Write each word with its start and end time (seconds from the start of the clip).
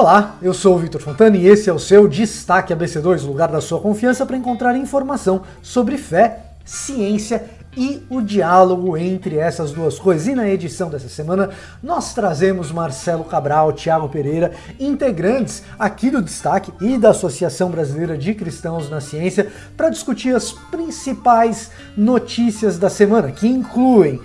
Olá, 0.00 0.36
eu 0.40 0.54
sou 0.54 0.76
o 0.76 0.78
Vitor 0.78 1.00
Fontana 1.00 1.36
e 1.36 1.48
esse 1.48 1.68
é 1.68 1.72
o 1.72 1.78
seu 1.78 2.06
Destaque 2.06 2.72
ABC2, 2.72 3.26
lugar 3.26 3.48
da 3.48 3.60
sua 3.60 3.80
confiança 3.80 4.24
para 4.24 4.36
encontrar 4.36 4.76
informação 4.76 5.42
sobre 5.60 5.98
fé, 5.98 6.38
ciência 6.64 7.44
e 7.76 8.00
o 8.08 8.20
diálogo 8.20 8.96
entre 8.96 9.38
essas 9.38 9.72
duas 9.72 9.98
coisas. 9.98 10.28
E 10.28 10.36
na 10.36 10.48
edição 10.48 10.88
dessa 10.88 11.08
semana 11.08 11.50
nós 11.82 12.14
trazemos 12.14 12.70
Marcelo 12.70 13.24
Cabral, 13.24 13.72
Tiago 13.72 14.08
Pereira, 14.08 14.52
integrantes 14.78 15.64
aqui 15.76 16.10
do 16.10 16.22
Destaque 16.22 16.72
e 16.80 16.96
da 16.96 17.10
Associação 17.10 17.68
Brasileira 17.68 18.16
de 18.16 18.34
Cristãos 18.34 18.88
na 18.88 19.00
Ciência, 19.00 19.50
para 19.76 19.90
discutir 19.90 20.32
as 20.32 20.52
principais 20.52 21.72
notícias 21.96 22.78
da 22.78 22.88
semana, 22.88 23.32
que 23.32 23.48
incluem 23.48 24.20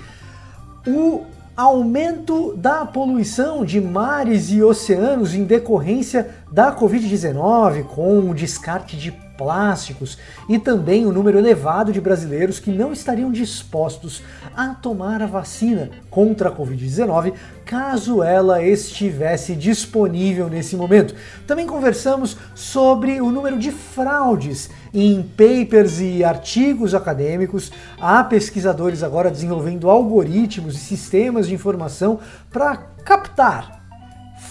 o 0.85 1.32
aumento 1.55 2.55
da 2.57 2.85
poluição 2.85 3.63
de 3.63 3.79
mares 3.79 4.51
e 4.51 4.63
oceanos 4.63 5.35
em 5.35 5.43
decorrência 5.43 6.29
da 6.51 6.75
Covid-19, 6.75 7.83
com 7.83 8.29
o 8.29 8.33
descarte 8.33 8.97
de 8.97 9.11
plásticos 9.43 10.17
e 10.47 10.57
também 10.57 11.05
o 11.05 11.11
número 11.11 11.37
elevado 11.37 11.91
de 11.91 11.99
brasileiros 11.99 12.59
que 12.59 12.71
não 12.71 12.93
estariam 12.93 13.29
dispostos 13.29 14.23
a 14.55 14.69
tomar 14.69 15.21
a 15.21 15.25
vacina 15.25 15.89
contra 16.09 16.47
a 16.47 16.51
Covid-19 16.51 17.33
caso 17.65 18.23
ela 18.23 18.63
estivesse 18.63 19.53
disponível 19.55 20.47
nesse 20.47 20.77
momento. 20.77 21.13
Também 21.45 21.67
conversamos 21.67 22.37
sobre 22.55 23.19
o 23.19 23.31
número 23.31 23.59
de 23.59 23.71
fraudes 23.71 24.69
em 24.93 25.21
papers 25.21 25.99
e 25.99 26.23
artigos 26.23 26.95
acadêmicos. 26.95 27.71
Há 27.99 28.23
pesquisadores 28.23 29.03
agora 29.03 29.29
desenvolvendo 29.29 29.89
algoritmos 29.89 30.75
e 30.75 30.79
sistemas 30.79 31.47
de 31.47 31.53
informação 31.53 32.19
para 32.49 32.77
captar 32.77 33.83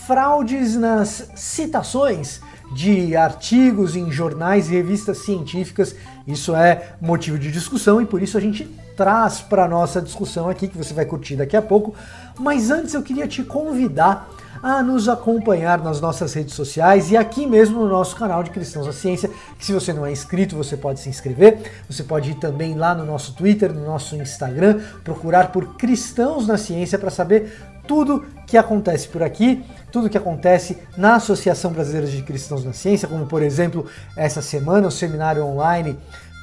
fraudes 0.06 0.77
nas 0.77 1.30
citações 1.34 2.40
de 2.74 3.16
artigos 3.16 3.96
em 3.96 4.10
jornais 4.10 4.68
e 4.68 4.74
revistas 4.74 5.18
científicas. 5.18 5.95
Isso 6.26 6.54
é 6.54 6.95
motivo 7.01 7.38
de 7.38 7.51
discussão 7.51 8.01
e 8.01 8.06
por 8.06 8.23
isso 8.23 8.37
a 8.37 8.40
gente 8.40 8.64
traz 8.96 9.40
para 9.40 9.68
nossa 9.68 10.01
discussão 10.01 10.48
aqui 10.48 10.68
que 10.68 10.79
você 10.79 10.95
vai 10.95 11.04
curtir 11.04 11.37
daqui 11.37 11.56
a 11.56 11.62
pouco. 11.62 11.95
Mas 12.38 12.70
antes 12.70 12.95
eu 12.95 13.02
queria 13.02 13.26
te 13.26 13.42
convidar 13.42 14.29
a 14.62 14.80
nos 14.80 15.09
acompanhar 15.09 15.82
nas 15.82 16.01
nossas 16.01 16.32
redes 16.34 16.54
sociais 16.54 17.10
e 17.10 17.16
aqui 17.16 17.46
mesmo 17.46 17.80
no 17.80 17.88
nosso 17.88 18.14
canal 18.14 18.45
de 18.45 18.51
Cristãos 18.51 18.86
da 18.86 18.92
Ciência, 18.92 19.29
que 19.59 19.66
se 19.66 19.73
você 19.73 19.92
não 19.92 20.07
é 20.07 20.12
inscrito, 20.12 20.54
você 20.54 20.76
pode 20.76 21.01
se 21.01 21.09
inscrever. 21.09 21.59
Você 21.90 22.04
pode 22.04 22.30
ir 22.30 22.34
também 22.36 22.74
lá 22.74 22.95
no 22.95 23.04
nosso 23.04 23.34
Twitter, 23.34 23.73
no 23.73 23.84
nosso 23.84 24.14
Instagram, 24.14 24.80
procurar 25.02 25.51
por 25.51 25.76
Cristãos 25.76 26.46
na 26.46 26.57
Ciência 26.57 26.96
para 26.96 27.10
saber 27.10 27.52
tudo 27.87 28.25
que 28.47 28.57
acontece 28.57 29.09
por 29.09 29.23
aqui, 29.23 29.65
tudo 29.91 30.09
que 30.09 30.19
acontece 30.19 30.79
na 30.97 31.16
Associação 31.16 31.73
Brasileira 31.73 32.07
de 32.07 32.23
Cristãos 32.23 32.65
na 32.65 32.73
Ciência, 32.73 33.09
como 33.09 33.27
por 33.27 33.43
exemplo, 33.43 33.87
essa 34.16 34.43
semana 34.43 34.88
o 34.88 34.91
seminário 34.91 35.45
online 35.45 35.99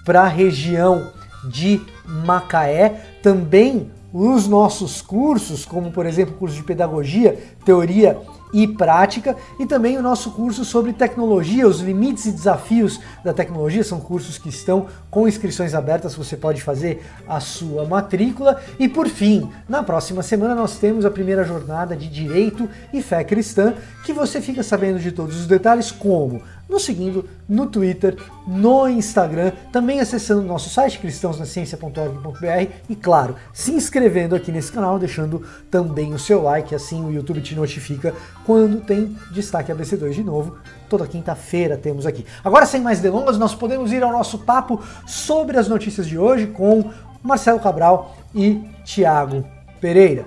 para 0.05 0.21
a 0.21 0.27
região 0.27 1.11
de 1.45 1.81
Macaé, 2.05 3.01
também 3.21 3.91
os 4.11 4.47
nossos 4.47 5.01
cursos, 5.01 5.65
como 5.65 5.91
por 5.91 6.05
exemplo 6.05 6.35
o 6.35 6.37
curso 6.37 6.55
de 6.55 6.63
pedagogia, 6.63 7.37
teoria 7.63 8.17
e 8.53 8.67
prática, 8.67 9.35
e 9.59 9.65
também 9.65 9.97
o 9.97 10.01
nosso 10.01 10.31
curso 10.31 10.65
sobre 10.65 10.93
tecnologia, 10.93 11.67
os 11.67 11.79
limites 11.81 12.25
e 12.25 12.31
desafios 12.31 12.99
da 13.23 13.33
tecnologia, 13.33 13.83
são 13.83 13.99
cursos 13.99 14.37
que 14.37 14.49
estão 14.49 14.87
com 15.09 15.27
inscrições 15.27 15.73
abertas, 15.73 16.15
você 16.15 16.35
pode 16.35 16.61
fazer 16.61 17.03
a 17.27 17.39
sua 17.39 17.85
matrícula. 17.85 18.59
E 18.79 18.87
por 18.87 19.07
fim, 19.07 19.49
na 19.67 19.83
próxima 19.83 20.23
semana 20.23 20.55
nós 20.55 20.77
temos 20.77 21.05
a 21.05 21.11
primeira 21.11 21.43
jornada 21.43 21.95
de 21.95 22.07
Direito 22.07 22.69
e 22.93 23.01
Fé 23.01 23.23
Cristã, 23.23 23.73
que 24.05 24.13
você 24.13 24.41
fica 24.41 24.63
sabendo 24.63 24.99
de 24.99 25.11
todos 25.11 25.39
os 25.39 25.47
detalhes 25.47 25.91
como 25.91 26.41
nos 26.69 26.83
seguindo 26.83 27.27
no 27.47 27.65
Twitter, 27.65 28.15
no 28.47 28.87
Instagram, 28.87 29.51
também 29.71 29.99
acessando 29.99 30.43
nosso 30.43 30.69
site 30.69 30.99
cristãosnaciencia.org.br 30.99 32.71
e 32.87 32.95
claro, 32.95 33.35
se 33.51 33.71
inscrevendo 33.71 34.35
aqui 34.35 34.51
nesse 34.51 34.71
canal, 34.71 34.99
deixando 34.99 35.43
também 35.71 36.13
o 36.13 36.19
seu 36.19 36.43
like, 36.43 36.75
assim 36.75 37.03
o 37.03 37.11
YouTube 37.11 37.41
te 37.41 37.55
notifica 37.55 38.13
quando 38.49 38.81
tem 38.81 39.15
destaque 39.29 39.71
ABC2 39.71 40.09
de 40.09 40.23
novo. 40.23 40.57
Toda 40.89 41.05
quinta-feira 41.05 41.77
temos 41.77 42.07
aqui. 42.07 42.25
Agora, 42.43 42.65
sem 42.65 42.81
mais 42.81 42.99
delongas, 42.99 43.37
nós 43.37 43.53
podemos 43.53 43.93
ir 43.93 44.01
ao 44.01 44.11
nosso 44.11 44.39
papo 44.39 44.83
sobre 45.05 45.55
as 45.55 45.67
notícias 45.67 46.07
de 46.07 46.17
hoje 46.17 46.47
com 46.47 46.89
Marcelo 47.21 47.59
Cabral 47.59 48.17
e 48.33 48.59
Tiago 48.83 49.45
Pereira. 49.79 50.25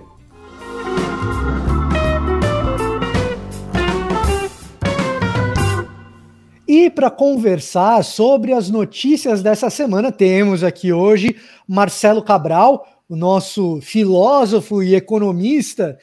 E 6.68 6.88
para 6.90 7.10
conversar 7.10 8.04
sobre 8.04 8.52
as 8.52 8.70
notícias 8.70 9.42
dessa 9.42 9.68
semana, 9.68 10.12
temos 10.12 10.62
aqui 10.62 10.92
hoje 10.92 11.34
Marcelo 11.66 12.22
Cabral, 12.22 12.86
o 13.08 13.16
nosso 13.16 13.80
filósofo 13.80 14.80
e 14.80 14.94
economista 14.94 15.98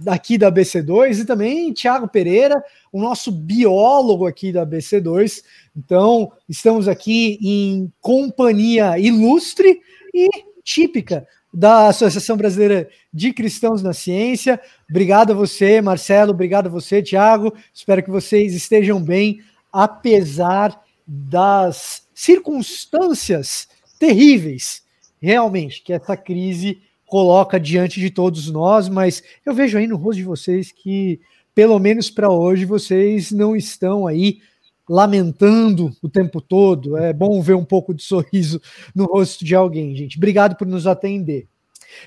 daqui 0.00 0.38
da 0.38 0.50
BC2, 0.50 1.20
e 1.20 1.24
também 1.24 1.72
Tiago 1.72 2.08
Pereira, 2.08 2.62
o 2.90 3.00
nosso 3.00 3.30
biólogo 3.30 4.26
aqui 4.26 4.50
da 4.50 4.66
BC2. 4.66 5.42
Então, 5.76 6.32
estamos 6.48 6.88
aqui 6.88 7.38
em 7.42 7.92
companhia 8.00 8.98
ilustre 8.98 9.80
e 10.14 10.28
típica 10.64 11.26
da 11.52 11.88
Associação 11.88 12.36
Brasileira 12.36 12.88
de 13.12 13.32
Cristãos 13.32 13.82
na 13.82 13.92
Ciência. 13.92 14.60
Obrigado 14.88 15.32
a 15.32 15.34
você, 15.34 15.80
Marcelo, 15.80 16.30
obrigado 16.30 16.66
a 16.66 16.70
você, 16.70 17.02
Tiago. 17.02 17.52
Espero 17.74 18.02
que 18.02 18.10
vocês 18.10 18.54
estejam 18.54 19.02
bem 19.02 19.40
apesar 19.72 20.80
das 21.06 22.06
circunstâncias 22.14 23.68
terríveis, 23.98 24.82
realmente, 25.20 25.82
que 25.82 25.92
essa 25.92 26.16
crise 26.16 26.80
coloca 27.10 27.58
diante 27.58 27.98
de 27.98 28.08
todos 28.08 28.48
nós, 28.48 28.88
mas 28.88 29.20
eu 29.44 29.52
vejo 29.52 29.76
aí 29.76 29.88
no 29.88 29.96
rosto 29.96 30.18
de 30.18 30.24
vocês 30.24 30.70
que, 30.70 31.20
pelo 31.52 31.76
menos 31.80 32.08
para 32.08 32.30
hoje, 32.30 32.64
vocês 32.64 33.32
não 33.32 33.56
estão 33.56 34.06
aí 34.06 34.40
lamentando 34.88 35.90
o 36.00 36.08
tempo 36.08 36.40
todo. 36.40 36.96
É 36.96 37.12
bom 37.12 37.42
ver 37.42 37.54
um 37.54 37.64
pouco 37.64 37.92
de 37.92 38.04
sorriso 38.04 38.62
no 38.94 39.06
rosto 39.06 39.44
de 39.44 39.56
alguém, 39.56 39.94
gente. 39.96 40.16
Obrigado 40.16 40.54
por 40.56 40.68
nos 40.68 40.86
atender. 40.86 41.48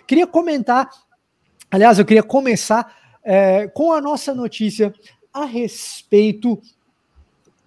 Queria 0.08 0.26
comentar, 0.26 0.90
aliás, 1.70 2.00
eu 2.00 2.06
queria 2.06 2.24
começar 2.24 2.96
é, 3.26 3.68
com 3.68 3.92
a 3.92 4.00
nossa 4.00 4.34
notícia 4.34 4.94
a 5.34 5.44
respeito 5.44 6.62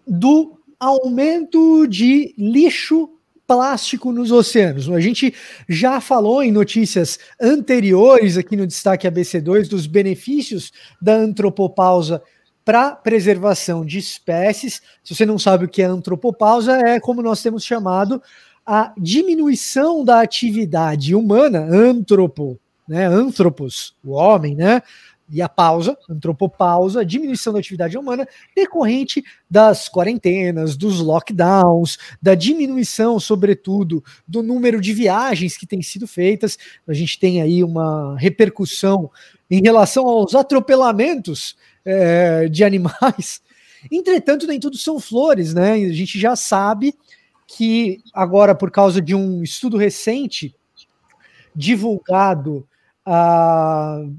do 0.07 0.59
aumento 0.81 1.87
de 1.87 2.35
lixo 2.39 3.11
plástico 3.47 4.13
nos 4.13 4.33
oceanos. 4.33 4.91
A 4.91 5.01
gente 5.01 5.33
já 5.69 6.01
falou 6.01 6.43
em 6.43 6.51
notícias 6.51 7.19
anteriores 7.41 8.37
aqui 8.37 8.57
no 8.57 8.67
destaque 8.67 9.09
ABC2 9.09 9.69
dos 9.69 9.87
benefícios 9.87 10.73
da 11.01 11.15
antropopausa 11.15 12.23
para 12.65 12.97
preservação 12.97 13.87
de 13.87 13.99
espécies. 13.99 14.83
Se 15.05 15.15
você 15.15 15.25
não 15.25 15.39
sabe 15.39 15.65
o 15.65 15.69
que 15.69 15.83
é 15.83 15.85
antropopausa, 15.85 16.77
é 16.81 16.99
como 16.99 17.23
nós 17.23 17.41
temos 17.41 17.65
chamado 17.65 18.21
a 18.67 18.93
diminuição 18.99 20.05
da 20.05 20.21
atividade 20.21 21.15
humana, 21.15 21.61
antropo, 21.61 22.59
né, 22.89 23.07
antropos, 23.07 23.95
o 24.05 24.13
homem, 24.13 24.57
né, 24.57 24.83
e 25.29 25.43
a 25.43 25.49
pausa, 25.49 25.97
antropopausa, 26.09 27.05
diminuição 27.05 27.53
da 27.53 27.59
atividade 27.59 27.99
humana 27.99 28.27
decorrente 28.55 29.25
das 29.51 29.89
quarentenas, 29.89 30.77
dos 30.77 31.01
lockdowns, 31.01 31.99
da 32.21 32.35
diminuição, 32.35 33.19
sobretudo, 33.19 34.05
do 34.27 34.43
número 34.43 34.81
de 34.81 34.93
viagens 34.93 35.57
que 35.57 35.67
têm 35.67 35.83
sido 35.83 36.07
feitas. 36.07 36.59
A 36.87 36.93
gente 36.93 37.19
tem 37.19 37.43
aí 37.43 37.65
uma 37.65 38.17
repercussão 38.19 39.11
em 39.51 39.61
relação 39.63 40.07
aos 40.07 40.35
atropelamentos 40.35 41.57
é, 41.85 42.49
de 42.49 42.65
animais. 42.65 43.41
Entretanto, 43.91 44.47
nem 44.47 44.59
tudo 44.59 44.77
são 44.77 44.99
flores, 44.99 45.55
né? 45.55 45.73
A 45.73 45.93
gente 45.93 46.19
já 46.19 46.35
sabe 46.35 46.95
que 47.47 48.03
agora, 48.13 48.55
por 48.55 48.71
causa 48.71 49.01
de 49.01 49.15
um 49.15 49.43
estudo 49.43 49.77
recente 49.77 50.55
divulgado 51.55 52.69
uh, 53.07 54.13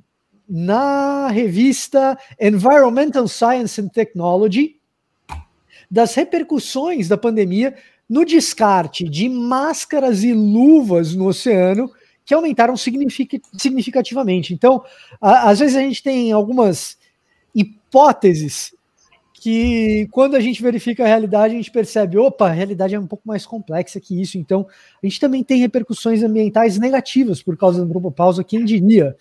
na 0.48 1.28
revista 1.28 2.18
Environmental 2.40 3.28
Science 3.28 3.82
and 3.82 3.90
Technology 3.90 4.80
das 5.90 6.14
repercussões 6.16 7.08
da 7.08 7.18
pandemia 7.18 7.76
no 8.10 8.24
descarte 8.24 9.04
de 9.04 9.28
máscaras 9.28 10.24
e 10.24 10.34
luvas 10.34 11.14
no 11.14 11.28
oceano 11.28 11.92
que 12.26 12.34
aumentaram 12.34 12.76
significativamente. 12.76 14.54
Então, 14.54 14.84
às 15.22 15.60
vezes 15.60 15.76
a 15.76 15.82
gente 15.82 16.04
tem 16.04 16.32
algumas 16.32 16.98
hipóteses 17.56 18.74
que 19.34 20.08
quando 20.12 20.36
a 20.36 20.40
gente 20.40 20.62
verifica 20.62 21.04
a 21.04 21.08
realidade, 21.08 21.54
a 21.54 21.58
gente 21.58 21.72
percebe, 21.72 22.18
opa, 22.18 22.48
a 22.48 22.52
realidade 22.52 22.96
é 22.96 23.00
um 23.00 23.08
pouco 23.08 23.28
mais 23.28 23.46
complexa 23.46 24.00
que 24.00 24.22
isso. 24.22 24.38
Então, 24.38 24.68
a 25.02 25.06
gente 25.06 25.20
também 25.20 25.44
tem 25.44 25.60
repercussões 25.60 26.24
ambientais 26.24 26.78
negativas 26.78 27.42
por 27.42 27.56
causa 27.56 27.80
da 27.80 27.86
antropopausa, 27.86 28.44
quem 28.44 28.66
diria? 28.66 29.16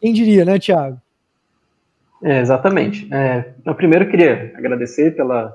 Quem 0.00 0.12
diria, 0.12 0.44
né, 0.44 0.58
Tiago? 0.58 1.00
É, 2.22 2.40
exatamente. 2.40 3.12
É, 3.12 3.52
eu 3.64 3.74
primeiro 3.74 4.08
queria 4.08 4.52
agradecer 4.56 5.14
pela 5.14 5.54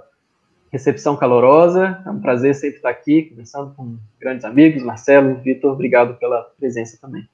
recepção 0.71 1.15
calorosa. 1.17 2.01
É 2.05 2.09
um 2.09 2.19
prazer 2.19 2.53
sempre 2.55 2.77
estar 2.77 2.89
aqui 2.89 3.23
conversando 3.23 3.73
com 3.75 3.97
grandes 4.19 4.45
amigos. 4.45 4.83
Marcelo, 4.83 5.35
Vitor, 5.35 5.73
obrigado 5.73 6.15
pela 6.15 6.43
presença 6.59 6.97
também. 7.01 7.27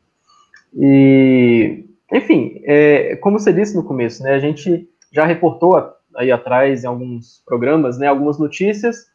E, 0.74 1.86
enfim, 2.12 2.62
é, 2.64 3.16
como 3.18 3.40
você 3.40 3.52
disse 3.52 3.76
no 3.76 3.84
começo, 3.84 4.24
né, 4.24 4.34
a 4.34 4.40
gente 4.40 4.90
já 5.12 5.26
reportou 5.26 5.94
aí 6.16 6.32
atrás 6.32 6.84
em 6.84 6.88
alguns 6.88 7.42
programas, 7.46 7.98
né, 7.98 8.08
algumas 8.08 8.40
notícias 8.40 9.08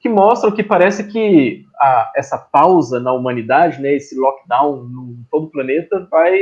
que 0.00 0.08
mostram 0.08 0.52
que 0.52 0.62
parece 0.62 1.04
que 1.04 1.64
a, 1.80 2.12
essa 2.16 2.36
pausa 2.36 3.00
na 3.00 3.12
humanidade, 3.12 3.80
né, 3.80 3.94
esse 3.94 4.16
lockdown 4.16 4.84
no 4.84 5.16
todo 5.30 5.46
o 5.46 5.50
planeta, 5.50 6.06
vai 6.10 6.38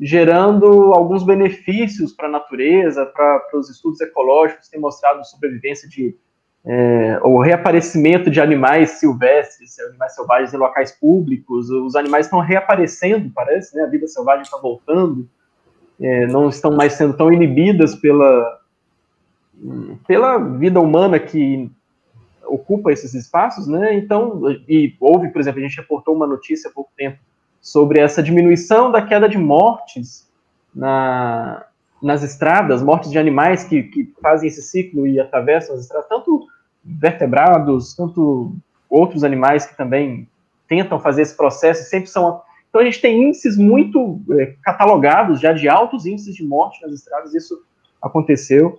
gerando 0.00 0.94
alguns 0.94 1.22
benefícios 1.22 2.12
para 2.12 2.26
a 2.26 2.30
natureza, 2.30 3.04
para 3.04 3.42
os 3.54 3.68
estudos 3.68 4.00
ecológicos 4.00 4.66
que 4.66 4.72
têm 4.72 4.80
mostrado 4.80 5.24
sobrevivência 5.26 5.88
de 5.88 6.16
é, 6.64 7.18
o 7.22 7.40
reaparecimento 7.40 8.30
de 8.30 8.40
animais 8.40 8.92
silvestres, 8.92 9.78
animais 9.78 10.14
selvagens 10.14 10.52
em 10.52 10.58
locais 10.58 10.92
públicos, 10.92 11.70
os 11.70 11.96
animais 11.96 12.26
estão 12.26 12.40
reaparecendo, 12.40 13.30
parece, 13.34 13.74
né? 13.76 13.82
A 13.82 13.86
vida 13.86 14.06
selvagem 14.06 14.42
está 14.42 14.58
voltando, 14.58 15.28
é, 16.00 16.26
não 16.26 16.48
estão 16.48 16.72
mais 16.76 16.94
sendo 16.94 17.14
tão 17.16 17.32
inibidas 17.32 17.94
pela 17.94 18.58
pela 20.06 20.38
vida 20.38 20.80
humana 20.80 21.18
que 21.18 21.70
ocupa 22.46 22.90
esses 22.90 23.12
espaços, 23.12 23.66
né? 23.66 23.94
Então, 23.94 24.40
e 24.66 24.94
houve, 24.98 25.28
por 25.28 25.40
exemplo, 25.40 25.60
a 25.60 25.62
gente 25.62 25.76
reportou 25.76 26.14
uma 26.14 26.26
notícia 26.26 26.70
há 26.70 26.72
pouco 26.72 26.90
tempo 26.96 27.18
sobre 27.60 28.00
essa 28.00 28.22
diminuição 28.22 28.90
da 28.90 29.02
queda 29.02 29.28
de 29.28 29.36
mortes 29.36 30.28
na, 30.74 31.66
nas 32.02 32.22
estradas, 32.22 32.82
mortes 32.82 33.10
de 33.10 33.18
animais 33.18 33.64
que, 33.64 33.82
que 33.82 34.14
fazem 34.22 34.48
esse 34.48 34.62
ciclo 34.62 35.06
e 35.06 35.20
atravessam 35.20 35.74
as 35.74 35.82
estradas, 35.82 36.08
tanto 36.08 36.46
vertebrados, 36.84 37.94
tanto 37.94 38.54
outros 38.88 39.22
animais 39.22 39.66
que 39.66 39.76
também 39.76 40.28
tentam 40.66 40.98
fazer 40.98 41.22
esse 41.22 41.36
processo, 41.36 41.88
sempre 41.88 42.08
são. 42.08 42.42
Então 42.68 42.80
a 42.80 42.84
gente 42.84 43.00
tem 43.00 43.24
índices 43.24 43.56
muito 43.56 44.20
é, 44.38 44.54
catalogados 44.62 45.40
já 45.40 45.52
de 45.52 45.68
altos 45.68 46.06
índices 46.06 46.34
de 46.34 46.44
morte 46.44 46.80
nas 46.82 46.92
estradas, 46.92 47.34
isso 47.34 47.62
aconteceu. 48.00 48.78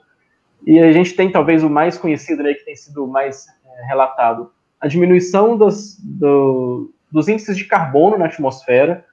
E 0.65 0.79
a 0.79 0.91
gente 0.91 1.15
tem 1.15 1.31
talvez 1.31 1.63
o 1.63 1.69
mais 1.69 1.97
conhecido, 1.97 2.43
né, 2.43 2.53
que 2.53 2.65
tem 2.65 2.75
sido 2.75 3.05
mais 3.07 3.47
é, 3.47 3.87
relatado, 3.87 4.51
a 4.79 4.87
diminuição 4.87 5.57
dos, 5.57 5.97
do, 5.99 6.91
dos 7.11 7.27
índices 7.27 7.57
de 7.57 7.65
carbono 7.65 8.17
na 8.17 8.25
atmosfera, 8.25 9.05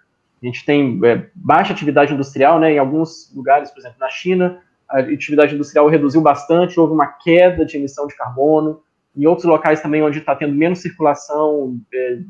a 0.43 0.47
gente 0.47 0.65
tem 0.65 1.01
é, 1.05 1.27
baixa 1.35 1.73
atividade 1.73 2.15
industrial, 2.15 2.61
né? 2.61 2.73
Em 2.73 2.79
alguns 2.79 3.33
lugares, 3.35 3.71
por 3.71 3.81
exemplo, 3.81 3.99
na 3.99 4.09
China, 4.09 4.63
a 4.89 5.01
atividade 5.01 5.55
industrial 5.55 5.89
reduziu 5.89 6.21
bastante, 6.21 6.79
houve 6.79 6.95
uma 6.95 7.07
queda 7.07 7.65
de 7.65 7.77
emissão 7.77 8.07
de 8.07 8.17
carbono. 8.17 8.81
Em 9.17 9.27
outros 9.27 9.47
locais 9.47 9.81
também, 9.81 10.03
onde 10.03 10.21
está 10.21 10.35
tendo 10.35 10.55
menos 10.55 10.79
circulação, 10.79 11.79
é, 11.93 12.21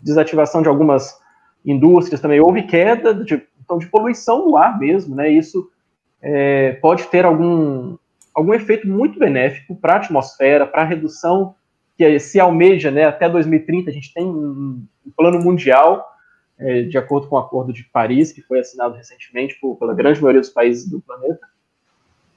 desativação 0.00 0.62
de 0.62 0.68
algumas 0.68 1.20
indústrias 1.64 2.20
também, 2.20 2.40
houve 2.40 2.62
queda 2.62 3.12
de, 3.12 3.42
então, 3.62 3.76
de 3.76 3.86
poluição 3.86 4.46
no 4.46 4.56
ar 4.56 4.78
mesmo, 4.78 5.14
né? 5.14 5.28
Isso 5.28 5.70
é, 6.22 6.72
pode 6.80 7.04
ter 7.08 7.26
algum, 7.26 7.98
algum 8.34 8.54
efeito 8.54 8.88
muito 8.88 9.18
benéfico 9.18 9.76
para 9.76 9.94
a 9.94 9.96
atmosfera, 9.96 10.66
para 10.66 10.82
a 10.82 10.86
redução 10.86 11.54
que 11.96 12.18
se 12.18 12.38
almeja, 12.38 12.90
né? 12.90 13.04
Até 13.04 13.28
2030 13.28 13.90
a 13.90 13.92
gente 13.92 14.12
tem 14.12 14.24
um, 14.24 14.84
plano 15.16 15.40
mundial 15.40 16.04
é, 16.58 16.82
de 16.82 16.98
acordo 16.98 17.28
com 17.28 17.36
o 17.36 17.38
Acordo 17.38 17.72
de 17.72 17.84
Paris, 17.84 18.32
que 18.32 18.42
foi 18.42 18.60
assinado 18.60 18.94
recentemente 18.94 19.58
por, 19.60 19.76
pela 19.76 19.94
grande 19.94 20.20
maioria 20.20 20.40
dos 20.40 20.50
países 20.50 20.88
do 20.88 21.00
planeta, 21.00 21.40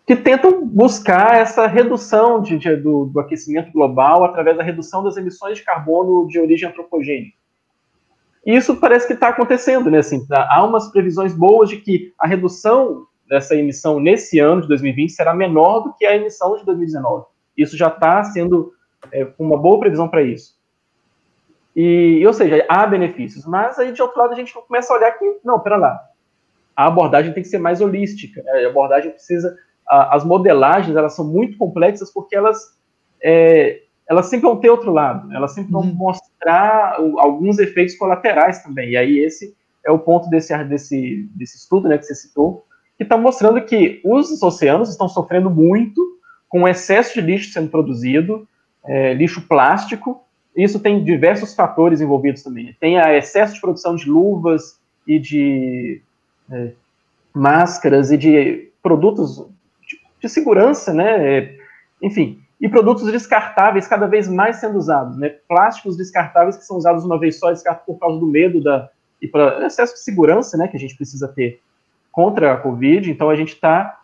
que 0.05 0.15
tentam 0.15 0.65
buscar 0.65 1.35
essa 1.35 1.67
redução 1.67 2.41
de, 2.41 2.57
de, 2.57 2.75
do, 2.75 3.05
do, 3.05 3.19
aquecimento 3.19 3.71
global 3.71 4.23
através 4.23 4.57
da 4.57 4.63
redução 4.63 5.03
das 5.03 5.17
emissões 5.17 5.57
de 5.57 5.63
carbono 5.63 6.27
de 6.27 6.39
origem 6.39 6.67
antropogênica. 6.67 7.37
E 8.45 8.55
isso 8.55 8.75
parece 8.77 9.05
que 9.05 9.13
está 9.13 9.29
acontecendo, 9.29 9.91
né? 9.91 9.99
Assim, 9.99 10.25
tá, 10.25 10.47
há 10.49 10.65
umas 10.65 10.91
previsões 10.91 11.33
boas 11.33 11.69
de 11.69 11.77
que 11.77 12.13
a 12.17 12.27
redução 12.27 13.05
dessa 13.27 13.55
emissão 13.55 13.99
nesse 13.99 14.39
ano 14.39 14.61
de 14.63 14.67
2020 14.69 15.11
será 15.11 15.35
menor 15.35 15.81
do 15.81 15.93
que 15.93 16.05
a 16.05 16.15
emissão 16.15 16.57
de 16.57 16.65
2019. 16.65 17.25
Isso 17.55 17.77
já 17.77 17.89
está 17.89 18.23
sendo 18.23 18.73
é, 19.11 19.27
uma 19.37 19.57
boa 19.57 19.79
previsão 19.79 20.07
para 20.07 20.21
isso. 20.21 20.57
E, 21.75 22.25
ou 22.25 22.33
seja, 22.33 22.65
há 22.67 22.85
benefícios. 22.85 23.45
Mas 23.45 23.77
aí, 23.79 23.91
de 23.91 24.01
outro 24.01 24.19
lado, 24.19 24.33
a 24.33 24.35
gente 24.35 24.53
começa 24.53 24.93
a 24.93 24.97
olhar 24.97 25.11
que, 25.11 25.39
não, 25.43 25.59
pera 25.59 25.77
lá, 25.77 25.99
a 26.75 26.87
abordagem 26.87 27.33
tem 27.33 27.43
que 27.43 27.49
ser 27.49 27.59
mais 27.59 27.81
holística. 27.81 28.41
Né? 28.43 28.65
A 28.65 28.69
abordagem 28.69 29.11
precisa. 29.11 29.57
A, 29.87 30.15
as 30.15 30.23
modelagens, 30.23 30.95
elas 30.95 31.13
são 31.13 31.25
muito 31.25 31.57
complexas 31.57 32.11
porque 32.11 32.35
elas. 32.35 32.77
É, 33.21 33.81
elas 34.09 34.25
sempre 34.25 34.47
vão 34.47 34.57
ter 34.57 34.71
outro 34.71 34.91
lado, 34.91 35.31
elas 35.31 35.51
sempre 35.53 35.71
vão 35.71 35.83
uhum. 35.83 35.93
mostrar 35.93 36.95
alguns 37.19 37.59
efeitos 37.59 37.95
colaterais 37.95 38.63
também. 38.63 38.89
E 38.89 38.97
aí, 38.97 39.19
esse 39.19 39.55
é 39.85 39.91
o 39.91 39.99
ponto 39.99 40.27
desse, 40.29 40.57
desse, 40.63 41.29
desse 41.35 41.57
estudo 41.57 41.87
né, 41.87 41.97
que 41.97 42.05
você 42.05 42.15
citou, 42.15 42.65
que 42.97 43.03
está 43.03 43.15
mostrando 43.17 43.61
que 43.61 44.01
os 44.03 44.41
oceanos 44.41 44.89
estão 44.89 45.07
sofrendo 45.07 45.49
muito 45.49 46.01
com 46.49 46.63
o 46.63 46.67
excesso 46.67 47.13
de 47.13 47.21
lixo 47.21 47.53
sendo 47.53 47.69
produzido, 47.69 48.47
é, 48.85 49.13
lixo 49.13 49.41
plástico, 49.41 50.23
isso 50.55 50.79
tem 50.79 51.03
diversos 51.03 51.55
fatores 51.55 52.01
envolvidos 52.01 52.43
também. 52.43 52.75
Tem 52.79 52.99
a 52.99 53.15
excesso 53.15 53.53
de 53.53 53.61
produção 53.61 53.95
de 53.95 54.09
luvas 54.09 54.79
e 55.07 55.19
de 55.19 56.01
é, 56.51 56.71
máscaras 57.33 58.11
e 58.11 58.17
de 58.17 58.71
produtos 58.81 59.37
de, 59.87 59.99
de 60.21 60.29
segurança, 60.29 60.93
né? 60.93 61.37
É, 61.37 61.59
enfim, 62.01 62.41
e 62.59 62.67
produtos 62.67 63.09
descartáveis 63.11 63.87
cada 63.87 64.07
vez 64.07 64.27
mais 64.27 64.57
sendo 64.57 64.77
usados, 64.77 65.17
né? 65.17 65.29
Plásticos 65.47 65.95
descartáveis 65.95 66.57
que 66.57 66.65
são 66.65 66.77
usados 66.77 67.05
uma 67.05 67.19
vez 67.19 67.39
só, 67.39 67.51
descartados 67.51 67.85
por 67.85 67.99
causa 67.99 68.19
do 68.19 68.25
medo 68.25 68.61
da 68.61 68.89
e 69.21 69.27
para 69.27 69.65
excesso 69.65 69.93
de 69.93 69.99
segurança, 69.99 70.57
né? 70.57 70.67
Que 70.67 70.77
a 70.77 70.79
gente 70.79 70.95
precisa 70.95 71.27
ter 71.27 71.61
contra 72.11 72.53
a 72.53 72.57
Covid. 72.57 73.09
Então 73.09 73.29
a 73.29 73.35
gente 73.35 73.53
está 73.53 74.01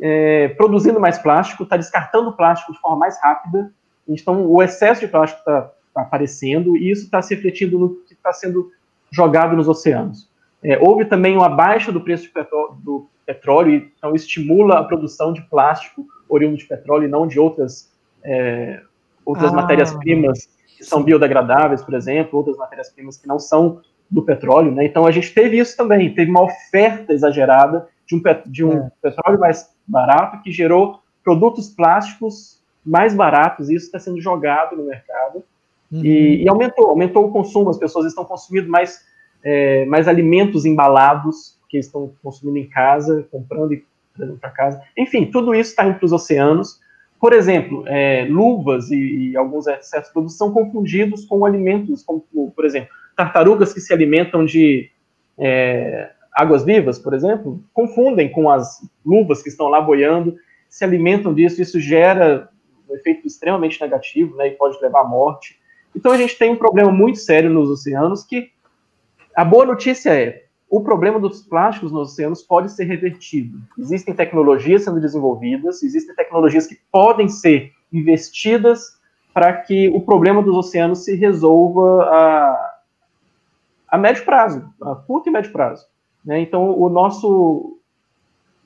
é, 0.00 0.48
produzindo 0.48 0.98
mais 1.00 1.18
plástico, 1.18 1.62
está 1.62 1.76
descartando 1.76 2.32
plástico 2.32 2.72
de 2.72 2.80
forma 2.80 2.96
mais 2.96 3.20
rápida 3.22 3.72
então, 4.08 4.46
o 4.46 4.62
excesso 4.62 5.00
de 5.00 5.08
plástico 5.08 5.40
está 5.40 5.70
tá 5.94 6.02
aparecendo 6.02 6.76
e 6.76 6.90
isso 6.90 7.04
está 7.04 7.20
se 7.20 7.34
refletindo 7.34 7.78
no 7.78 7.96
que 8.06 8.14
está 8.14 8.32
sendo 8.32 8.70
jogado 9.10 9.56
nos 9.56 9.68
oceanos. 9.68 10.28
É, 10.62 10.78
houve 10.78 11.04
também 11.04 11.36
uma 11.36 11.48
baixa 11.48 11.92
do 11.92 12.00
preço 12.00 12.30
do 12.82 13.06
petróleo, 13.24 13.90
então 13.96 14.14
estimula 14.14 14.78
a 14.78 14.84
produção 14.84 15.32
de 15.32 15.42
plástico 15.42 16.06
oriundo 16.28 16.56
de 16.56 16.64
petróleo 16.64 17.04
e 17.04 17.08
não 17.08 17.26
de 17.26 17.38
outras, 17.38 17.92
é, 18.24 18.82
outras 19.24 19.52
ah. 19.52 19.56
matérias-primas 19.56 20.48
que 20.66 20.84
são 20.84 21.02
biodegradáveis, 21.02 21.82
por 21.82 21.94
exemplo, 21.94 22.38
outras 22.38 22.56
matérias-primas 22.56 23.16
que 23.16 23.26
não 23.26 23.38
são 23.38 23.80
do 24.10 24.22
petróleo. 24.22 24.72
Né? 24.72 24.86
Então, 24.86 25.06
a 25.06 25.10
gente 25.10 25.32
teve 25.32 25.58
isso 25.58 25.76
também, 25.76 26.14
teve 26.14 26.30
uma 26.30 26.44
oferta 26.44 27.12
exagerada 27.12 27.88
de 28.06 28.16
um, 28.16 28.22
de 28.46 28.64
um 28.64 28.72
é. 28.72 28.90
petróleo 29.02 29.38
mais 29.38 29.70
barato 29.86 30.42
que 30.42 30.50
gerou 30.50 31.00
produtos 31.22 31.68
plásticos 31.68 32.57
mais 32.88 33.14
baratos, 33.14 33.68
e 33.68 33.74
isso 33.74 33.86
está 33.86 33.98
sendo 33.98 34.20
jogado 34.20 34.76
no 34.76 34.84
mercado. 34.84 35.44
Uhum. 35.90 36.04
E, 36.04 36.42
e, 36.42 36.48
aumentou, 36.48 36.86
aumentou 36.86 37.26
o 37.26 37.30
consumo, 37.30 37.70
as 37.70 37.78
pessoas 37.78 38.06
estão 38.06 38.24
consumindo 38.24 38.68
mais, 38.68 39.04
é, 39.42 39.84
mais 39.86 40.08
alimentos 40.08 40.64
embalados 40.64 41.58
que 41.68 41.78
estão 41.78 42.12
consumindo 42.22 42.58
em 42.58 42.68
casa, 42.68 43.26
comprando 43.30 43.74
e 43.74 43.84
trazendo 44.14 44.38
para 44.38 44.50
casa. 44.50 44.82
Enfim, 44.96 45.26
tudo 45.26 45.54
isso 45.54 45.70
está 45.70 45.86
indo 45.86 45.98
para 45.98 46.06
os 46.06 46.12
oceanos. 46.12 46.80
Por 47.20 47.32
exemplo, 47.32 47.84
é, 47.86 48.26
luvas 48.28 48.90
e, 48.90 49.30
e, 49.30 49.36
alguns 49.36 49.64
de 49.64 50.12
produtos 50.12 50.36
são 50.36 50.52
confundidos 50.52 51.24
com 51.24 51.44
alimentos, 51.44 52.02
como, 52.02 52.22
por 52.54 52.64
exemplo, 52.64 52.90
tartarugas 53.16 53.72
que 53.72 53.80
se 53.80 53.92
alimentam 53.92 54.44
de 54.44 54.90
é, 55.36 56.10
águas 56.32 56.64
vivas, 56.64 56.98
por 56.98 57.14
exemplo, 57.14 57.62
confundem 57.72 58.30
com 58.30 58.48
as 58.48 58.80
luvas 59.04 59.42
que 59.42 59.48
estão 59.48 59.68
lá 59.68 59.80
boiando, 59.80 60.36
se 60.68 60.84
alimentam 60.84 61.34
disso, 61.34 61.60
isso 61.60 61.80
gera 61.80 62.48
um 62.88 62.94
efeito 62.94 63.26
extremamente 63.26 63.80
negativo, 63.80 64.36
né, 64.36 64.48
e 64.48 64.50
pode 64.52 64.80
levar 64.80 65.02
à 65.02 65.04
morte. 65.04 65.58
Então 65.94 66.12
a 66.12 66.16
gente 66.16 66.36
tem 66.36 66.50
um 66.50 66.56
problema 66.56 66.90
muito 66.90 67.18
sério 67.18 67.50
nos 67.50 67.68
oceanos 67.68 68.24
que 68.24 68.50
a 69.34 69.44
boa 69.44 69.64
notícia 69.64 70.10
é 70.10 70.48
o 70.70 70.82
problema 70.82 71.18
dos 71.18 71.40
plásticos 71.42 71.90
nos 71.90 72.12
oceanos 72.12 72.42
pode 72.42 72.70
ser 72.72 72.84
revertido. 72.84 73.58
Existem 73.78 74.14
tecnologias 74.14 74.84
sendo 74.84 75.00
desenvolvidas, 75.00 75.82
existem 75.82 76.14
tecnologias 76.14 76.66
que 76.66 76.78
podem 76.92 77.28
ser 77.28 77.72
investidas 77.90 78.98
para 79.32 79.52
que 79.54 79.88
o 79.88 80.00
problema 80.00 80.42
dos 80.42 80.54
oceanos 80.54 81.04
se 81.04 81.14
resolva 81.14 82.04
a, 82.04 82.80
a 83.88 83.98
médio 83.98 84.24
prazo, 84.24 84.68
a 84.82 84.94
curto 84.94 85.28
e 85.28 85.32
médio 85.32 85.52
prazo. 85.52 85.86
Né? 86.22 86.40
Então, 86.40 86.78
o 86.78 86.88
nosso, 86.90 87.78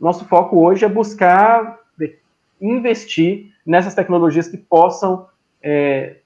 nosso 0.00 0.24
foco 0.24 0.58
hoje 0.58 0.84
é 0.84 0.88
buscar 0.88 1.78
investir 2.62 3.52
nessas 3.66 3.94
tecnologias 3.94 4.48
que 4.48 4.56
possam 4.56 5.26
é, 5.62 6.16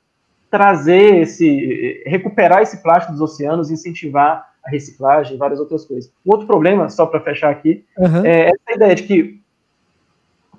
trazer 0.51 1.21
esse, 1.23 2.03
recuperar 2.07 2.63
esse 2.63 2.83
plástico 2.83 3.13
dos 3.13 3.21
oceanos, 3.21 3.71
incentivar 3.71 4.53
a 4.65 4.71
reciclagem 4.71 5.35
e 5.35 5.39
várias 5.39 5.61
outras 5.61 5.85
coisas. 5.85 6.13
Outro 6.25 6.47
problema, 6.47 6.89
só 6.89 7.07
para 7.07 7.21
fechar 7.21 7.51
aqui, 7.51 7.85
uhum. 7.97 8.25
é 8.25 8.51
essa 8.51 8.75
ideia 8.75 8.95
de 8.95 9.03
que 9.05 9.41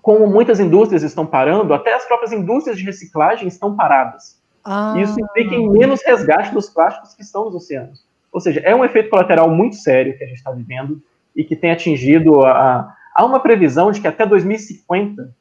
como 0.01 0.25
muitas 0.25 0.57
indústrias 0.59 1.03
estão 1.03 1.25
parando, 1.25 1.73
até 1.73 1.93
as 1.93 2.05
próprias 2.05 2.31
indústrias 2.31 2.77
de 2.77 2.85
reciclagem 2.85 3.45
estão 3.45 3.75
paradas. 3.75 4.41
Ah. 4.63 4.93
Isso 4.97 5.19
implica 5.19 5.53
em 5.53 5.69
menos 5.69 6.01
resgate 6.01 6.53
dos 6.53 6.69
plásticos 6.69 7.13
que 7.13 7.21
estão 7.21 7.43
nos 7.43 7.55
oceanos. 7.55 8.05
Ou 8.31 8.39
seja, 8.39 8.61
é 8.61 8.73
um 8.73 8.85
efeito 8.85 9.09
colateral 9.09 9.49
muito 9.49 9.75
sério 9.75 10.17
que 10.17 10.23
a 10.23 10.27
gente 10.27 10.37
está 10.37 10.51
vivendo 10.51 11.01
e 11.35 11.43
que 11.43 11.57
tem 11.57 11.71
atingido 11.71 12.45
a. 12.45 12.95
Há 13.13 13.25
uma 13.25 13.39
previsão 13.39 13.91
de 13.91 13.99
que 13.99 14.07
até 14.07 14.25
2050, 14.25 15.35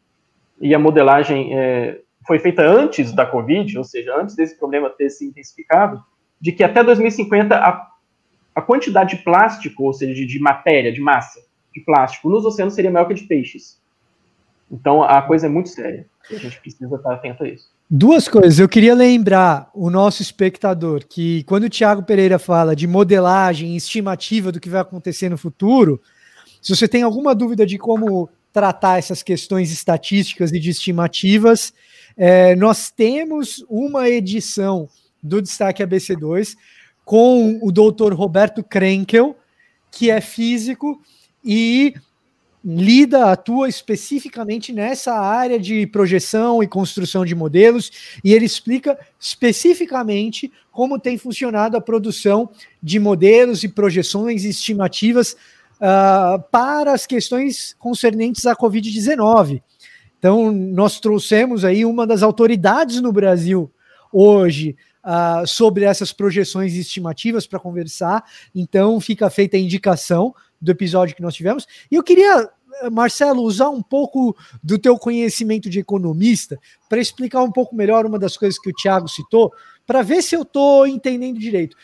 e 0.60 0.74
a 0.74 0.78
modelagem 0.78 1.56
é, 1.56 2.00
foi 2.26 2.38
feita 2.38 2.62
antes 2.62 3.12
da 3.12 3.26
Covid, 3.26 3.78
ou 3.78 3.84
seja, 3.84 4.14
antes 4.16 4.34
desse 4.34 4.58
problema 4.58 4.90
ter 4.90 5.10
se 5.10 5.26
intensificado, 5.26 6.02
de 6.40 6.52
que 6.52 6.64
até 6.64 6.82
2050 6.82 7.56
a, 7.56 7.86
a 8.54 8.62
quantidade 8.62 9.16
de 9.16 9.22
plástico, 9.22 9.84
ou 9.84 9.92
seja, 9.92 10.14
de, 10.14 10.26
de 10.26 10.38
matéria, 10.38 10.92
de 10.92 11.00
massa 11.00 11.46
de 11.76 11.84
plástico 11.84 12.30
nos 12.30 12.44
oceanos 12.44 12.74
seria 12.74 12.90
maior 12.90 13.06
que 13.06 13.12
a 13.12 13.16
de 13.16 13.24
peixes. 13.24 13.78
Então 14.70 15.02
a 15.02 15.20
coisa 15.22 15.46
é 15.46 15.48
muito 15.48 15.68
séria. 15.68 16.06
A 16.30 16.34
gente 16.34 16.58
precisa 16.60 16.96
estar 16.96 17.12
atento 17.12 17.44
a 17.44 17.48
isso. 17.48 17.68
Duas 17.88 18.26
coisas. 18.26 18.58
Eu 18.58 18.68
queria 18.68 18.94
lembrar 18.94 19.70
o 19.72 19.90
nosso 19.90 20.22
espectador 20.22 21.04
que 21.06 21.44
quando 21.44 21.64
o 21.64 21.68
Tiago 21.68 22.02
Pereira 22.02 22.38
fala 22.38 22.74
de 22.74 22.86
modelagem, 22.86 23.76
estimativa 23.76 24.50
do 24.50 24.58
que 24.58 24.68
vai 24.68 24.80
acontecer 24.80 25.28
no 25.28 25.38
futuro, 25.38 26.00
se 26.60 26.74
você 26.74 26.88
tem 26.88 27.02
alguma 27.02 27.32
dúvida 27.32 27.64
de 27.64 27.78
como 27.78 28.28
tratar 28.56 28.96
essas 28.96 29.22
questões 29.22 29.70
estatísticas 29.70 30.50
e 30.50 30.58
de 30.58 30.70
estimativas, 30.70 31.74
é, 32.16 32.56
nós 32.56 32.90
temos 32.90 33.62
uma 33.68 34.08
edição 34.08 34.88
do 35.22 35.42
Destaque 35.42 35.84
ABC2 35.84 36.56
com 37.04 37.58
o 37.60 37.70
doutor 37.70 38.14
Roberto 38.14 38.64
Krenkel, 38.64 39.36
que 39.90 40.10
é 40.10 40.22
físico 40.22 40.98
e 41.44 41.92
lida, 42.64 43.30
atua 43.30 43.68
especificamente 43.68 44.72
nessa 44.72 45.12
área 45.12 45.60
de 45.60 45.86
projeção 45.86 46.62
e 46.62 46.66
construção 46.66 47.26
de 47.26 47.34
modelos, 47.34 48.18
e 48.24 48.32
ele 48.32 48.46
explica 48.46 48.98
especificamente 49.20 50.50
como 50.72 50.98
tem 50.98 51.18
funcionado 51.18 51.76
a 51.76 51.80
produção 51.80 52.48
de 52.82 52.98
modelos 52.98 53.62
e 53.62 53.68
projeções 53.68 54.44
e 54.44 54.48
estimativas 54.48 55.36
uh, 55.76 56.42
para 56.50 56.92
as 56.92 57.06
questões 57.06 57.74
concernentes 57.78 58.46
à 58.46 58.54
Covid-19. 58.54 59.62
Então, 60.18 60.50
nós 60.50 60.98
trouxemos 60.98 61.64
aí 61.64 61.84
uma 61.84 62.06
das 62.06 62.22
autoridades 62.22 63.00
no 63.00 63.12
Brasil 63.12 63.70
hoje 64.12 64.76
uh, 65.04 65.46
sobre 65.46 65.84
essas 65.84 66.12
projeções 66.12 66.74
estimativas 66.74 67.46
para 67.46 67.60
conversar. 67.60 68.24
Então, 68.54 69.00
fica 69.00 69.28
feita 69.30 69.56
a 69.56 69.60
indicação 69.60 70.34
do 70.60 70.70
episódio 70.70 71.14
que 71.14 71.22
nós 71.22 71.34
tivemos. 71.34 71.66
E 71.90 71.94
eu 71.94 72.02
queria 72.02 72.50
Marcelo, 72.90 73.42
usar 73.42 73.70
um 73.70 73.82
pouco 73.82 74.36
do 74.62 74.78
teu 74.78 74.98
conhecimento 74.98 75.70
de 75.70 75.78
economista 75.78 76.58
para 76.88 77.00
explicar 77.00 77.42
um 77.42 77.50
pouco 77.50 77.74
melhor 77.74 78.04
uma 78.04 78.18
das 78.18 78.36
coisas 78.36 78.58
que 78.58 78.70
o 78.70 78.74
Thiago 78.74 79.08
citou, 79.08 79.52
para 79.86 80.02
ver 80.02 80.22
se 80.22 80.34
eu 80.34 80.42
estou 80.42 80.86
entendendo 80.86 81.38
direito. 81.38 81.76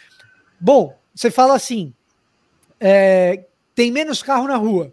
Bom, 0.61 0.95
você 1.15 1.31
fala 1.31 1.55
assim: 1.55 1.95
é, 2.79 3.45
tem 3.75 3.91
menos 3.91 4.23
carro 4.23 4.47
na 4.47 4.57
rua. 4.57 4.93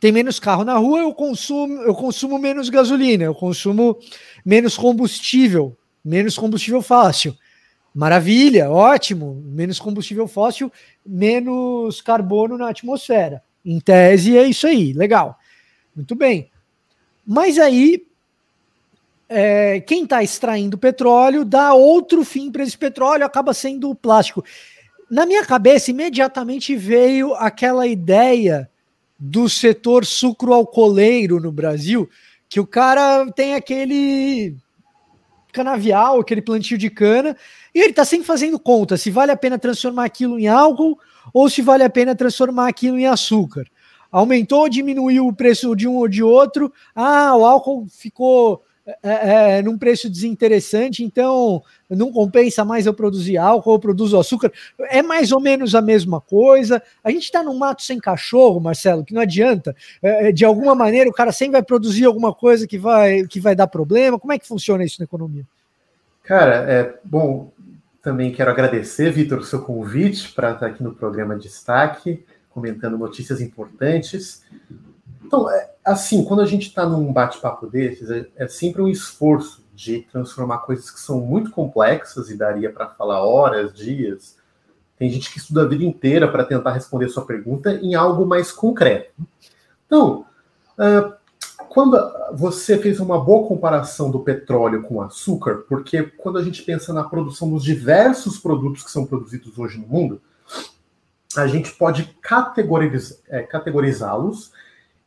Tem 0.00 0.12
menos 0.12 0.38
carro 0.38 0.64
na 0.64 0.76
rua, 0.76 1.00
eu 1.00 1.14
consumo, 1.14 1.80
eu 1.82 1.94
consumo 1.94 2.38
menos 2.38 2.68
gasolina, 2.68 3.24
eu 3.24 3.34
consumo 3.34 3.98
menos 4.44 4.76
combustível, 4.76 5.76
menos 6.04 6.36
combustível 6.36 6.82
fácil. 6.82 7.36
Maravilha, 7.94 8.70
ótimo. 8.70 9.40
Menos 9.46 9.78
combustível 9.78 10.26
fóssil, 10.26 10.70
menos 11.06 12.02
carbono 12.02 12.58
na 12.58 12.68
atmosfera. 12.68 13.42
Em 13.64 13.78
tese 13.78 14.36
é 14.36 14.42
isso 14.42 14.66
aí, 14.66 14.92
legal. 14.92 15.38
Muito 15.94 16.16
bem. 16.16 16.50
Mas 17.24 17.56
aí, 17.56 18.04
é, 19.28 19.80
quem 19.80 20.02
está 20.02 20.22
extraindo 20.22 20.76
petróleo 20.76 21.44
dá 21.44 21.72
outro 21.72 22.24
fim 22.24 22.50
para 22.50 22.64
esse 22.64 22.76
petróleo, 22.76 23.24
acaba 23.24 23.54
sendo 23.54 23.88
o 23.88 23.94
plástico. 23.94 24.44
Na 25.14 25.24
minha 25.24 25.44
cabeça, 25.46 25.92
imediatamente 25.92 26.74
veio 26.74 27.34
aquela 27.34 27.86
ideia 27.86 28.68
do 29.16 29.48
setor 29.48 30.04
sucroalcooleiro 30.04 31.38
no 31.38 31.52
Brasil, 31.52 32.10
que 32.48 32.58
o 32.58 32.66
cara 32.66 33.24
tem 33.30 33.54
aquele 33.54 34.56
canavial, 35.52 36.18
aquele 36.18 36.42
plantio 36.42 36.76
de 36.76 36.90
cana, 36.90 37.36
e 37.72 37.78
ele 37.78 37.90
está 37.90 38.04
sempre 38.04 38.26
fazendo 38.26 38.58
conta 38.58 38.96
se 38.96 39.08
vale 39.08 39.30
a 39.30 39.36
pena 39.36 39.56
transformar 39.56 40.04
aquilo 40.04 40.36
em 40.36 40.48
álcool 40.48 40.98
ou 41.32 41.48
se 41.48 41.62
vale 41.62 41.84
a 41.84 41.90
pena 41.90 42.16
transformar 42.16 42.66
aquilo 42.66 42.98
em 42.98 43.06
açúcar. 43.06 43.66
Aumentou 44.10 44.62
ou 44.62 44.68
diminuiu 44.68 45.28
o 45.28 45.32
preço 45.32 45.76
de 45.76 45.86
um 45.86 45.94
ou 45.94 46.08
de 46.08 46.24
outro? 46.24 46.72
Ah, 46.92 47.36
o 47.36 47.46
álcool 47.46 47.86
ficou 47.88 48.64
é, 48.86 49.58
é, 49.58 49.62
num 49.62 49.78
preço 49.78 50.10
desinteressante, 50.10 51.02
então 51.02 51.62
não 51.88 52.12
compensa 52.12 52.64
mais 52.66 52.84
eu 52.84 52.92
produzir 52.92 53.38
álcool, 53.38 53.72
eu 53.72 53.78
produzo 53.78 54.18
açúcar. 54.18 54.52
É 54.90 55.02
mais 55.02 55.32
ou 55.32 55.40
menos 55.40 55.74
a 55.74 55.80
mesma 55.80 56.20
coisa. 56.20 56.82
A 57.02 57.10
gente 57.10 57.24
está 57.24 57.42
num 57.42 57.56
mato 57.56 57.82
sem 57.82 57.98
cachorro, 57.98 58.60
Marcelo, 58.60 59.04
que 59.04 59.14
não 59.14 59.22
adianta. 59.22 59.74
É, 60.02 60.28
é, 60.28 60.32
de 60.32 60.44
alguma 60.44 60.74
maneira, 60.74 61.08
o 61.08 61.14
cara 61.14 61.32
sempre 61.32 61.52
vai 61.52 61.62
produzir 61.62 62.04
alguma 62.04 62.34
coisa 62.34 62.66
que 62.66 62.76
vai, 62.76 63.26
que 63.26 63.40
vai 63.40 63.54
dar 63.54 63.68
problema. 63.68 64.18
Como 64.18 64.32
é 64.32 64.38
que 64.38 64.46
funciona 64.46 64.84
isso 64.84 64.96
na 64.98 65.04
economia? 65.04 65.44
Cara, 66.22 66.70
é 66.70 66.94
bom. 67.02 67.52
Também 68.02 68.32
quero 68.32 68.50
agradecer, 68.50 69.10
Vitor, 69.10 69.38
o 69.38 69.44
seu 69.44 69.62
convite 69.62 70.30
para 70.32 70.52
estar 70.52 70.66
aqui 70.66 70.82
no 70.82 70.94
programa 70.94 71.36
Destaque, 71.36 72.22
comentando 72.50 72.98
notícias 72.98 73.40
importantes. 73.40 74.42
Então, 75.24 75.50
é, 75.50 75.70
assim, 75.84 76.24
quando 76.24 76.40
a 76.40 76.46
gente 76.46 76.68
está 76.68 76.86
num 76.86 77.12
bate-papo 77.12 77.66
desses, 77.66 78.10
é, 78.10 78.26
é, 78.36 78.46
sempre 78.46 78.82
um 78.82 78.88
esforço 78.88 79.64
de 79.74 80.02
transformar 80.02 80.58
coisas 80.58 80.90
que 80.90 81.00
são 81.00 81.20
muito 81.20 81.50
complexas 81.50 82.30
e 82.30 82.36
daria 82.36 82.70
para 82.70 82.88
falar 82.90 83.24
horas, 83.24 83.72
dias. 83.74 84.36
Tem 84.96 85.10
gente 85.10 85.32
que 85.32 85.38
estuda 85.38 85.62
a 85.62 85.68
vida 85.68 85.84
inteira 85.84 86.30
para 86.30 86.44
tentar 86.44 86.72
responder 86.72 87.08
sua 87.08 87.26
pergunta 87.26 87.72
em 87.72 87.94
algo 87.94 88.24
mais 88.24 88.52
concreto. 88.52 89.12
Então, 89.86 90.24
uh, 90.78 91.12
quando 91.68 91.98
você 92.32 92.78
fez 92.78 93.00
uma 93.00 93.18
boa 93.20 93.48
comparação 93.48 94.10
do 94.10 94.20
petróleo 94.20 94.82
com 94.82 94.96
o 94.96 95.02
açúcar, 95.02 95.64
porque 95.68 96.04
quando 96.04 96.38
a 96.38 96.42
gente 96.42 96.62
pensa 96.62 96.92
na 96.92 97.02
produção 97.02 97.50
dos 97.50 97.64
diversos 97.64 98.38
produtos 98.38 98.84
que 98.84 98.90
são 98.90 99.04
produzidos 99.04 99.58
hoje 99.58 99.78
no 99.78 99.88
mundo, 99.88 100.22
a 101.36 101.48
gente 101.48 101.72
pode 101.72 102.16
é, 103.28 103.42
categorizá-los 103.42 104.52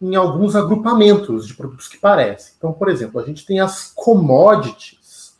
em 0.01 0.15
alguns 0.15 0.55
agrupamentos 0.55 1.47
de 1.47 1.53
produtos 1.53 1.87
que 1.87 1.97
parecem. 1.97 2.53
Então, 2.57 2.71
por 2.71 2.89
exemplo, 2.89 3.19
a 3.19 3.25
gente 3.25 3.45
tem 3.45 3.59
as 3.59 3.91
commodities, 3.95 5.35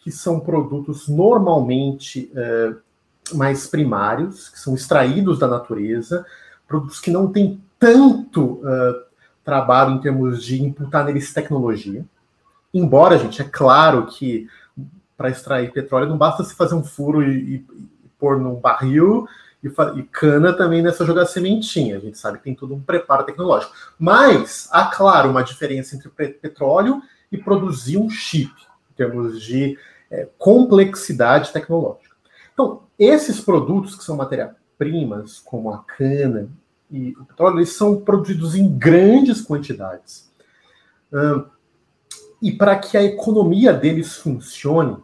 que 0.00 0.10
são 0.10 0.40
produtos 0.40 1.08
normalmente 1.08 2.30
é, 2.34 2.72
mais 3.34 3.66
primários, 3.66 4.48
que 4.48 4.58
são 4.58 4.74
extraídos 4.74 5.38
da 5.38 5.46
natureza, 5.46 6.24
produtos 6.66 7.00
que 7.00 7.10
não 7.10 7.30
têm 7.30 7.60
tanto 7.78 8.54
uh, 8.54 9.02
trabalho 9.44 9.94
em 9.94 10.00
termos 10.00 10.42
de 10.42 10.62
imputar 10.62 11.04
neles 11.04 11.32
tecnologia. 11.32 12.04
Embora, 12.72 13.18
gente, 13.18 13.40
é 13.40 13.44
claro 13.44 14.06
que 14.06 14.48
para 15.16 15.30
extrair 15.30 15.72
petróleo 15.72 16.08
não 16.08 16.18
basta 16.18 16.44
se 16.44 16.54
fazer 16.54 16.74
um 16.74 16.84
furo 16.84 17.22
e, 17.22 17.36
e, 17.36 17.54
e 17.54 18.08
pôr 18.18 18.38
num 18.38 18.56
barril 18.56 19.26
e, 19.62 19.68
e, 19.68 20.02
cana 20.04 20.52
também 20.52 20.82
nessa 20.82 21.04
jogar 21.04 21.26
sementinha. 21.26 21.96
A 21.96 22.00
gente 22.00 22.18
sabe 22.18 22.38
que 22.38 22.44
tem 22.44 22.54
todo 22.54 22.74
um 22.74 22.80
preparo 22.80 23.24
tecnológico. 23.24 23.72
Mas 23.98 24.68
há, 24.70 24.86
claro, 24.86 25.30
uma 25.30 25.42
diferença 25.42 25.96
entre 25.96 26.08
petróleo 26.08 27.02
e 27.30 27.38
produzir 27.38 27.98
um 27.98 28.08
chip, 28.08 28.52
em 28.90 28.94
termos 28.94 29.42
de 29.42 29.76
é, 30.10 30.28
complexidade 30.38 31.52
tecnológica. 31.52 32.16
Então, 32.52 32.82
esses 32.98 33.40
produtos 33.40 33.94
que 33.94 34.04
são 34.04 34.16
matéria-primas, 34.16 35.38
como 35.38 35.72
a 35.72 35.78
cana 35.78 36.48
e 36.90 37.14
o 37.18 37.24
petróleo, 37.24 37.58
eles 37.58 37.76
são 37.76 38.00
produzidos 38.00 38.54
em 38.54 38.76
grandes 38.76 39.40
quantidades. 39.40 40.30
Uh, 41.12 41.44
e 42.40 42.52
para 42.52 42.76
que 42.76 42.96
a 42.96 43.02
economia 43.02 43.72
deles 43.72 44.16
funcione 44.16 44.96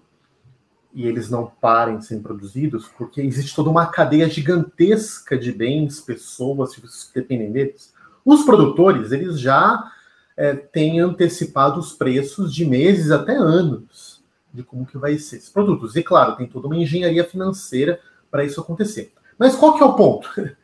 e 0.95 1.07
eles 1.07 1.29
não 1.29 1.51
parem 1.61 1.99
de 1.99 2.07
ser 2.07 2.21
produzidos, 2.21 2.89
porque 2.97 3.21
existe 3.21 3.55
toda 3.55 3.69
uma 3.69 3.87
cadeia 3.87 4.29
gigantesca 4.29 5.37
de 5.37 5.51
bens, 5.51 6.01
pessoas 6.01 6.77
que 6.77 6.83
dependem 7.21 7.51
deles. 7.51 7.93
Os 8.25 8.45
produtores, 8.45 9.11
eles 9.11 9.41
já 9.41 9.91
é, 10.37 10.55
têm 10.55 11.01
antecipado 11.01 11.81
os 11.81 11.93
preços 11.93 12.55
de 12.55 12.65
meses 12.65 13.11
até 13.11 13.37
anos 13.37 14.23
de 14.53 14.63
como 14.63 14.87
que 14.87 14.97
vai 14.97 15.19
ser 15.19 15.37
esses 15.37 15.51
produtos. 15.51 15.97
E 15.97 16.03
claro, 16.03 16.37
tem 16.37 16.47
toda 16.47 16.69
uma 16.69 16.77
engenharia 16.77 17.25
financeira 17.25 17.99
para 18.31 18.45
isso 18.45 18.61
acontecer. 18.61 19.13
Mas 19.37 19.57
qual 19.57 19.77
que 19.77 19.83
é 19.83 19.87
o 19.87 19.95
ponto? 19.95 20.31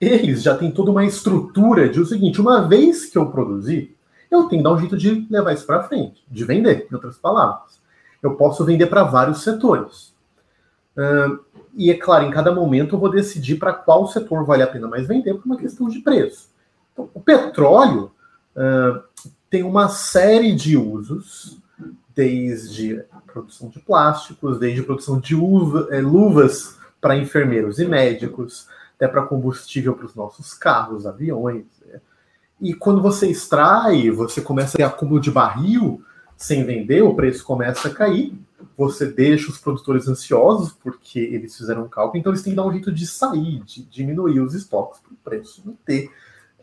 eles 0.00 0.42
já 0.42 0.56
têm 0.56 0.70
toda 0.70 0.90
uma 0.90 1.04
estrutura 1.04 1.88
de 1.88 2.00
o 2.00 2.06
seguinte: 2.06 2.40
uma 2.40 2.66
vez 2.68 3.06
que 3.06 3.18
eu 3.18 3.26
produzir, 3.26 3.96
eu 4.30 4.44
tenho 4.44 4.62
que 4.62 4.68
dar 4.68 4.72
um 4.72 4.78
jeito 4.78 4.96
de 4.96 5.26
levar 5.28 5.52
isso 5.52 5.66
para 5.66 5.82
frente, 5.82 6.24
de 6.30 6.44
vender, 6.44 6.86
em 6.90 6.94
outras 6.94 7.18
palavras. 7.18 7.82
Eu 8.24 8.36
posso 8.36 8.64
vender 8.64 8.86
para 8.86 9.04
vários 9.04 9.42
setores. 9.42 10.14
Uh, 10.96 11.38
e 11.74 11.90
é 11.90 11.94
claro, 11.94 12.24
em 12.24 12.30
cada 12.30 12.54
momento 12.54 12.94
eu 12.94 12.98
vou 12.98 13.10
decidir 13.10 13.56
para 13.56 13.74
qual 13.74 14.06
setor 14.06 14.44
vale 14.46 14.62
a 14.62 14.66
pena 14.66 14.88
mais 14.88 15.06
vender 15.06 15.34
por 15.34 15.44
uma 15.44 15.58
questão 15.58 15.88
de 15.88 16.00
preço. 16.00 16.48
Então, 16.92 17.10
o 17.12 17.20
petróleo 17.20 18.10
uh, 18.56 19.02
tem 19.50 19.62
uma 19.62 19.88
série 19.88 20.54
de 20.54 20.76
usos, 20.76 21.58
desde 22.14 23.04
produção 23.26 23.68
de 23.68 23.80
plásticos, 23.80 24.58
desde 24.58 24.82
produção 24.82 25.18
de 25.18 25.34
uva, 25.34 25.88
é, 25.90 26.00
luvas 26.00 26.78
para 27.00 27.16
enfermeiros 27.16 27.78
e 27.78 27.84
médicos, 27.84 28.68
até 28.96 29.06
para 29.06 29.26
combustível 29.26 29.94
para 29.94 30.06
os 30.06 30.14
nossos 30.14 30.54
carros, 30.54 31.04
aviões. 31.06 31.66
Né? 31.84 32.00
E 32.60 32.72
quando 32.72 33.02
você 33.02 33.28
extrai, 33.28 34.10
você 34.10 34.40
começa 34.40 34.76
a 34.76 34.78
ter 34.78 34.82
acúmulo 34.84 35.20
de 35.20 35.30
barril 35.30 36.02
sem 36.36 36.64
vender, 36.64 37.02
o 37.02 37.14
preço 37.14 37.44
começa 37.44 37.88
a 37.88 37.94
cair. 37.94 38.38
Você 38.76 39.06
deixa 39.06 39.50
os 39.50 39.58
produtores 39.58 40.08
ansiosos 40.08 40.72
porque 40.72 41.18
eles 41.18 41.56
fizeram 41.56 41.84
um 41.84 41.88
cálculo, 41.88 42.18
então 42.18 42.32
eles 42.32 42.42
têm 42.42 42.52
que 42.52 42.56
dar 42.56 42.66
um 42.66 42.72
jeito 42.72 42.90
de 42.90 43.06
sair, 43.06 43.60
de 43.60 43.84
diminuir 43.84 44.40
os 44.40 44.54
estoques 44.54 45.00
para 45.00 45.12
o 45.12 45.16
preço 45.22 45.62
não 45.64 45.76
ter 45.84 46.10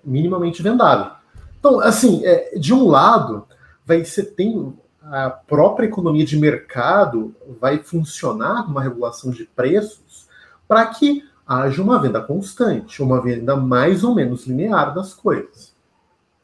minimamente 0.03 0.61
vendável. 0.61 1.13
Então, 1.59 1.79
assim, 1.79 2.25
é, 2.25 2.57
de 2.57 2.73
um 2.73 2.87
lado, 2.87 3.45
vai 3.85 4.03
ser 4.03 4.33
tem 4.33 4.73
a 5.03 5.29
própria 5.29 5.87
economia 5.87 6.25
de 6.25 6.37
mercado 6.37 7.35
vai 7.59 7.79
funcionar 7.79 8.67
uma 8.67 8.81
regulação 8.81 9.31
de 9.31 9.45
preços 9.45 10.27
para 10.67 10.85
que 10.85 11.23
haja 11.45 11.81
uma 11.81 11.99
venda 11.99 12.21
constante, 12.21 13.01
uma 13.01 13.19
venda 13.21 13.55
mais 13.55 14.03
ou 14.03 14.13
menos 14.13 14.45
linear 14.45 14.93
das 14.93 15.13
coisas, 15.13 15.75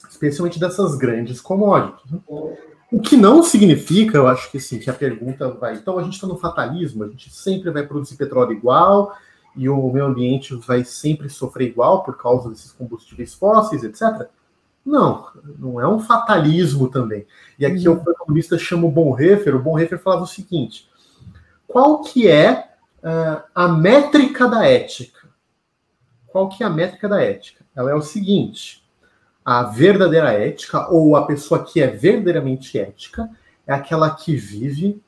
especialmente 0.09 0.59
dessas 0.59 0.95
grandes 0.95 1.39
commodities. 1.39 2.11
Né? 2.11 2.19
O 2.91 3.01
que 3.01 3.17
não 3.17 3.43
significa, 3.43 4.17
eu 4.17 4.27
acho 4.27 4.49
que 4.49 4.59
sim, 4.59 4.79
que 4.79 4.89
a 4.89 4.93
pergunta 4.93 5.49
vai. 5.49 5.75
Então 5.75 5.99
a 5.99 6.03
gente 6.03 6.13
está 6.13 6.25
no 6.25 6.37
fatalismo, 6.37 7.03
a 7.03 7.07
gente 7.07 7.29
sempre 7.29 7.69
vai 7.69 7.85
produzir 7.85 8.15
petróleo 8.15 8.53
igual 8.53 9.15
e 9.55 9.67
o 9.67 9.91
meio 9.91 10.05
ambiente 10.05 10.55
vai 10.55 10.85
sempre 10.85 11.29
sofrer 11.29 11.67
igual 11.67 12.03
por 12.03 12.15
causa 12.15 12.49
desses 12.49 12.71
combustíveis 12.71 13.33
fósseis, 13.33 13.83
etc. 13.83 14.29
Não, 14.85 15.27
não 15.59 15.81
é 15.81 15.87
um 15.87 15.99
fatalismo 15.99 16.87
também. 16.89 17.27
E 17.59 17.65
aqui 17.65 17.89
uhum. 17.89 18.01
o 18.05 18.11
economista 18.11 18.57
chama 18.57 18.87
o 18.87 18.91
Bonhoeffer, 18.91 19.53
o 19.53 19.61
Bonhoeffer 19.61 19.99
falava 19.99 20.23
o 20.23 20.27
seguinte: 20.27 20.89
qual 21.67 22.01
que 22.03 22.25
é 22.25 22.69
uh, 23.03 23.43
a 23.53 23.67
métrica 23.67 24.47
da 24.47 24.65
ética? 24.65 25.27
Qual 26.27 26.47
que 26.47 26.63
é 26.63 26.65
a 26.65 26.69
métrica 26.69 27.09
da 27.09 27.21
ética? 27.21 27.65
Ela 27.75 27.91
é 27.91 27.95
o 27.95 28.01
seguinte: 28.01 28.86
a 29.47 29.63
verdadeira 29.63 30.33
ética, 30.33 30.89
ou 30.89 31.15
a 31.15 31.25
pessoa 31.25 31.63
que 31.63 31.79
é 31.79 31.87
verdadeiramente 31.87 32.77
ética, 32.77 33.29
é 33.65 33.73
aquela 33.73 34.09
que 34.09 34.35
vive 34.35 35.01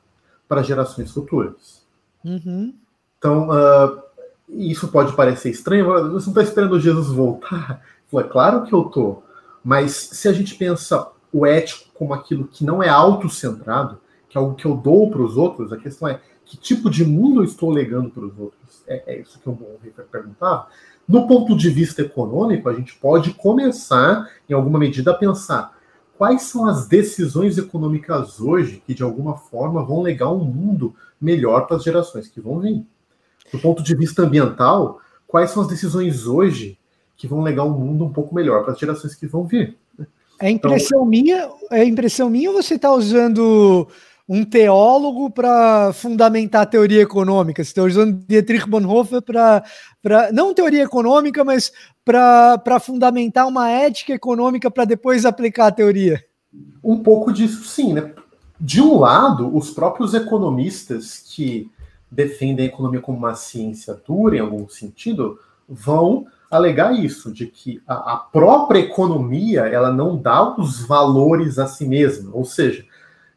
para 0.48 0.62
gerações 0.62 1.10
futuras. 1.10 1.84
Uhum. 2.24 2.72
Então, 3.18 3.50
uh, 3.50 4.02
isso 4.48 4.88
pode 4.88 5.14
parecer 5.14 5.50
estranho, 5.50 5.84
você 5.84 6.24
não 6.24 6.32
está 6.32 6.42
esperando 6.42 6.80
Jesus 6.80 7.08
voltar? 7.08 7.82
É 8.14 8.22
claro 8.22 8.64
que 8.64 8.72
eu 8.72 8.86
estou. 8.86 9.22
Mas 9.62 9.92
se 9.92 10.26
a 10.26 10.32
gente 10.32 10.54
pensa 10.54 11.12
o 11.30 11.44
ético 11.44 11.90
como 11.92 12.14
aquilo 12.14 12.48
que 12.48 12.64
não 12.64 12.82
é 12.82 12.88
autocentrado, 12.88 14.00
que 14.26 14.38
é 14.38 14.40
algo 14.40 14.54
que 14.54 14.64
eu 14.64 14.74
dou 14.74 15.10
para 15.10 15.20
os 15.20 15.36
outros, 15.36 15.70
a 15.70 15.76
questão 15.76 16.08
é 16.08 16.18
que 16.46 16.56
tipo 16.56 16.88
de 16.88 17.04
mundo 17.04 17.40
eu 17.40 17.44
estou 17.44 17.70
legando 17.70 18.08
para 18.08 18.24
os 18.24 18.38
outros? 18.38 18.82
É, 18.86 19.02
é, 19.06 19.20
isso 19.20 19.38
que 19.38 19.48
o 19.50 19.52
Bonhoeffer 19.52 20.06
perguntava. 20.10 20.66
No 21.08 21.26
ponto 21.26 21.56
de 21.56 21.68
vista 21.70 22.02
econômico, 22.02 22.68
a 22.68 22.74
gente 22.74 22.94
pode 22.96 23.34
começar, 23.34 24.30
em 24.48 24.52
alguma 24.52 24.78
medida, 24.78 25.10
a 25.10 25.14
pensar 25.14 25.76
quais 26.16 26.42
são 26.42 26.66
as 26.66 26.86
decisões 26.86 27.56
econômicas 27.56 28.40
hoje 28.40 28.82
que, 28.86 28.94
de 28.94 29.02
alguma 29.02 29.36
forma, 29.36 29.82
vão 29.82 30.02
legar 30.02 30.30
um 30.30 30.44
mundo 30.44 30.94
melhor 31.20 31.66
para 31.66 31.76
as 31.76 31.82
gerações 31.82 32.28
que 32.28 32.40
vão 32.40 32.60
vir. 32.60 32.84
Do 33.52 33.58
ponto 33.58 33.82
de 33.82 33.96
vista 33.96 34.22
ambiental, 34.22 35.00
quais 35.26 35.50
são 35.50 35.62
as 35.62 35.68
decisões 35.68 36.26
hoje 36.26 36.78
que 37.16 37.26
vão 37.26 37.40
legar 37.40 37.64
um 37.64 37.70
mundo 37.70 38.04
um 38.04 38.12
pouco 38.12 38.34
melhor 38.34 38.62
para 38.62 38.72
as 38.72 38.78
gerações 38.78 39.14
que 39.14 39.26
vão 39.26 39.44
vir? 39.44 39.76
É 40.40 40.50
impressão 40.50 40.98
então, 40.98 41.06
minha, 41.06 41.50
é 41.70 41.84
impressão 41.84 42.30
minha 42.30 42.50
ou 42.50 42.62
você 42.62 42.74
está 42.74 42.92
usando 42.92 43.88
um 44.32 44.44
teólogo 44.44 45.28
para 45.28 45.92
fundamentar 45.92 46.62
a 46.62 46.66
teoria 46.66 47.02
econômica. 47.02 47.64
Você 47.64 47.70
está 47.70 47.82
usando 47.82 48.24
Dietrich 48.28 48.64
Bonhoeffer 48.64 49.20
para, 49.20 49.64
não 50.32 50.54
teoria 50.54 50.84
econômica, 50.84 51.42
mas 51.42 51.72
para 52.04 52.78
fundamentar 52.78 53.48
uma 53.48 53.68
ética 53.68 54.12
econômica 54.12 54.70
para 54.70 54.84
depois 54.84 55.24
aplicar 55.24 55.66
a 55.66 55.72
teoria. 55.72 56.24
Um 56.82 57.02
pouco 57.02 57.32
disso, 57.32 57.64
sim. 57.64 57.92
Né? 57.92 58.14
De 58.60 58.80
um 58.80 59.00
lado, 59.00 59.52
os 59.52 59.72
próprios 59.72 60.14
economistas 60.14 61.24
que 61.34 61.68
defendem 62.08 62.66
a 62.66 62.68
economia 62.68 63.00
como 63.00 63.18
uma 63.18 63.34
ciência 63.34 64.00
dura, 64.06 64.36
em 64.36 64.40
algum 64.40 64.68
sentido, 64.68 65.40
vão 65.68 66.24
alegar 66.48 66.92
isso, 66.92 67.32
de 67.32 67.46
que 67.46 67.82
a, 67.84 68.16
própria 68.16 68.78
economia 68.78 69.62
ela 69.62 69.92
não 69.92 70.16
dá 70.16 70.56
os 70.56 70.86
valores 70.86 71.58
a 71.58 71.66
si 71.66 71.84
mesma, 71.84 72.30
ou 72.32 72.44
seja, 72.44 72.84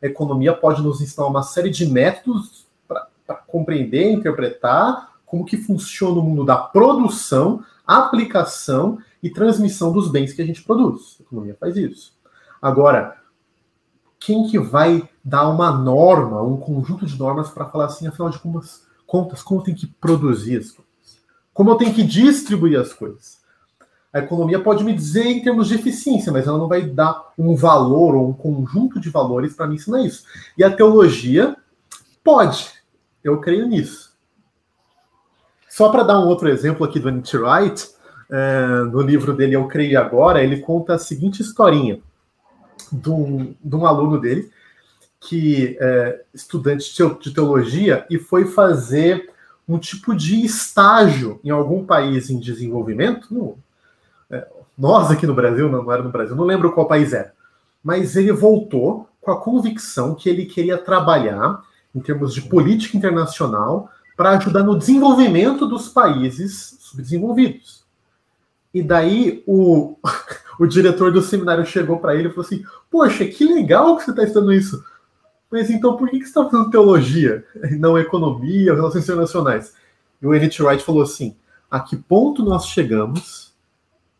a 0.04 0.08
economia 0.08 0.54
pode 0.54 0.82
nos 0.82 1.00
ensinar 1.00 1.28
uma 1.28 1.44
série 1.44 1.70
de 1.70 1.88
métodos 1.88 2.68
para 3.26 3.36
compreender, 3.48 4.12
interpretar 4.12 5.14
como 5.26 5.46
que 5.46 5.56
funciona 5.56 6.20
o 6.20 6.22
mundo 6.22 6.44
da 6.44 6.58
produção, 6.58 7.64
aplicação 7.88 9.00
e 9.22 9.30
transmissão 9.30 9.94
dos 9.94 10.12
bens 10.12 10.34
que 10.34 10.42
a 10.42 10.46
gente 10.46 10.62
produz. 10.62 11.16
A 11.20 11.24
economia 11.24 11.56
faz 11.58 11.78
isso. 11.78 12.14
Agora, 12.62 13.18
quem 14.20 14.48
que 14.48 14.60
vai 14.60 15.10
dar 15.24 15.50
uma 15.50 15.72
norma, 15.72 16.42
um 16.42 16.58
conjunto 16.58 17.06
de 17.06 17.18
normas 17.18 17.50
para 17.50 17.70
falar 17.70 17.86
assim, 17.86 18.06
afinal 18.06 18.30
de 18.30 18.40
contas, 18.40 19.42
como 19.44 19.64
tem 19.64 19.74
que 19.74 19.88
produzir 19.88 20.58
as 20.58 20.72
coisas? 20.72 21.24
Como 21.54 21.70
eu 21.70 21.76
tenho 21.76 21.94
que 21.94 22.04
distribuir 22.04 22.78
as 22.80 22.92
coisas? 22.92 23.42
A 24.14 24.20
economia 24.20 24.60
pode 24.60 24.84
me 24.84 24.94
dizer 24.94 25.26
em 25.26 25.42
termos 25.42 25.68
de 25.68 25.76
eficiência, 25.76 26.32
mas 26.32 26.46
ela 26.46 26.60
não 26.60 26.68
vai 26.68 26.84
dar 26.84 27.34
um 27.36 27.56
valor 27.56 28.14
ou 28.14 28.30
um 28.30 28.34
conjunto 28.34 29.00
de 29.00 29.10
valores 29.10 29.56
para 29.56 29.66
me 29.66 29.76
ensinar 29.76 30.02
isso. 30.02 30.24
E 30.56 30.64
a 30.64 30.70
teologia 30.70 31.58
pode. 32.24 32.72
Eu 33.24 33.42
creio 33.42 33.68
nisso. 33.68 34.14
Só 35.68 35.90
para 35.90 36.04
dar 36.04 36.20
um 36.20 36.28
outro 36.28 36.48
exemplo 36.48 36.86
aqui 36.86 37.00
do 37.00 37.10
N.T. 37.10 37.38
Wright, 37.38 37.90
é, 38.30 38.68
no 38.92 39.02
livro 39.02 39.34
dele 39.34 39.56
Eu 39.56 39.68
Creio 39.68 40.00
Agora, 40.00 40.44
ele 40.44 40.60
conta 40.60 40.94
a 40.94 41.00
seguinte 41.00 41.42
historinha 41.42 42.00
de 42.92 43.10
um, 43.10 43.56
de 43.64 43.76
um 43.76 43.86
aluno 43.86 44.20
dele, 44.20 44.52
que 45.20 45.76
é 45.80 46.22
estudante 46.34 46.94
de 47.20 47.34
teologia, 47.34 48.06
e 48.10 48.20
foi 48.20 48.46
fazer 48.46 49.32
um 49.68 49.80
tipo 49.80 50.14
de 50.14 50.46
estágio 50.46 51.40
em 51.44 51.50
algum 51.50 51.84
país 51.84 52.30
em 52.30 52.40
desenvolvimento, 52.40 53.34
no, 53.34 53.58
é, 53.58 53.64
nós 54.78 55.12
aqui 55.12 55.28
no 55.28 55.34
Brasil, 55.34 55.70
não, 55.70 55.92
era 55.92 56.04
no 56.04 56.12
Brasil, 56.12 56.36
não 56.36 56.46
lembro 56.46 56.72
qual 56.72 56.88
país 56.88 57.14
era, 57.14 57.34
mas 57.84 58.16
ele 58.16 58.32
voltou 58.32 59.08
com 59.22 59.32
a 59.32 59.40
convicção 59.40 60.16
que 60.16 60.30
ele 60.30 60.46
queria 60.46 60.78
trabalhar 60.78 61.62
em 61.94 62.00
termos 62.00 62.34
de 62.34 62.42
política 62.42 62.98
internacional 62.98 63.90
para 64.16 64.32
ajudar 64.32 64.64
no 64.64 64.78
desenvolvimento 64.78 65.68
dos 65.68 65.90
países 65.90 66.78
subdesenvolvidos. 66.82 67.84
E 68.74 68.82
daí 68.82 69.44
o, 69.46 69.98
o 70.60 70.66
diretor 70.66 71.12
do 71.12 71.22
seminário 71.22 71.66
chegou 71.66 72.00
para 72.00 72.16
ele 72.16 72.28
e 72.28 72.32
falou 72.32 72.46
assim: 72.46 72.64
Poxa, 72.90 73.26
que 73.26 73.46
legal 73.46 73.96
que 73.96 74.04
você 74.04 74.12
está 74.12 74.24
estudando 74.24 74.54
isso. 74.54 74.84
Mas 75.52 75.70
então 75.70 75.96
por 75.96 76.10
que, 76.10 76.18
que 76.18 76.26
você 76.26 76.30
está 76.30 76.44
fazendo 76.44 76.72
teologia, 76.72 77.46
não 77.78 77.98
economia, 77.98 78.74
relações 78.74 79.04
internacionais? 79.04 79.74
E 80.20 80.26
o 80.26 80.34
N.T. 80.34 80.64
Wright 80.64 80.84
falou 80.84 81.04
assim: 81.04 81.36
a 81.70 81.80
que 81.80 81.96
ponto 81.96 82.44
nós 82.44 82.68
chegamos 82.68 83.53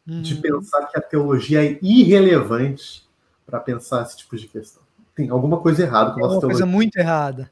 de 0.06 0.36
uhum. 0.36 0.42
pensar 0.42 0.86
que 0.88 0.98
a 0.98 1.02
teologia 1.02 1.66
é 1.66 1.80
irrelevante 1.82 3.04
para 3.46 3.60
pensar 3.60 4.04
esse 4.04 4.18
tipo 4.18 4.36
de 4.36 4.48
questão. 4.48 4.84
Tem 5.16 5.30
alguma 5.30 5.58
coisa 5.58 5.84
errada 5.84 6.14
com 6.14 6.20
a 6.20 6.22
nossa 6.22 6.34
é 6.34 6.36
uma 6.36 6.40
teologia. 6.40 6.66
Coisa 6.66 6.66
muito 6.66 6.98
errada. 7.00 7.52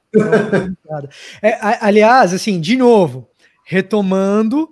É, 1.42 1.50
é, 1.50 1.78
aliás, 1.82 2.34
assim, 2.34 2.60
de 2.60 2.76
novo, 2.76 3.30
retomando 3.64 4.70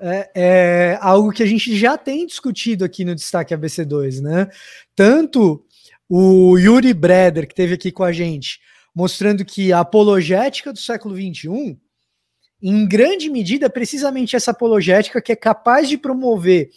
é, 0.00 0.30
é, 0.34 0.98
algo 1.00 1.30
que 1.30 1.42
a 1.42 1.46
gente 1.46 1.76
já 1.76 1.96
tem 1.96 2.26
discutido 2.26 2.84
aqui 2.84 3.04
no 3.04 3.14
Destaque 3.14 3.54
ABC2, 3.54 4.20
né? 4.20 4.48
Tanto 4.94 5.64
o 6.08 6.58
Yuri 6.58 6.92
Breder, 6.92 7.46
que 7.46 7.52
esteve 7.52 7.74
aqui 7.74 7.92
com 7.92 8.04
a 8.04 8.12
gente, 8.12 8.60
mostrando 8.94 9.44
que 9.44 9.72
a 9.72 9.80
apologética 9.80 10.72
do 10.72 10.78
século 10.78 11.14
XXI, 11.14 11.78
em 12.62 12.88
grande 12.88 13.28
medida, 13.30 13.66
é 13.66 13.68
precisamente 13.68 14.34
essa 14.34 14.50
apologética 14.50 15.20
que 15.20 15.32
é 15.32 15.36
capaz 15.36 15.88
de 15.88 15.98
promover 15.98 16.70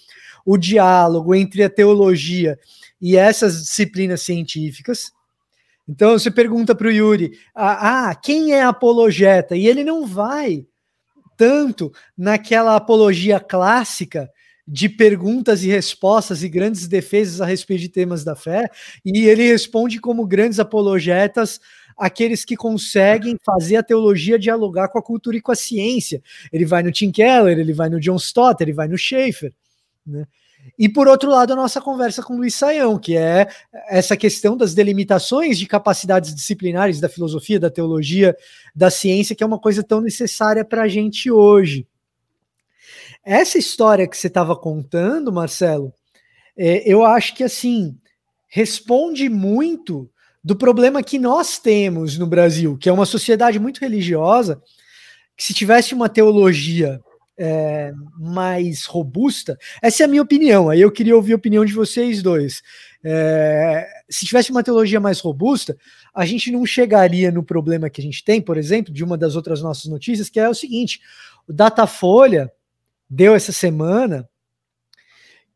o 0.46 0.58
diálogo 0.58 1.36
entre 1.36 1.64
a 1.64 1.70
teologia 1.70 2.58
e 3.02 3.16
essas 3.16 3.62
disciplinas 3.62 4.22
científicas. 4.22 5.12
Então 5.88 6.12
você 6.12 6.30
pergunta 6.30 6.76
para 6.76 6.88
o 6.88 6.92
Yuri: 6.92 7.32
ah, 7.56 8.10
ah, 8.10 8.16
quem 8.16 8.54
é 8.54 8.62
apologeta? 8.62 9.56
E 9.56 9.68
ele 9.68 9.84
não 9.84 10.06
vai 10.06 10.66
tanto 11.36 11.92
naquela 12.18 12.76
apologia 12.76 13.40
clássica 13.40 14.30
de 14.68 14.88
perguntas 14.88 15.64
e 15.64 15.68
respostas 15.68 16.44
e 16.44 16.50
grandes 16.50 16.88
defesas 16.88 17.42
a 17.42 17.46
respeito 17.46 17.82
de 17.82 17.90
temas 17.90 18.24
da 18.24 18.36
fé, 18.36 18.70
e 19.04 19.26
ele 19.26 19.48
responde 19.48 20.00
como 20.00 20.28
grandes 20.28 20.60
apologetas 20.60 21.60
aqueles 21.98 22.46
que 22.46 22.56
conseguem 22.56 23.36
fazer 23.44 23.78
a 23.78 23.84
teologia 23.84 24.38
dialogar 24.38 24.88
com 24.90 25.00
a 25.00 25.04
cultura 25.04 25.38
e 25.38 25.42
com 25.42 25.52
a 25.52 25.56
ciência. 25.56 26.22
Ele 26.52 26.66
vai 26.66 26.84
no 26.84 26.92
Tim 26.92 27.12
Keller, 27.12 27.58
ele 27.58 27.74
vai 27.74 27.90
no 27.90 28.00
John 28.00 28.16
Stott, 28.16 28.62
ele 28.62 28.72
vai 28.72 28.88
no 28.88 28.98
Schaeffer. 28.98 29.54
Né? 30.06 30.26
E 30.78 30.90
por 30.90 31.08
outro 31.08 31.30
lado, 31.30 31.54
a 31.54 31.56
nossa 31.56 31.82
conversa 31.82 32.22
com 32.22 32.34
o 32.34 32.38
Luiz 32.38 32.56
Saião, 32.56 32.98
que 32.98 33.16
é 33.16 33.48
essa 33.90 34.16
questão 34.18 34.56
das 34.56 34.74
delimitações 34.74 35.58
de 35.58 35.66
capacidades 35.66 36.34
disciplinares 36.34 37.00
da 37.00 37.10
filosofia, 37.10 37.60
da 37.60 37.70
teologia, 37.70 38.36
da 38.76 38.90
ciência, 38.90 39.36
que 39.36 39.44
é 39.44 39.48
uma 39.48 39.60
coisa 39.60 39.84
tão 39.84 40.02
necessária 40.02 40.64
para 40.66 40.84
a 40.84 40.88
gente 40.88 41.30
hoje. 41.30 41.88
Essa 43.24 43.58
história 43.58 44.08
que 44.08 44.18
você 44.18 44.28
estava 44.28 44.56
contando, 44.56 45.32
Marcelo, 45.32 45.94
é, 46.58 46.84
eu 46.92 47.06
acho 47.06 47.36
que 47.36 47.44
assim 47.44 47.98
responde 48.48 49.30
muito 49.30 50.10
do 50.44 50.56
problema 50.56 51.04
que 51.04 51.20
nós 51.20 51.60
temos 51.60 52.18
no 52.18 52.26
Brasil, 52.26 52.78
que 52.78 52.90
é 52.90 52.92
uma 52.92 53.06
sociedade 53.06 53.60
muito 53.60 53.80
religiosa, 53.80 54.62
que 55.38 55.44
se 55.44 55.54
tivesse 55.54 55.94
uma 55.94 56.10
teologia 56.10 57.00
é, 57.40 57.94
mais 58.18 58.86
robusta, 58.86 59.58
essa 59.82 60.04
é 60.04 60.06
a 60.06 60.10
minha 60.10 60.22
opinião, 60.22 60.70
aí 60.70 60.82
eu 60.82 60.92
queria 60.92 61.16
ouvir 61.16 61.32
a 61.32 61.38
opinião 61.38 61.64
de 61.64 61.72
vocês 61.72 62.22
dois. 62.22 62.62
É, 63.02 63.88
se 64.10 64.26
tivesse 64.26 64.52
uma 64.52 64.62
teologia 64.62 65.00
mais 65.00 65.22
robusta, 65.22 65.78
a 66.14 66.26
gente 66.26 66.52
não 66.52 66.66
chegaria 66.66 67.32
no 67.32 67.42
problema 67.42 67.90
que 67.90 68.02
a 68.02 68.04
gente 68.04 68.26
tem, 68.26 68.42
por 68.42 68.58
exemplo, 68.58 68.94
de 68.94 69.06
uma 69.06 69.18
das 69.18 69.38
outras 69.38 69.62
nossas 69.62 69.86
notícias, 69.86 70.30
que 70.30 70.38
é 70.38 70.50
o 70.50 70.54
seguinte: 70.54 71.00
o 71.48 71.54
Datafolha 71.54 72.52
deu 73.10 73.34
essa 73.34 73.54
semana 73.54 74.30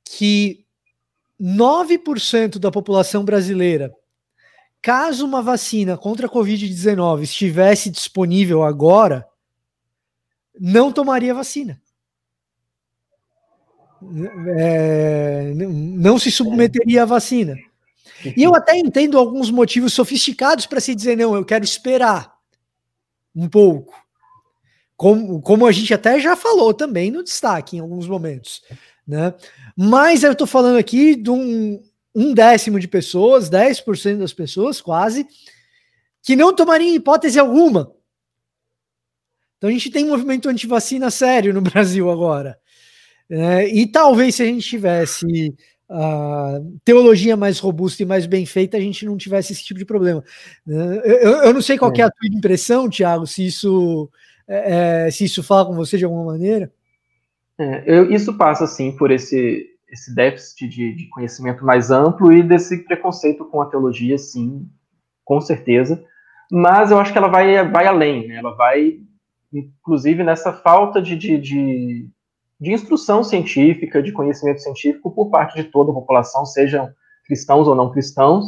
que 0.06 0.64
9% 1.42 2.60
da 2.60 2.72
população 2.72 3.26
brasileira 3.26 3.94
caso 4.82 5.26
uma 5.26 5.42
vacina 5.42 5.98
contra 5.98 6.28
a 6.28 6.30
Covid-19 6.30 7.24
estivesse 7.24 7.90
disponível 7.90 8.64
agora, 8.64 9.26
não 10.60 10.92
tomaria 10.92 11.34
vacina. 11.34 11.82
É, 14.58 15.54
não 15.56 16.20
se 16.20 16.30
submeteria 16.30 17.04
à 17.04 17.06
vacina. 17.06 17.58
E 18.38 18.44
eu 18.44 18.56
até 18.56 18.78
entendo 18.78 19.18
alguns 19.18 19.50
motivos 19.50 19.94
sofisticados 19.94 20.66
para 20.66 20.80
se 20.80 20.96
dizer, 20.96 21.18
não, 21.18 21.36
eu 21.36 21.46
quero 21.46 21.64
esperar 21.64 22.34
um 23.36 23.48
pouco. 23.50 23.94
Como, 24.96 25.42
como 25.42 25.66
a 25.66 25.72
gente 25.72 25.94
até 25.94 26.20
já 26.20 26.36
falou 26.36 26.74
também 26.74 27.12
no 27.12 27.24
destaque 27.24 27.78
em 27.78 27.80
alguns 27.80 28.08
momentos. 28.08 28.62
Né? 29.08 29.34
Mas 29.76 30.24
eu 30.24 30.32
estou 30.32 30.48
falando 30.48 30.78
aqui 30.78 31.16
de 31.16 31.30
um, 31.30 31.84
um 32.16 32.34
décimo 32.34 32.80
de 32.80 32.88
pessoas, 32.88 33.50
10% 33.50 34.20
das 34.20 34.34
pessoas 34.34 34.80
quase, 34.80 35.28
que 36.22 36.36
não 36.36 36.56
tomariam 36.56 36.96
hipótese 36.96 37.40
alguma. 37.40 37.94
Então 39.64 39.70
a 39.70 39.74
gente 39.74 39.90
tem 39.90 40.04
um 40.04 40.10
movimento 40.10 40.50
anti-vacina 40.50 41.10
sério 41.10 41.54
no 41.54 41.62
Brasil 41.64 42.12
agora. 42.12 42.58
É, 43.30 43.66
e 43.66 43.88
talvez 43.88 44.36
se 44.36 44.44
a 44.44 44.46
gente 44.46 44.68
tivesse 44.68 45.56
a 45.90 46.60
teologia 46.84 47.38
mais 47.38 47.60
robusta 47.60 48.04
e 48.04 48.06
mais 48.06 48.26
bem 48.26 48.46
feita, 48.46 48.76
a 48.76 48.80
gente 48.82 49.06
não 49.06 49.16
tivesse 49.16 49.54
esse 49.54 49.64
tipo 49.64 49.80
de 49.80 49.86
problema. 49.86 50.22
Né? 50.68 51.02
Eu, 51.06 51.44
eu 51.44 51.54
não 51.54 51.62
sei 51.62 51.78
qual 51.78 51.94
é 51.96 52.02
a 52.02 52.12
tua 52.12 52.28
impressão, 52.28 52.90
Tiago, 52.90 53.26
se 53.26 53.46
isso, 53.46 54.10
é, 54.50 55.06
é, 55.06 55.12
se 55.12 55.24
isso 55.24 55.42
fala 55.42 55.66
com 55.66 55.76
você 55.76 55.98
de 55.98 56.04
alguma 56.04 56.26
maneira. 56.26 56.70
É, 57.58 57.84
eu, 57.86 58.12
isso 58.12 58.38
passa, 58.38 58.68
sim, 58.68 58.92
por 58.98 59.12
esse, 59.12 59.66
esse 59.90 60.14
déficit 60.14 60.68
de, 60.68 60.94
de, 60.94 61.08
conhecimento 61.08 61.64
mais 61.64 61.90
amplo 61.90 62.34
e 62.34 62.44
desse 62.44 62.84
preconceito 62.84 63.46
com 63.46 63.62
a 63.62 63.68
teologia, 63.68 64.18
sim, 64.18 64.68
com 65.24 65.40
certeza. 65.40 66.04
Mas 66.52 66.92
eu 66.92 66.98
acho 67.00 67.14
que 67.14 67.18
ela 67.18 67.30
vai, 67.30 67.66
vai 67.72 67.88
além, 67.88 68.28
né? 68.28 68.36
ela 68.36 68.54
vai, 68.58 69.00
inclusive, 69.54 70.24
nessa 70.24 70.52
falta 70.52 71.02
de, 71.02 71.16
de, 71.16 71.38
de, 71.38 72.10
de 72.60 72.72
instrução 72.72 73.24
científica, 73.24 74.02
de 74.02 74.12
conhecimento 74.12 74.62
científico 74.62 75.12
por 75.12 75.30
parte 75.30 75.56
de 75.56 75.66
toda 75.66 75.92
a 75.92 75.94
população, 75.94 76.46
sejam 76.46 76.90
cristãos 77.26 77.68
ou 77.68 77.76
não 77.76 77.92
cristãos, 77.92 78.46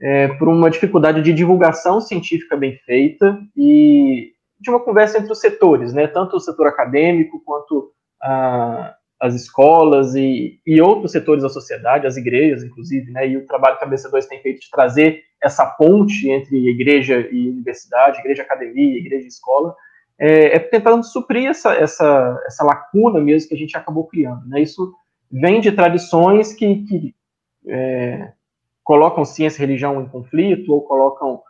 é, 0.00 0.28
por 0.28 0.48
uma 0.48 0.70
dificuldade 0.70 1.22
de 1.22 1.32
divulgação 1.32 2.00
científica 2.00 2.56
bem 2.56 2.76
feita 2.86 3.38
e 3.56 4.32
de 4.58 4.70
uma 4.70 4.80
conversa 4.80 5.18
entre 5.18 5.32
os 5.32 5.40
setores, 5.40 5.92
né? 5.92 6.06
tanto 6.06 6.36
o 6.36 6.40
setor 6.40 6.66
acadêmico 6.66 7.40
quanto 7.44 7.92
a, 8.22 8.94
as 9.20 9.34
escolas 9.34 10.14
e, 10.14 10.58
e, 10.66 10.80
outros 10.80 11.12
setores 11.12 11.42
da 11.42 11.48
sociedade, 11.50 12.06
as 12.06 12.16
igrejas, 12.16 12.64
inclusive, 12.64 13.10
né, 13.10 13.28
e 13.28 13.36
o 13.36 13.46
trabalho 13.46 13.78
que 13.78 13.84
a 13.84 13.88
BC2 13.88 14.26
tem 14.26 14.40
feito 14.40 14.60
de 14.60 14.70
trazer 14.70 15.22
essa 15.42 15.66
ponte 15.66 16.30
entre 16.30 16.56
igreja 16.68 17.28
e 17.30 17.50
universidade, 17.50 18.18
igreja 18.20 18.42
academia, 18.42 18.98
igreja 18.98 19.24
e 19.24 19.28
escola, 19.28 19.74
é, 20.20 20.56
é 20.56 20.58
tentando 20.58 21.02
suprir 21.02 21.48
essa, 21.48 21.74
essa, 21.74 22.40
essa 22.46 22.62
lacuna 22.62 23.18
mesmo 23.18 23.48
que 23.48 23.54
a 23.54 23.58
gente 23.58 23.76
acabou 23.76 24.06
criando. 24.06 24.46
Né? 24.46 24.60
Isso 24.60 24.94
vem 25.32 25.60
de 25.60 25.72
tradições 25.72 26.52
que, 26.52 26.84
que 26.84 27.14
é, 27.66 28.32
colocam 28.84 29.24
ciência 29.24 29.58
e 29.58 29.66
religião 29.66 30.02
em 30.02 30.08
conflito, 30.08 30.72
ou 30.72 30.82
colocam 30.82 31.40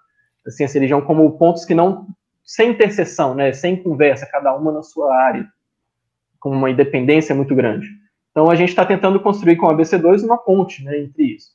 ciência 0.48 0.78
e 0.78 0.80
religião 0.80 1.00
como 1.00 1.36
pontos 1.36 1.64
que 1.64 1.74
não, 1.74 2.06
sem 2.44 2.70
interseção, 2.70 3.34
né, 3.34 3.52
sem 3.52 3.82
conversa, 3.82 4.26
cada 4.26 4.54
uma 4.54 4.72
na 4.72 4.82
sua 4.82 5.14
área 5.14 5.46
com 6.38 6.50
uma 6.50 6.70
independência 6.70 7.34
muito 7.34 7.54
grande. 7.54 7.88
Então 8.30 8.50
a 8.50 8.54
gente 8.54 8.70
está 8.70 8.84
tentando 8.84 9.20
construir 9.20 9.56
com 9.56 9.66
a 9.66 9.74
ABC2 9.74 10.24
uma 10.24 10.38
ponte 10.38 10.84
né, 10.84 10.98
entre 10.98 11.34
isso, 11.34 11.50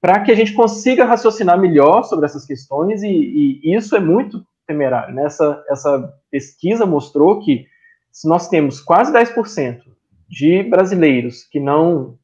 para 0.00 0.20
que 0.20 0.30
a 0.30 0.34
gente 0.34 0.52
consiga 0.52 1.04
raciocinar 1.04 1.58
melhor 1.58 2.04
sobre 2.04 2.26
essas 2.26 2.46
questões, 2.46 3.02
e, 3.02 3.60
e 3.62 3.74
isso 3.74 3.96
é 3.96 4.00
muito 4.00 4.44
temerário. 4.66 5.14
Né? 5.14 5.24
Essa, 5.24 5.64
essa 5.68 6.21
pesquisa 6.32 6.86
mostrou 6.86 7.38
que 7.40 7.66
se 8.10 8.26
nós 8.26 8.48
temos 8.48 8.80
quase 8.80 9.12
10% 9.12 9.82
de 10.28 10.62
brasileiros 10.62 11.44
que 11.44 11.60
não, 11.60 12.18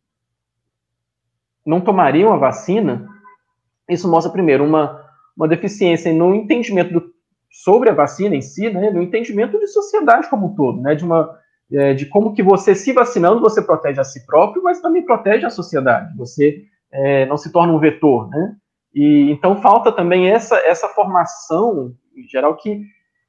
não 1.64 1.80
tomariam 1.80 2.32
a 2.32 2.38
vacina, 2.38 3.06
isso 3.88 4.10
mostra, 4.10 4.32
primeiro, 4.32 4.64
uma, 4.64 5.04
uma 5.36 5.46
deficiência 5.46 6.12
no 6.12 6.34
entendimento 6.34 6.92
do, 6.92 7.12
sobre 7.50 7.90
a 7.90 7.94
vacina 7.94 8.34
em 8.34 8.40
si, 8.40 8.70
né, 8.70 8.90
no 8.90 9.02
entendimento 9.02 9.58
de 9.58 9.66
sociedade 9.66 10.28
como 10.28 10.48
um 10.48 10.54
todo, 10.54 10.80
né, 10.80 10.94
de 10.94 11.04
uma 11.04 11.38
é, 11.70 11.92
de 11.92 12.06
como 12.06 12.32
que 12.32 12.42
você, 12.42 12.74
se 12.74 12.94
vacinando, 12.94 13.42
você 13.42 13.60
protege 13.60 14.00
a 14.00 14.04
si 14.04 14.24
próprio, 14.24 14.62
mas 14.62 14.80
também 14.80 15.04
protege 15.04 15.44
a 15.44 15.50
sociedade. 15.50 16.16
Você 16.16 16.64
é, 16.90 17.26
não 17.26 17.36
se 17.36 17.52
torna 17.52 17.74
um 17.74 17.78
vetor, 17.78 18.30
né? 18.30 18.56
E 18.94 19.30
então 19.30 19.60
falta 19.60 19.92
também 19.92 20.30
essa 20.30 20.56
essa 20.60 20.88
formação 20.88 21.94
em 22.16 22.26
geral 22.26 22.56
que 22.56 22.82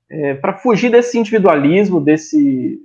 é, 0.10 0.34
para 0.34 0.58
fugir 0.58 0.92
desse 0.92 1.18
individualismo, 1.18 2.02
desse 2.02 2.80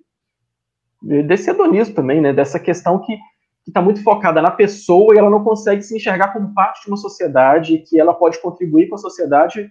desse 1.26 1.50
hedonismo 1.50 1.94
também, 1.94 2.20
né? 2.20 2.32
Dessa 2.32 2.58
questão 2.58 2.98
que 2.98 3.18
está 3.66 3.80
muito 3.80 4.02
focada 4.02 4.40
na 4.40 4.50
pessoa 4.50 5.14
e 5.14 5.18
ela 5.18 5.28
não 5.28 5.44
consegue 5.44 5.82
se 5.82 5.94
enxergar 5.94 6.32
como 6.32 6.54
parte 6.54 6.82
de 6.82 6.88
uma 6.88 6.96
sociedade 6.96 7.78
que 7.78 7.98
ela 8.00 8.14
pode 8.14 8.40
contribuir 8.40 8.88
com 8.88 8.94
a 8.94 8.98
sociedade, 8.98 9.70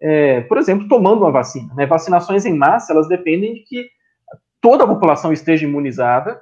é, 0.00 0.42
por 0.42 0.58
exemplo, 0.58 0.88
tomando 0.88 1.22
uma 1.22 1.30
vacina. 1.30 1.72
Né? 1.74 1.86
Vacinações 1.86 2.44
em 2.44 2.54
massa 2.54 2.92
elas 2.92 3.08
dependem 3.08 3.54
de 3.54 3.60
que 3.60 3.86
toda 4.60 4.84
a 4.84 4.88
população 4.88 5.32
esteja 5.32 5.66
imunizada, 5.66 6.40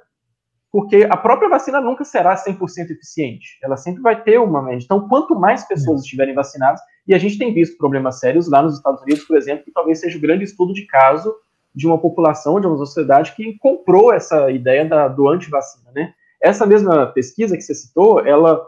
porque 0.73 1.07
a 1.07 1.15
própria 1.15 1.47
vacina 1.47 1.79
nunca 1.79 2.03
será 2.03 2.35
100% 2.35 2.89
eficiente. 2.89 3.59
Ela 3.61 3.77
sempre 3.77 4.01
vai 4.01 4.19
ter 4.19 4.39
uma 4.39 4.59
média. 4.59 4.83
Então, 4.83 5.07
quanto 5.07 5.39
mais 5.39 5.63
pessoas 5.67 6.01
estiverem 6.01 6.33
vacinadas, 6.33 6.81
e 7.07 7.13
a 7.13 7.19
gente 7.19 7.37
tem 7.37 7.53
visto 7.53 7.77
problemas 7.77 8.19
sérios 8.19 8.49
lá 8.49 8.63
nos 8.63 8.77
Estados 8.77 8.99
Unidos, 9.03 9.23
por 9.23 9.37
exemplo, 9.37 9.63
que 9.63 9.71
talvez 9.71 9.99
seja 9.99 10.17
o 10.17 10.21
grande 10.21 10.45
estudo 10.45 10.73
de 10.73 10.87
caso 10.87 11.31
de 11.75 11.85
uma 11.85 11.99
população, 11.99 12.59
de 12.59 12.65
uma 12.65 12.77
sociedade 12.77 13.35
que 13.35 13.55
comprou 13.59 14.11
essa 14.11 14.49
ideia 14.49 14.83
da, 14.83 15.07
do 15.07 15.27
anti-vacina, 15.27 15.91
né? 15.93 16.11
Essa 16.41 16.65
mesma 16.65 17.05
pesquisa 17.05 17.55
que 17.55 17.61
você 17.61 17.75
citou, 17.75 18.25
ela, 18.25 18.59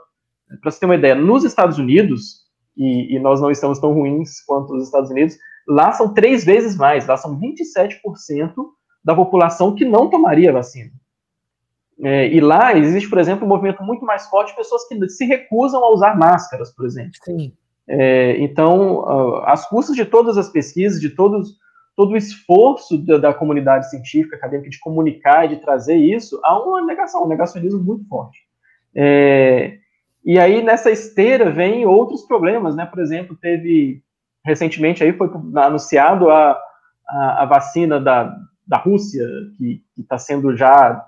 para 0.62 0.70
você 0.70 0.80
ter 0.80 0.86
uma 0.86 0.96
ideia, 0.96 1.16
nos 1.16 1.44
Estados 1.44 1.80
Unidos, 1.80 2.46
e, 2.78 3.16
e, 3.16 3.20
nós 3.20 3.42
não 3.42 3.50
estamos 3.50 3.80
tão 3.80 3.94
ruins 3.94 4.42
quanto 4.46 4.76
os 4.76 4.84
Estados 4.84 5.10
Unidos, 5.10 5.38
lá 5.68 5.92
são 5.92 6.14
três 6.14 6.44
vezes 6.44 6.78
mais, 6.78 7.08
lá 7.08 7.18
são 7.18 7.40
27% 7.40 8.54
da 9.04 9.16
população 9.16 9.74
que 9.74 9.86
não 9.86 10.08
tomaria 10.08 10.54
vacina. 10.54 10.92
É, 12.04 12.28
e 12.28 12.42
lá 12.42 12.78
existe, 12.78 13.10
por 13.10 13.20
exemplo, 13.20 13.46
um 13.46 13.50
movimento 13.50 13.82
muito 13.84 14.06
mais 14.06 14.28
forte 14.28 14.50
de 14.50 14.58
pessoas 14.58 14.88
que 14.88 15.10
se 15.10 15.26
recusam 15.26 15.84
a 15.84 15.94
usar 15.94 16.18
máscaras, 16.18 16.72
por 16.72 16.86
exemplo. 16.86 17.14
Sim. 17.24 17.54
É, 17.88 18.38
então, 18.42 19.06
as 19.46 19.68
custas 19.70 19.96
de 19.96 20.06
todas 20.06 20.38
as 20.38 20.50
pesquisas, 20.50 21.00
de 21.00 21.10
todos, 21.10 21.58
todo 21.96 22.12
o 22.12 22.18
esforço 22.18 22.98
da, 22.98 23.18
da, 23.18 23.34
comunidade 23.34 23.90
científica, 23.90 24.36
acadêmica, 24.36 24.70
de 24.70 24.80
comunicar 24.80 25.46
e 25.46 25.50
de 25.50 25.62
trazer 25.62 25.96
isso, 25.96 26.40
há 26.44 26.60
uma 26.62 26.84
negação, 26.84 27.24
um 27.24 27.28
negacionismo 27.28 27.82
muito 27.82 28.08
forte. 28.08 28.40
É, 28.94 29.78
e 30.26 30.40
aí, 30.40 30.64
nessa 30.64 30.90
esteira, 30.90 31.52
vem 31.52 31.86
outros 31.86 32.24
problemas, 32.24 32.76
né? 32.76 32.86
Por 32.86 33.00
exemplo, 33.00 33.38
teve, 33.40 34.02
recentemente, 34.44 35.04
aí 35.04 35.14
foi 35.14 35.30
anunciado 35.56 36.30
a, 36.30 36.60
a, 37.08 37.44
a 37.44 37.46
vacina 37.46 38.00
da, 38.00 38.36
da 38.68 38.78
Rússia, 38.78 39.26
que 39.58 39.84
está 39.98 40.18
sendo 40.18 40.56
já 40.58 41.06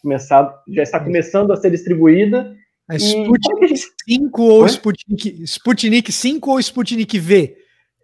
começado, 0.00 0.54
já 0.68 0.82
está 0.82 1.00
começando 1.00 1.52
a 1.52 1.56
ser 1.56 1.70
distribuída. 1.70 2.56
É 2.90 2.96
Sputnik 2.96 3.76
5 4.08 4.42
ou 4.42 4.66
Sputnik, 4.66 5.42
Sputnik 5.44 6.12
5 6.12 6.50
ou 6.50 6.58
Sputnik 6.58 7.18
V? 7.18 7.56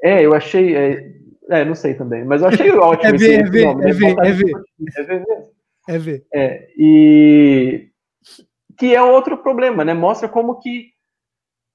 É, 0.02 0.24
eu 0.24 0.34
achei. 0.34 0.76
É, 0.76 1.12
é, 1.50 1.64
não 1.64 1.74
sei 1.74 1.94
também, 1.94 2.24
mas 2.24 2.42
eu 2.42 2.48
achei 2.48 2.70
ótimo. 2.76 3.08
é 3.08 3.12
V, 3.16 3.34
é 3.34 3.42
V, 3.42 3.64
é 3.64 3.92
V, 3.92 4.16
é 4.22 4.32
V. 4.32 4.52
É 4.96 5.02
V 5.02 5.24
É 5.88 5.98
V. 5.98 6.26
É, 6.32 6.68
e 6.76 7.88
que 8.78 8.94
é 8.94 9.02
outro 9.02 9.38
problema, 9.38 9.84
né? 9.84 9.94
Mostra 9.94 10.28
como 10.28 10.60
que 10.60 10.90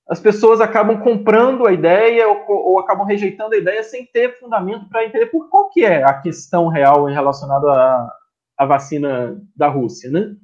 as 0.08 0.20
pessoas 0.20 0.60
acabam 0.60 1.00
comprando 1.02 1.66
a 1.66 1.72
ideia 1.72 2.28
ou, 2.28 2.46
ou 2.48 2.80
acabam 2.80 3.06
rejeitando 3.06 3.56
a 3.56 3.58
ideia 3.58 3.84
sem 3.84 4.06
ter 4.06 4.38
fundamento 4.40 4.88
para 4.90 5.06
entender 5.06 5.28
por 5.28 5.50
qual 5.50 5.70
que 5.70 5.86
é 5.86 6.04
a 6.04 6.14
questão 6.14 6.68
real 6.68 7.06
relacionada 7.06 7.68
à, 7.72 8.14
à 8.62 8.66
vacina 8.66 9.42
da 9.56 9.68
Rússia, 9.68 10.12
né? 10.12 10.36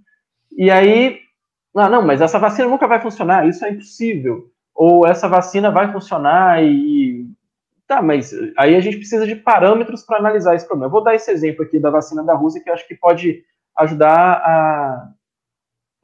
E 0.57 0.71
aí, 0.71 1.19
ah, 1.75 1.87
não, 1.87 2.01
mas 2.01 2.19
essa 2.19 2.39
vacina 2.39 2.67
nunca 2.67 2.87
vai 2.87 2.99
funcionar, 2.99 3.47
isso 3.47 3.63
é 3.63 3.69
impossível. 3.69 4.49
Ou 4.73 5.05
essa 5.05 5.27
vacina 5.29 5.69
vai 5.69 5.91
funcionar 5.91 6.63
e. 6.63 7.27
Tá, 7.87 8.01
mas 8.01 8.33
aí 8.57 8.75
a 8.75 8.79
gente 8.79 8.97
precisa 8.97 9.25
de 9.25 9.35
parâmetros 9.35 10.03
para 10.03 10.17
analisar 10.17 10.55
esse 10.55 10.65
problema. 10.65 10.87
Eu 10.87 10.91
vou 10.91 11.03
dar 11.03 11.13
esse 11.13 11.29
exemplo 11.29 11.63
aqui 11.63 11.79
da 11.79 11.91
vacina 11.91 12.23
da 12.23 12.33
Rússia, 12.33 12.61
que 12.61 12.69
eu 12.69 12.73
acho 12.73 12.87
que 12.87 12.95
pode 12.95 13.43
ajudar 13.77 14.41
a, 14.43 15.09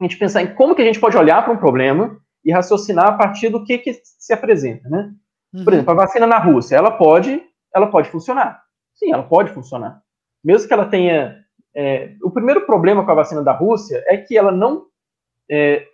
a 0.00 0.04
gente 0.04 0.16
pensar 0.16 0.42
em 0.42 0.54
como 0.54 0.74
que 0.74 0.82
a 0.82 0.84
gente 0.84 1.00
pode 1.00 1.16
olhar 1.16 1.42
para 1.42 1.52
um 1.52 1.58
problema 1.58 2.16
e 2.44 2.52
raciocinar 2.52 3.08
a 3.08 3.12
partir 3.12 3.48
do 3.48 3.64
que, 3.64 3.76
que 3.78 3.92
se 4.04 4.32
apresenta, 4.32 4.88
né? 4.88 5.12
Por 5.52 5.66
uhum. 5.66 5.72
exemplo, 5.74 5.90
a 5.90 5.96
vacina 5.96 6.26
na 6.26 6.38
Rússia, 6.38 6.76
ela 6.76 6.92
pode, 6.92 7.42
ela 7.74 7.88
pode 7.88 8.08
funcionar. 8.08 8.62
Sim, 8.94 9.12
ela 9.12 9.24
pode 9.24 9.52
funcionar. 9.52 10.00
Mesmo 10.44 10.68
que 10.68 10.74
ela 10.74 10.86
tenha 10.86 11.43
é, 11.76 12.14
o 12.22 12.30
primeiro 12.30 12.64
problema 12.66 13.04
com 13.04 13.10
a 13.10 13.16
vacina 13.16 13.42
da 13.42 13.52
Rússia 13.52 14.02
é 14.06 14.16
que 14.16 14.36
ela 14.38 14.52
não, 14.52 14.86
é, 15.50 15.86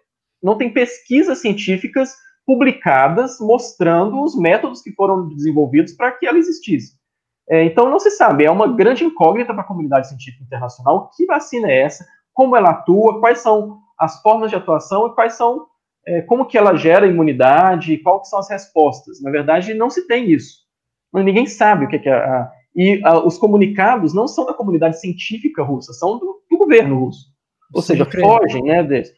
não 0.42 0.58
tem 0.58 0.72
pesquisas 0.72 1.38
científicas 1.38 2.14
publicadas 2.46 3.38
mostrando 3.40 4.22
os 4.22 4.36
métodos 4.36 4.82
que 4.82 4.92
foram 4.92 5.28
desenvolvidos 5.28 5.92
para 5.92 6.12
que 6.12 6.26
ela 6.26 6.38
existisse. 6.38 6.98
É, 7.48 7.64
então, 7.64 7.90
não 7.90 7.98
se 7.98 8.10
sabe, 8.10 8.44
é 8.44 8.50
uma 8.50 8.68
grande 8.68 9.04
incógnita 9.04 9.52
para 9.52 9.62
a 9.62 9.66
comunidade 9.66 10.08
científica 10.08 10.44
internacional 10.44 11.10
que 11.16 11.26
vacina 11.26 11.70
é 11.70 11.82
essa, 11.82 12.06
como 12.32 12.56
ela 12.56 12.70
atua, 12.70 13.18
quais 13.18 13.40
são 13.40 13.78
as 13.98 14.20
formas 14.22 14.50
de 14.50 14.56
atuação 14.56 15.08
e 15.08 15.14
quais 15.14 15.34
são, 15.34 15.66
é, 16.06 16.22
como 16.22 16.46
que 16.46 16.56
ela 16.56 16.76
gera 16.76 17.06
imunidade, 17.06 17.98
quais 17.98 18.28
são 18.28 18.38
as 18.38 18.48
respostas. 18.48 19.20
Na 19.20 19.30
verdade, 19.30 19.74
não 19.74 19.90
se 19.90 20.06
tem 20.06 20.30
isso. 20.30 20.60
Ninguém 21.12 21.46
sabe 21.46 21.86
o 21.86 21.88
que 21.88 22.08
é 22.08 22.12
a, 22.12 22.50
e 22.74 22.98
uh, 22.98 23.26
os 23.26 23.36
comunicados 23.36 24.14
não 24.14 24.28
são 24.28 24.46
da 24.46 24.54
comunidade 24.54 25.00
científica 25.00 25.62
russa, 25.62 25.92
são 25.92 26.18
do, 26.18 26.40
do 26.48 26.58
governo 26.58 26.98
russo. 26.98 27.26
Ou 27.72 27.82
Sim, 27.82 27.88
seja, 27.88 28.04
fogem 28.04 28.62
né, 28.62 28.82
desse. 28.82 29.14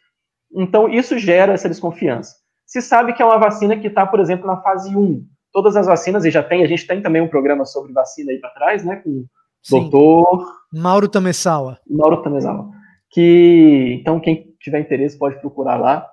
Então, 0.55 0.89
isso 0.89 1.19
gera 1.19 1.53
essa 1.53 1.69
desconfiança. 1.69 2.35
Se 2.67 2.81
sabe 2.81 3.13
que 3.13 3.23
é 3.23 3.25
uma 3.25 3.39
vacina 3.39 3.77
que 3.77 3.87
está, 3.87 4.07
por 4.07 4.21
exemplo, 4.21 4.47
na 4.47 4.61
fase 4.61 4.95
1. 4.95 5.25
Todas 5.53 5.77
as 5.77 5.87
vacinas, 5.87 6.25
e 6.25 6.31
já 6.31 6.43
tem, 6.43 6.63
a 6.63 6.67
gente 6.67 6.87
tem 6.87 7.03
também 7.03 7.21
um 7.21 7.29
programa 7.29 7.65
sobre 7.65 7.93
vacina 7.93 8.33
aí 8.33 8.39
para 8.39 8.51
trás, 8.51 8.85
né, 8.85 8.97
com 8.97 9.11
o 9.11 9.27
doutor... 9.69 10.47
Mauro 10.73 11.09
Tamesawa. 11.09 11.79
Mauro 11.89 12.23
Tamesawa. 12.23 12.71
Que, 13.11 13.99
então, 14.01 14.19
quem 14.19 14.55
tiver 14.61 14.81
interesse 14.81 15.19
pode 15.19 15.39
procurar 15.41 15.77
lá 15.77 16.12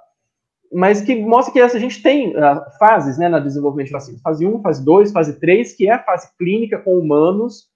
mas 0.72 1.02
que 1.02 1.16
mostra 1.16 1.52
que 1.52 1.60
a 1.60 1.80
gente 1.80 2.02
tem 2.02 2.36
uh, 2.36 2.62
fases 2.78 3.18
né, 3.18 3.28
no 3.28 3.42
desenvolvimento 3.42 3.88
de 3.88 3.94
vacinas. 3.94 4.22
Fase 4.22 4.46
1, 4.46 4.62
fase 4.62 4.86
2, 4.86 5.12
fase 5.12 5.40
3, 5.40 5.74
que 5.74 5.90
é 5.90 5.94
a 5.94 6.04
fase 6.04 6.30
clínica 6.38 6.78
com 6.78 6.98
humanos, 6.98 7.68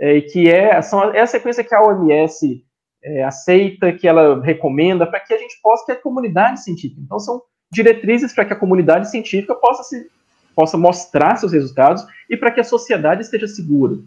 é, 0.00 0.20
que 0.20 0.48
é, 0.48 0.80
são, 0.80 1.12
é 1.12 1.20
a 1.20 1.26
sequência 1.26 1.64
que 1.64 1.74
a 1.74 1.82
OMS 1.82 2.64
é, 3.02 3.24
aceita, 3.24 3.92
que 3.92 4.08
ela 4.08 4.42
recomenda, 4.42 5.06
para 5.06 5.20
que 5.20 5.34
a 5.34 5.38
gente 5.38 5.60
possa 5.62 5.86
ter 5.86 5.92
a 5.92 6.02
comunidade 6.02 6.62
científica. 6.62 7.00
Então, 7.04 7.18
são 7.18 7.42
diretrizes 7.70 8.32
para 8.32 8.46
que 8.46 8.52
a 8.54 8.58
comunidade 8.58 9.10
científica 9.10 9.54
possa, 9.54 9.82
se, 9.82 10.08
possa 10.54 10.78
mostrar 10.78 11.36
seus 11.36 11.52
resultados 11.52 12.06
e 12.30 12.36
para 12.36 12.50
que 12.50 12.60
a 12.60 12.64
sociedade 12.64 13.22
esteja 13.22 13.46
segura. 13.46 13.98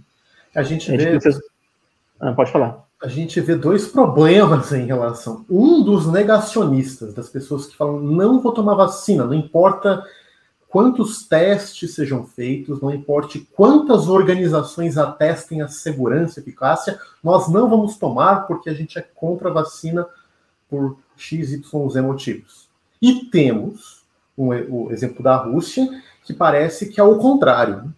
A 0.55 0.63
gente 0.63 0.89
vê... 0.95 1.19
Ah, 2.19 2.33
pode 2.33 2.51
falar 2.51 2.90
a 3.01 3.07
gente 3.07 3.41
vê 3.41 3.55
dois 3.55 3.87
problemas 3.87 4.71
em 4.71 4.85
relação. 4.85 5.43
Um 5.49 5.83
dos 5.83 6.05
negacionistas, 6.05 7.13
das 7.13 7.29
pessoas 7.29 7.65
que 7.65 7.75
falam 7.75 7.99
não 7.99 8.39
vou 8.39 8.53
tomar 8.53 8.75
vacina, 8.75 9.25
não 9.25 9.33
importa 9.33 10.05
quantos 10.69 11.27
testes 11.27 11.95
sejam 11.95 12.23
feitos, 12.23 12.79
não 12.79 12.93
importa 12.93 13.39
quantas 13.53 14.07
organizações 14.07 14.97
atestem 14.97 15.61
a 15.61 15.67
segurança 15.67 16.39
e 16.39 16.43
eficácia, 16.43 16.99
nós 17.23 17.51
não 17.51 17.69
vamos 17.69 17.97
tomar 17.97 18.47
porque 18.47 18.69
a 18.69 18.73
gente 18.73 18.97
é 18.97 19.01
contra 19.01 19.49
a 19.49 19.53
vacina 19.53 20.05
por 20.69 20.97
x, 21.17 21.51
y, 21.51 21.89
z 21.89 22.01
motivos. 22.01 22.69
E 23.01 23.25
temos 23.25 24.03
um, 24.37 24.49
o 24.49 24.91
exemplo 24.91 25.23
da 25.23 25.35
Rússia, 25.35 25.89
que 26.23 26.33
parece 26.33 26.89
que 26.89 27.01
é 27.01 27.03
o 27.03 27.17
contrário 27.17 27.93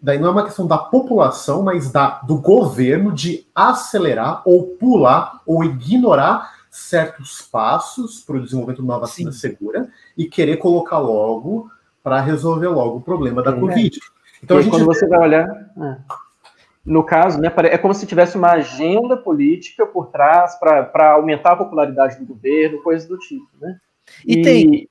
daí 0.00 0.18
não 0.18 0.28
é 0.28 0.30
uma 0.30 0.44
questão 0.44 0.66
da 0.66 0.78
população, 0.78 1.62
mas 1.62 1.90
da, 1.90 2.20
do 2.20 2.38
governo 2.38 3.12
de 3.12 3.46
acelerar 3.54 4.42
ou 4.44 4.76
pular 4.78 5.40
ou 5.46 5.64
ignorar 5.64 6.54
certos 6.70 7.40
passos 7.40 8.20
para 8.20 8.36
o 8.36 8.42
desenvolvimento 8.42 8.78
de 8.78 8.84
uma 8.84 8.98
vacina 8.98 9.32
Sim. 9.32 9.38
segura 9.38 9.88
e 10.16 10.26
querer 10.26 10.58
colocar 10.58 10.98
logo 10.98 11.70
para 12.02 12.20
resolver 12.20 12.68
logo 12.68 12.98
o 12.98 13.00
problema 13.00 13.42
da 13.42 13.50
é. 13.50 13.58
Covid. 13.58 13.98
Então, 14.42 14.62
quando 14.68 14.84
você 14.84 15.06
vai 15.08 15.18
olhar, 15.18 15.48
é. 15.48 15.96
no 16.84 17.02
caso, 17.02 17.40
né, 17.40 17.50
é 17.64 17.78
como 17.78 17.94
se 17.94 18.06
tivesse 18.06 18.36
uma 18.36 18.52
agenda 18.52 19.16
política 19.16 19.86
por 19.86 20.08
trás 20.08 20.54
para 20.56 21.12
aumentar 21.12 21.52
a 21.52 21.56
popularidade 21.56 22.18
do 22.18 22.26
governo, 22.26 22.82
coisas 22.82 23.08
do 23.08 23.18
tipo, 23.18 23.48
né? 23.60 23.78
E, 24.24 24.34
e 24.34 24.42
tem, 24.42 24.88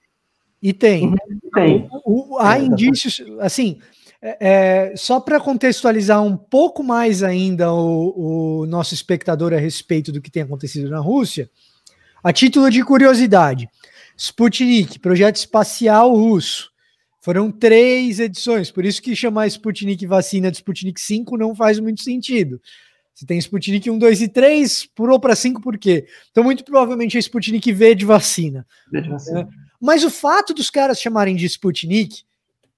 e 0.62 0.74
tem, 0.74 1.08
uhum, 1.08 1.15
tem. 1.54 1.89
O, 2.04 2.34
o, 2.34 2.39
há 2.39 2.58
é, 2.58 2.63
indícios, 2.63 3.22
assim, 3.39 3.80
é, 4.28 4.38
é, 4.40 4.96
só 4.96 5.20
para 5.20 5.40
contextualizar 5.40 6.20
um 6.24 6.36
pouco 6.36 6.84
mais 6.84 7.22
ainda 7.22 7.72
o, 7.72 8.62
o, 8.62 8.66
nosso 8.66 8.96
espectador 8.96 9.54
a 9.54 9.58
respeito 9.58 10.12
do 10.12 10.20
que 10.20 10.32
tem 10.32 10.42
acontecido 10.42 10.90
na 10.90 10.98
Rússia, 10.98 11.48
a 12.24 12.34
título 12.34 12.72
de 12.72 12.84
curiosidade, 12.84 13.70
Sputnik, 14.18 14.98
projeto 14.98 15.36
espacial 15.36 16.12
russo, 16.16 16.72
foram 17.22 17.52
três 17.52 18.20
edições, 18.20 18.72
por 18.72 18.84
isso 18.84 19.00
que 19.00 19.16
chamar 19.16 19.46
Sputnik 19.46 20.08
vacina 20.08 20.50
de 20.50 20.58
Sputnik 20.58 21.00
5 21.00 21.38
não 21.38 21.54
faz 21.54 21.80
muito 21.80 22.02
sentido. 22.02 22.60
Você 23.14 23.28
tem 23.28 23.38
Sputnik 23.38 23.88
1, 23.88 23.96
2 23.96 24.22
e 24.24 24.28
3, 24.28 24.88
pulou 24.96 25.20
para 25.20 25.36
5 25.36 25.62
por 25.62 25.78
quê? 25.78 26.08
Então, 26.32 26.44
muito 26.44 26.66
provavelmente 26.66 27.16
é 27.16 27.20
Sputnik 27.20 27.72
V 27.72 27.94
de 27.94 28.06
vacina. 28.06 28.66
V 28.92 29.02
de 29.02 29.10
vacina. 29.10 29.42
É. 29.42 29.48
Mas 29.80 30.04
o 30.04 30.10
fato 30.10 30.52
dos 30.52 30.72
caras 30.72 31.00
chamarem 31.00 31.36
de 31.36 31.46
Sputnik 31.46 32.24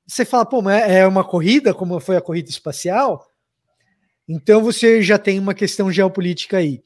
você 0.07 0.23
fala, 0.23 0.45
pô, 0.45 0.61
mas 0.61 0.89
é 0.89 1.05
uma 1.05 1.23
corrida, 1.23 1.73
como 1.73 1.99
foi 1.99 2.15
a 2.15 2.21
corrida 2.21 2.49
espacial? 2.49 3.27
Então 4.27 4.63
você 4.63 5.01
já 5.01 5.17
tem 5.17 5.37
uma 5.37 5.53
questão 5.53 5.91
geopolítica 5.91 6.57
aí. 6.57 6.81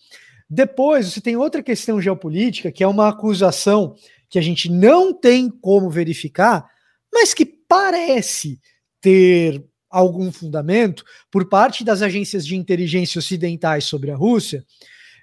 Depois 0.49 1.07
você 1.07 1.21
tem 1.21 1.37
outra 1.37 1.61
questão 1.61 2.01
geopolítica, 2.01 2.71
que 2.71 2.83
é 2.83 2.87
uma 2.87 3.09
acusação 3.09 3.95
que 4.29 4.39
a 4.39 4.41
gente 4.41 4.69
não 4.69 5.13
tem 5.13 5.49
como 5.49 5.89
verificar, 5.89 6.67
mas 7.13 7.33
que 7.33 7.45
parece 7.45 8.59
ter 8.99 9.63
algum 9.89 10.31
fundamento 10.31 11.03
por 11.29 11.47
parte 11.47 11.83
das 11.83 12.01
agências 12.01 12.45
de 12.45 12.55
inteligência 12.55 13.19
ocidentais 13.19 13.83
sobre 13.83 14.09
a 14.09 14.15
Rússia, 14.15 14.65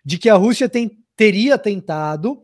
de 0.04 0.18
que 0.18 0.28
a 0.28 0.34
Rússia 0.34 0.68
tem, 0.68 0.98
teria 1.16 1.58
tentado 1.58 2.40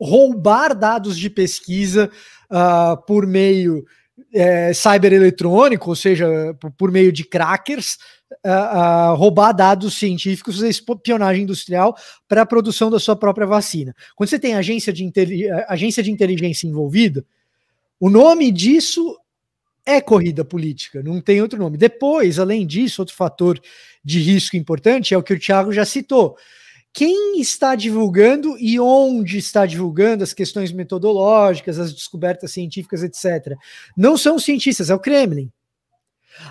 roubar 0.00 0.74
dados 0.74 1.18
de 1.18 1.28
pesquisa 1.28 2.10
uh, 2.50 2.96
por 3.06 3.26
meio 3.26 3.84
é, 4.32 4.72
cybereletrônico, 4.72 5.88
ou 5.88 5.96
seja, 5.96 6.54
por, 6.76 6.90
meio 6.90 7.12
de 7.12 7.24
crackers, 7.24 7.96
uh, 8.44 9.12
uh, 9.12 9.14
roubar 9.16 9.52
dados 9.52 9.98
científicos, 9.98 10.56
fazer 10.56 10.68
espionagem 10.68 11.42
industrial 11.42 11.96
para 12.28 12.42
a 12.42 12.46
produção 12.46 12.90
da 12.90 12.98
sua 12.98 13.16
própria 13.16 13.46
vacina. 13.46 13.94
Quando 14.14 14.28
você 14.28 14.38
tem 14.38 14.54
agência 14.54 14.92
de, 14.92 15.10
agência 15.68 16.02
de 16.02 16.10
inteligência 16.10 16.66
envolvida, 16.66 17.24
o 17.98 18.10
nome 18.10 18.52
disso 18.52 19.18
é 19.84 20.00
corrida 20.00 20.44
política, 20.44 21.02
não 21.02 21.20
tem 21.20 21.40
outro 21.40 21.58
nome. 21.58 21.78
Depois, 21.78 22.38
além 22.38 22.66
disso, 22.66 23.00
outro 23.00 23.14
fator 23.14 23.58
de 24.04 24.20
risco 24.20 24.56
importante 24.56 25.14
é 25.14 25.18
o 25.18 25.22
que 25.22 25.32
o 25.32 25.40
Thiago 25.40 25.72
já 25.72 25.84
citou 25.84 26.36
quem 26.98 27.40
está 27.40 27.76
divulgando 27.76 28.58
e 28.58 28.80
onde 28.80 29.38
está 29.38 29.64
divulgando 29.64 30.24
as 30.24 30.32
questões 30.32 30.72
metodológicas, 30.72 31.78
as 31.78 31.94
descobertas 31.94 32.50
científicas, 32.50 33.04
etc. 33.04 33.56
Não 33.96 34.16
são 34.16 34.34
os 34.34 34.44
cientistas, 34.44 34.90
é 34.90 34.94
o 34.96 34.98
Kremlin. 34.98 35.48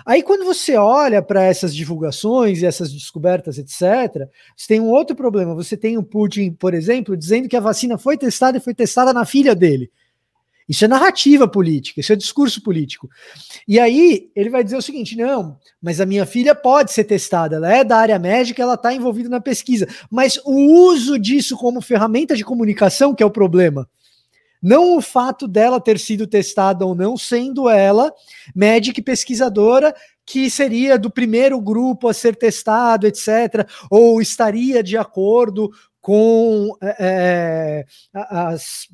Aí, 0.06 0.22
quando 0.22 0.46
você 0.46 0.74
olha 0.74 1.20
para 1.20 1.44
essas 1.44 1.74
divulgações 1.74 2.62
e 2.62 2.66
essas 2.66 2.90
descobertas, 2.90 3.58
etc., 3.58 4.26
você 4.56 4.68
tem 4.68 4.80
um 4.80 4.88
outro 4.88 5.14
problema. 5.14 5.54
Você 5.54 5.76
tem 5.76 5.98
o 5.98 6.02
Putin, 6.02 6.52
por 6.52 6.72
exemplo, 6.72 7.14
dizendo 7.14 7.46
que 7.46 7.56
a 7.56 7.60
vacina 7.60 7.98
foi 7.98 8.16
testada 8.16 8.56
e 8.56 8.60
foi 8.60 8.72
testada 8.72 9.12
na 9.12 9.26
filha 9.26 9.54
dele. 9.54 9.90
Isso 10.68 10.84
é 10.84 10.88
narrativa 10.88 11.48
política, 11.48 12.00
isso 12.00 12.12
é 12.12 12.16
discurso 12.16 12.62
político. 12.62 13.08
E 13.66 13.80
aí 13.80 14.30
ele 14.36 14.50
vai 14.50 14.62
dizer 14.62 14.76
o 14.76 14.82
seguinte: 14.82 15.16
não, 15.16 15.58
mas 15.80 16.00
a 16.00 16.06
minha 16.06 16.26
filha 16.26 16.54
pode 16.54 16.92
ser 16.92 17.04
testada, 17.04 17.56
ela 17.56 17.72
é 17.72 17.82
da 17.82 17.96
área 17.96 18.18
médica, 18.18 18.62
ela 18.62 18.74
está 18.74 18.92
envolvida 18.92 19.28
na 19.30 19.40
pesquisa. 19.40 19.88
Mas 20.10 20.38
o 20.44 20.90
uso 20.90 21.18
disso 21.18 21.56
como 21.56 21.80
ferramenta 21.80 22.36
de 22.36 22.44
comunicação 22.44 23.14
que 23.14 23.22
é 23.22 23.26
o 23.26 23.30
problema. 23.30 23.88
Não 24.60 24.96
o 24.96 25.00
fato 25.00 25.46
dela 25.46 25.80
ter 25.80 25.98
sido 26.00 26.26
testada 26.26 26.84
ou 26.84 26.94
não, 26.94 27.16
sendo 27.16 27.68
ela 27.68 28.12
médica 28.54 28.98
e 28.98 29.04
pesquisadora 29.04 29.94
que 30.26 30.50
seria 30.50 30.98
do 30.98 31.10
primeiro 31.10 31.60
grupo 31.60 32.08
a 32.08 32.12
ser 32.12 32.36
testado, 32.36 33.06
etc., 33.06 33.66
ou 33.88 34.20
estaria 34.20 34.82
de 34.82 34.96
acordo 34.96 35.70
com 36.00 36.76
é, 36.82 37.86
as 38.12 38.88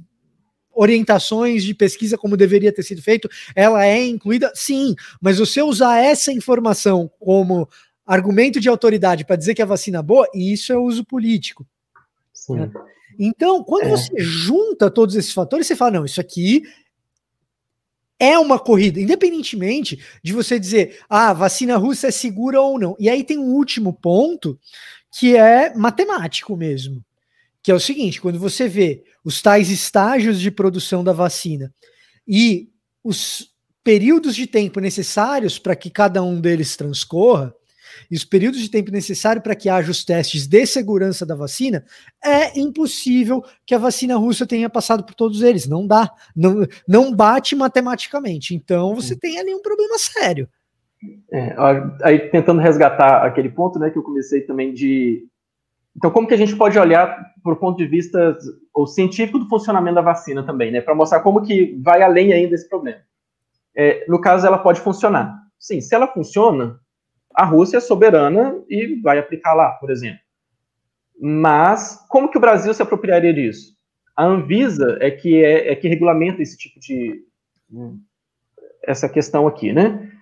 orientações 0.75 1.63
de 1.65 1.75
pesquisa 1.75 2.19
como 2.19 2.37
deveria 2.37 2.73
ter 2.73 2.83
sido 2.83 3.03
feito, 3.03 3.29
ela 3.55 3.85
é 3.87 4.05
incluída? 4.05 4.53
Sim, 4.55 4.95
mas 5.21 5.39
você 5.39 5.63
usar 5.63 5.99
essa 5.99 6.33
informação 6.33 7.11
como 7.21 7.69
argumento 8.07 8.61
de 8.61 8.69
autoridade 8.69 9.25
para 9.25 9.37
dizer 9.37 9.55
que 9.55 9.63
a 9.63 9.67
vacina 9.67 9.99
é 9.99 10.03
boa, 10.03 10.29
isso 10.35 10.73
é 10.73 10.77
uso 10.77 11.05
político. 11.05 11.67
Né? 12.51 12.71
Então, 13.19 13.63
quando 13.63 13.87
é. 13.87 13.91
você 13.91 14.13
junta 14.19 14.91
todos 14.91 15.17
esses 15.17 15.33
fatores, 15.33 15.67
você 15.67 15.77
fala: 15.77 15.93
não, 15.93 16.05
isso 16.05 16.21
aqui 16.21 16.63
é 18.19 18.39
uma 18.39 18.59
corrida, 18.59 19.01
independentemente 19.01 20.03
de 20.23 20.33
você 20.33 20.59
dizer, 20.59 21.01
ah, 21.09 21.31
a 21.31 21.35
vacina 21.35 21.77
russa 21.77 22.09
é 22.09 22.11
segura 22.11 22.61
ou 22.61 22.79
não. 22.79 22.97
E 22.99 23.09
aí 23.09 23.25
tem 23.25 23.39
um 23.39 23.55
último 23.55 23.93
ponto 23.93 24.59
que 25.11 25.37
é 25.37 25.75
matemático 25.75 26.57
mesmo, 26.57 27.05
que 27.65 27.73
é 27.73 27.75
o 27.75 27.81
seguinte: 27.81 28.21
quando 28.21 28.39
você 28.39 28.69
vê 28.69 29.03
os 29.25 29.43
tais 29.43 29.71
estágios 29.71 30.39
de 30.39 30.51
produção 30.51 31.03
da 31.03 31.13
vacina 31.13 31.73
e 32.29 32.69
os 33.03 33.49
períodos 33.83 34.37
de 34.37 34.47
tempo 34.47 34.79
necessários 34.79 35.59
para 35.59 35.75
que 35.75 35.91
cada 35.91 36.23
um 36.23 36.41
deles 36.41 36.77
transcorra, 36.77 37.53
e 38.11 38.17
os 38.17 38.25
períodos 38.25 38.61
de 38.61 38.69
tempo 38.69 38.91
necessário 38.91 39.41
para 39.41 39.55
que 39.55 39.69
haja 39.69 39.91
os 39.91 40.05
testes 40.05 40.47
de 40.47 40.67
segurança 40.67 41.25
da 41.25 41.35
vacina, 41.35 41.85
é 42.25 42.59
impossível 42.59 43.43
que 43.67 43.75
a 43.75 43.79
vacina 43.79 44.17
russa 44.17 44.47
tenha 44.47 44.69
passado 44.69 45.05
por 45.05 45.15
todos 45.15 45.43
eles. 45.43 45.67
Não 45.67 45.87
dá. 45.87 46.11
Não, 46.35 46.67
não 46.87 47.15
bate 47.15 47.55
matematicamente. 47.55 48.55
Então 48.55 48.95
você 48.95 49.17
tem 49.17 49.39
ali 49.39 49.55
um 49.55 49.63
problema 49.63 49.97
sério. 49.99 50.49
É, 51.33 51.55
aí 52.03 52.31
tentando 52.31 52.61
resgatar 52.61 53.25
aquele 53.25 53.51
ponto, 53.51 53.79
né, 53.79 53.91
que 53.91 53.99
eu 53.99 54.03
comecei 54.03 54.41
também 54.41 54.73
de. 54.73 55.27
Então, 55.97 56.11
como 56.11 56.27
que 56.27 56.35
a 56.35 56.37
gente 56.37 56.57
pode 56.57 56.79
olhar 56.79 57.33
por 57.43 57.57
ponto 57.57 57.77
de 57.77 57.87
vista 57.87 58.37
o 58.75 58.87
científico 58.87 59.39
do 59.39 59.49
funcionamento 59.49 59.95
da 59.95 60.03
vacina 60.03 60.43
também, 60.43 60.71
né, 60.71 60.81
para 60.81 60.95
mostrar 60.95 61.21
como 61.21 61.43
que 61.43 61.79
vai 61.83 62.03
além 62.03 62.33
ainda 62.33 62.51
desse 62.51 62.69
problema? 62.69 63.01
É, 63.77 64.05
no 64.09 64.21
caso, 64.21 64.47
ela 64.47 64.59
pode 64.59 64.81
funcionar. 64.81 65.39
Sim, 65.59 65.81
se 65.81 65.95
ela 65.95 66.07
funciona, 66.07 66.79
a 67.35 67.45
Rússia 67.45 67.79
é 67.79 67.81
soberana 67.81 68.61
e 68.69 69.01
vai 69.01 69.19
aplicar 69.19 69.55
lá, 69.55 69.71
por 69.73 69.91
exemplo. 69.91 70.21
Mas 71.21 72.05
como 72.09 72.31
que 72.31 72.39
o 72.39 72.41
Brasil 72.41 72.73
se 72.75 72.83
apropriaria 72.83 73.33
disso? 73.33 73.75
A 74.17 74.25
Anvisa 74.25 74.99
é 75.01 75.11
que 75.11 75.43
é, 75.43 75.73
é 75.73 75.77
que 75.77 75.89
regulamenta 75.89 76.43
esse 76.43 76.57
tipo 76.57 76.79
de 76.79 77.25
essa 78.83 79.09
questão 79.09 79.47
aqui, 79.47 79.73
né? 79.73 80.13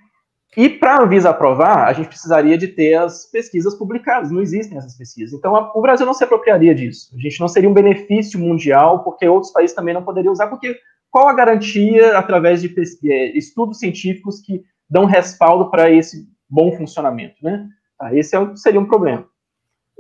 E 0.56 0.68
para 0.68 0.96
a 0.96 1.02
Anvisa 1.02 1.30
aprovar, 1.30 1.88
a 1.88 1.92
gente 1.94 2.08
precisaria 2.08 2.58
de 2.58 2.68
ter 2.68 2.94
as 2.94 3.24
pesquisas 3.24 3.74
publicadas. 3.74 4.30
Não 4.30 4.42
existem 4.42 4.76
essas 4.76 4.96
pesquisas. 4.96 5.32
Então, 5.32 5.56
a, 5.56 5.72
o 5.74 5.80
Brasil 5.80 6.04
não 6.04 6.12
se 6.12 6.24
apropriaria 6.24 6.74
disso. 6.74 7.10
A 7.16 7.18
gente 7.18 7.40
não 7.40 7.48
seria 7.48 7.68
um 7.68 7.74
benefício 7.74 8.38
mundial, 8.38 9.02
porque 9.02 9.26
outros 9.26 9.50
países 9.50 9.74
também 9.74 9.94
não 9.94 10.04
poderiam 10.04 10.32
usar, 10.32 10.48
porque 10.48 10.78
qual 11.10 11.28
a 11.28 11.34
garantia, 11.34 12.18
através 12.18 12.60
de 12.60 12.74
é, 13.10 13.36
estudos 13.36 13.78
científicos, 13.78 14.40
que 14.40 14.62
dão 14.88 15.06
respaldo 15.06 15.70
para 15.70 15.90
esse 15.90 16.28
bom 16.48 16.76
funcionamento, 16.76 17.36
né? 17.42 17.66
Ah, 17.98 18.14
esse 18.14 18.36
é, 18.36 18.56
seria 18.56 18.80
um 18.80 18.86
problema. 18.86 19.26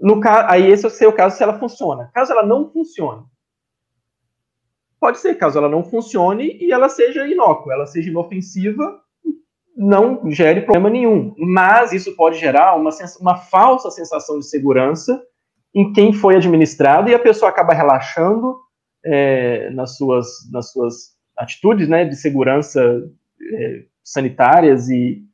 No 0.00 0.20
aí 0.48 0.70
esse 0.70 0.88
seria 0.90 1.08
o 1.08 1.16
caso 1.16 1.36
se 1.36 1.42
ela 1.42 1.58
funciona. 1.58 2.10
Caso 2.12 2.32
ela 2.32 2.44
não 2.44 2.70
funcione, 2.70 3.22
pode 5.02 5.18
ser, 5.18 5.34
caso 5.34 5.58
ela 5.58 5.68
não 5.68 5.82
funcione 5.82 6.56
e 6.60 6.70
ela 6.70 6.88
seja 6.88 7.26
inócua, 7.26 7.72
ela 7.72 7.86
seja 7.86 8.08
inofensiva, 8.08 9.01
não 9.76 10.30
gere 10.30 10.62
problema 10.62 10.90
nenhum. 10.90 11.34
Mas 11.38 11.92
isso 11.92 12.14
pode 12.16 12.38
gerar 12.38 12.74
uma, 12.76 12.90
uma 13.20 13.36
falsa 13.36 13.90
sensação 13.90 14.38
de 14.38 14.46
segurança 14.46 15.22
em 15.74 15.92
quem 15.92 16.12
foi 16.12 16.36
administrado 16.36 17.08
e 17.08 17.14
a 17.14 17.18
pessoa 17.18 17.48
acaba 17.48 17.72
relaxando 17.72 18.56
é, 19.04 19.70
nas, 19.70 19.96
suas, 19.96 20.26
nas 20.50 20.70
suas 20.70 20.94
atitudes 21.36 21.88
né, 21.88 22.04
de 22.04 22.14
segurança 22.14 23.02
é, 23.40 23.84
sanitárias 24.04 24.88
e, 24.88 25.24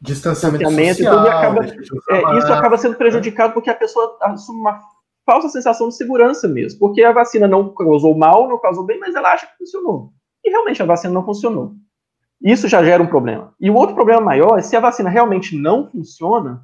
distanciamento 0.00 0.70
social, 0.70 1.16
tudo, 1.16 1.28
acaba, 1.28 1.64
é, 1.64 2.38
isso 2.38 2.52
acaba 2.52 2.76
sendo 2.76 2.96
prejudicado 2.96 3.54
porque 3.54 3.70
a 3.70 3.74
pessoa 3.74 4.18
assume 4.20 4.60
uma 4.60 4.78
falsa 5.24 5.48
sensação 5.48 5.88
de 5.88 5.96
segurança 5.96 6.46
mesmo, 6.46 6.78
porque 6.78 7.02
a 7.02 7.12
vacina 7.12 7.48
não 7.48 7.72
causou 7.74 8.14
mal, 8.14 8.46
não 8.46 8.60
causou 8.60 8.84
bem, 8.84 8.98
mas 9.00 9.14
ela 9.14 9.32
acha 9.32 9.46
que 9.46 9.56
funcionou. 9.56 10.12
E 10.44 10.50
realmente 10.50 10.82
a 10.82 10.86
vacina 10.86 11.14
não 11.14 11.24
funcionou. 11.24 11.72
Isso 12.44 12.68
já 12.68 12.84
gera 12.84 13.02
um 13.02 13.06
problema. 13.06 13.54
E 13.58 13.70
o 13.70 13.74
outro 13.74 13.94
problema 13.94 14.20
maior 14.20 14.58
é 14.58 14.62
se 14.62 14.76
a 14.76 14.80
vacina 14.80 15.08
realmente 15.08 15.56
não 15.56 15.88
funciona 15.90 16.62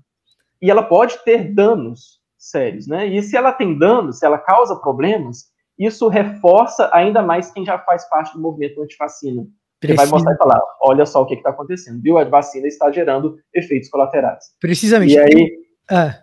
e 0.60 0.70
ela 0.70 0.82
pode 0.82 1.18
ter 1.24 1.54
danos 1.54 2.20
sérios, 2.36 2.86
né? 2.86 3.06
E 3.06 3.22
se 3.22 3.34
ela 3.34 3.50
tem 3.50 3.78
danos, 3.78 4.18
se 4.18 4.26
ela 4.26 4.36
causa 4.36 4.76
problemas, 4.76 5.46
isso 5.78 6.08
reforça 6.08 6.90
ainda 6.92 7.22
mais 7.22 7.50
quem 7.50 7.64
já 7.64 7.78
faz 7.78 8.06
parte 8.10 8.34
do 8.34 8.42
movimento 8.42 8.82
antivacina. 8.82 9.46
Precisa... 9.80 10.02
vai 10.02 10.12
mostrar 10.12 10.34
e 10.34 10.36
falar, 10.36 10.60
olha 10.82 11.06
só 11.06 11.22
o 11.22 11.26
que 11.26 11.34
está 11.34 11.48
acontecendo, 11.48 12.02
viu? 12.02 12.18
A 12.18 12.24
vacina 12.24 12.66
está 12.66 12.92
gerando 12.92 13.38
efeitos 13.54 13.88
colaterais. 13.88 14.44
Precisamente. 14.60 15.14
E 15.14 15.18
aí, 15.18 15.52
é. 15.90 16.14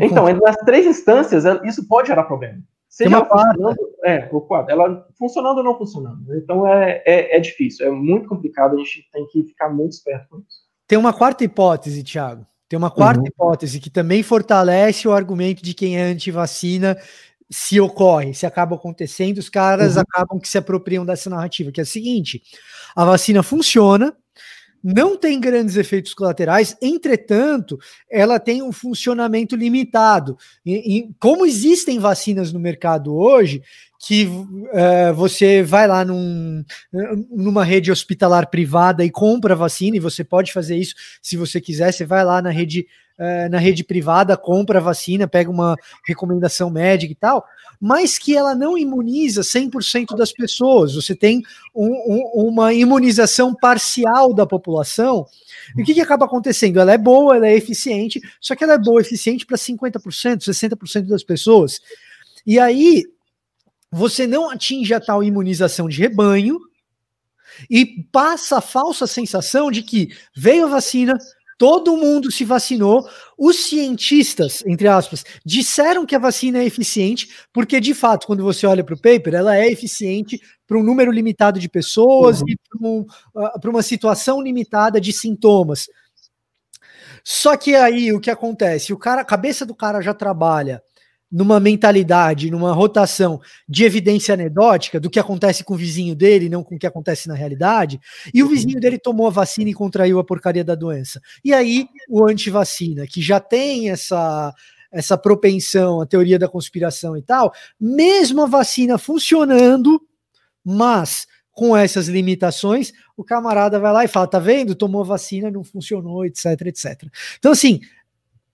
então, 0.00 0.26
nas 0.34 0.56
três 0.64 0.84
instâncias, 0.84 1.44
isso 1.64 1.86
pode 1.86 2.08
gerar 2.08 2.24
problema. 2.24 2.58
Seja 2.88 3.16
ela 3.16 3.24
funcionando, 3.24 3.76
é, 4.06 4.28
o 4.30 4.40
quadro, 4.40 4.70
ela 4.70 5.04
funcionando 5.18 5.58
ou 5.58 5.64
não 5.64 5.76
funcionando. 5.76 6.32
Então 6.36 6.64
é, 6.64 7.02
é, 7.04 7.36
é, 7.36 7.40
difícil, 7.40 7.84
é 7.84 7.90
muito 7.90 8.28
complicado, 8.28 8.74
a 8.74 8.78
gente 8.78 9.08
tem 9.12 9.26
que 9.26 9.42
ficar 9.42 9.68
muito 9.68 9.94
esperto 9.94 10.28
com 10.30 10.38
isso. 10.38 10.64
Tem 10.86 10.96
uma 10.96 11.12
quarta 11.12 11.42
hipótese, 11.42 12.04
Thiago. 12.04 12.46
Tem 12.68 12.76
uma 12.76 12.90
quarta 12.90 13.20
uhum. 13.20 13.26
hipótese 13.26 13.80
que 13.80 13.90
também 13.90 14.22
fortalece 14.22 15.08
o 15.08 15.12
argumento 15.12 15.60
de 15.60 15.74
quem 15.74 15.98
é 15.98 16.02
anti-vacina 16.02 16.96
se 17.50 17.80
ocorre, 17.80 18.32
se 18.32 18.46
acaba 18.46 18.76
acontecendo, 18.76 19.38
os 19.38 19.48
caras 19.48 19.96
uhum. 19.96 20.02
acabam 20.02 20.38
que 20.38 20.48
se 20.48 20.58
apropriam 20.58 21.04
dessa 21.04 21.28
narrativa, 21.28 21.72
que 21.72 21.80
é 21.80 21.82
a 21.82 21.86
seguinte: 21.86 22.42
a 22.94 23.04
vacina 23.04 23.42
funciona, 23.42 24.16
não 24.82 25.16
tem 25.16 25.40
grandes 25.40 25.76
efeitos 25.76 26.14
colaterais, 26.14 26.76
entretanto, 26.80 27.78
ela 28.10 28.38
tem 28.38 28.62
um 28.62 28.72
funcionamento 28.72 29.56
limitado. 29.56 30.36
E, 30.64 30.98
e 30.98 31.10
como 31.18 31.46
existem 31.46 31.98
vacinas 31.98 32.52
no 32.52 32.60
mercado 32.60 33.14
hoje, 33.14 33.62
que 33.98 34.26
uh, 34.26 35.14
você 35.14 35.62
vai 35.62 35.86
lá 35.88 36.04
num, 36.04 36.64
numa 37.30 37.64
rede 37.64 37.90
hospitalar 37.90 38.48
privada 38.48 39.04
e 39.04 39.10
compra 39.10 39.56
vacina, 39.56 39.96
e 39.96 40.00
você 40.00 40.22
pode 40.22 40.52
fazer 40.52 40.76
isso 40.76 40.94
se 41.22 41.36
você 41.36 41.60
quiser, 41.60 41.92
você 41.92 42.04
vai 42.04 42.24
lá 42.24 42.40
na 42.42 42.50
rede 42.50 42.86
é, 43.18 43.48
na 43.48 43.58
rede 43.58 43.82
privada, 43.82 44.36
compra 44.36 44.80
vacina, 44.80 45.26
pega 45.26 45.50
uma 45.50 45.76
recomendação 46.06 46.70
médica 46.70 47.12
e 47.12 47.16
tal, 47.16 47.44
mas 47.80 48.18
que 48.18 48.36
ela 48.36 48.54
não 48.54 48.76
imuniza 48.76 49.42
100% 49.42 50.16
das 50.16 50.32
pessoas. 50.32 50.94
Você 50.94 51.14
tem 51.14 51.42
um, 51.74 51.88
um, 51.88 52.48
uma 52.48 52.72
imunização 52.72 53.54
parcial 53.54 54.32
da 54.32 54.46
população. 54.46 55.26
E 55.76 55.82
o 55.82 55.84
que, 55.84 55.94
que 55.94 56.00
acaba 56.00 56.26
acontecendo? 56.26 56.80
Ela 56.80 56.92
é 56.92 56.98
boa, 56.98 57.36
ela 57.36 57.46
é 57.46 57.54
eficiente, 57.54 58.20
só 58.40 58.54
que 58.54 58.64
ela 58.64 58.74
é 58.74 58.78
boa, 58.78 59.00
eficiente 59.00 59.46
para 59.46 59.56
50%, 59.56 59.98
60% 60.38 61.06
das 61.06 61.22
pessoas. 61.22 61.80
E 62.46 62.58
aí, 62.58 63.04
você 63.90 64.26
não 64.26 64.50
atinge 64.50 64.94
a 64.94 65.00
tal 65.00 65.22
imunização 65.22 65.88
de 65.88 66.00
rebanho, 66.00 66.58
e 67.70 68.04
passa 68.12 68.58
a 68.58 68.60
falsa 68.60 69.06
sensação 69.06 69.70
de 69.70 69.82
que 69.82 70.10
veio 70.34 70.66
a 70.66 70.68
vacina, 70.68 71.16
Todo 71.58 71.96
mundo 71.96 72.30
se 72.30 72.44
vacinou. 72.44 73.08
Os 73.36 73.56
cientistas, 73.68 74.62
entre 74.66 74.88
aspas, 74.88 75.24
disseram 75.44 76.04
que 76.04 76.14
a 76.14 76.18
vacina 76.18 76.58
é 76.58 76.64
eficiente, 76.64 77.28
porque 77.52 77.80
de 77.80 77.94
fato, 77.94 78.26
quando 78.26 78.42
você 78.42 78.66
olha 78.66 78.84
para 78.84 78.94
o 78.94 79.00
paper, 79.00 79.34
ela 79.34 79.56
é 79.56 79.66
eficiente 79.70 80.40
para 80.66 80.78
um 80.78 80.82
número 80.82 81.10
limitado 81.10 81.58
de 81.58 81.68
pessoas 81.68 82.42
uhum. 82.42 82.48
e 82.48 82.56
para 82.56 82.88
um, 82.88 83.00
uh, 83.34 83.70
uma 83.70 83.82
situação 83.82 84.42
limitada 84.42 85.00
de 85.00 85.12
sintomas. 85.12 85.88
Só 87.24 87.56
que 87.56 87.74
aí 87.74 88.12
o 88.12 88.20
que 88.20 88.30
acontece? 88.30 88.92
O 88.92 88.98
cara, 88.98 89.22
a 89.22 89.24
cabeça 89.24 89.64
do 89.64 89.74
cara 89.74 90.00
já 90.00 90.14
trabalha 90.14 90.82
numa 91.30 91.58
mentalidade, 91.58 92.50
numa 92.50 92.72
rotação 92.72 93.40
de 93.68 93.84
evidência 93.84 94.34
anedótica 94.34 95.00
do 95.00 95.10
que 95.10 95.18
acontece 95.18 95.64
com 95.64 95.74
o 95.74 95.76
vizinho 95.76 96.14
dele, 96.14 96.48
não 96.48 96.62
com 96.62 96.76
o 96.76 96.78
que 96.78 96.86
acontece 96.86 97.28
na 97.28 97.34
realidade, 97.34 98.00
e 98.32 98.42
o 98.42 98.48
vizinho 98.48 98.80
dele 98.80 98.98
tomou 98.98 99.26
a 99.26 99.30
vacina 99.30 99.70
e 99.70 99.74
contraiu 99.74 100.18
a 100.18 100.24
porcaria 100.24 100.64
da 100.64 100.74
doença. 100.74 101.20
E 101.44 101.52
aí 101.52 101.88
o 102.08 102.24
antivacina, 102.26 103.06
que 103.06 103.20
já 103.20 103.40
tem 103.40 103.90
essa 103.90 104.54
essa 104.90 105.18
propensão, 105.18 106.00
a 106.00 106.06
teoria 106.06 106.38
da 106.38 106.48
conspiração 106.48 107.16
e 107.16 107.22
tal, 107.22 107.52
mesmo 107.78 108.42
a 108.42 108.46
vacina 108.46 108.96
funcionando, 108.96 110.00
mas 110.64 111.26
com 111.56 111.74
essas 111.76 112.06
limitações, 112.06 112.92
o 113.16 113.24
camarada 113.24 113.80
vai 113.80 113.92
lá 113.92 114.04
e 114.04 114.08
fala: 114.08 114.26
tá 114.26 114.38
vendo? 114.38 114.74
Tomou 114.74 115.00
a 115.00 115.06
vacina, 115.06 115.50
não 115.50 115.64
funcionou, 115.64 116.24
etc, 116.24 116.44
etc. 116.66 117.04
Então, 117.38 117.52
assim, 117.52 117.80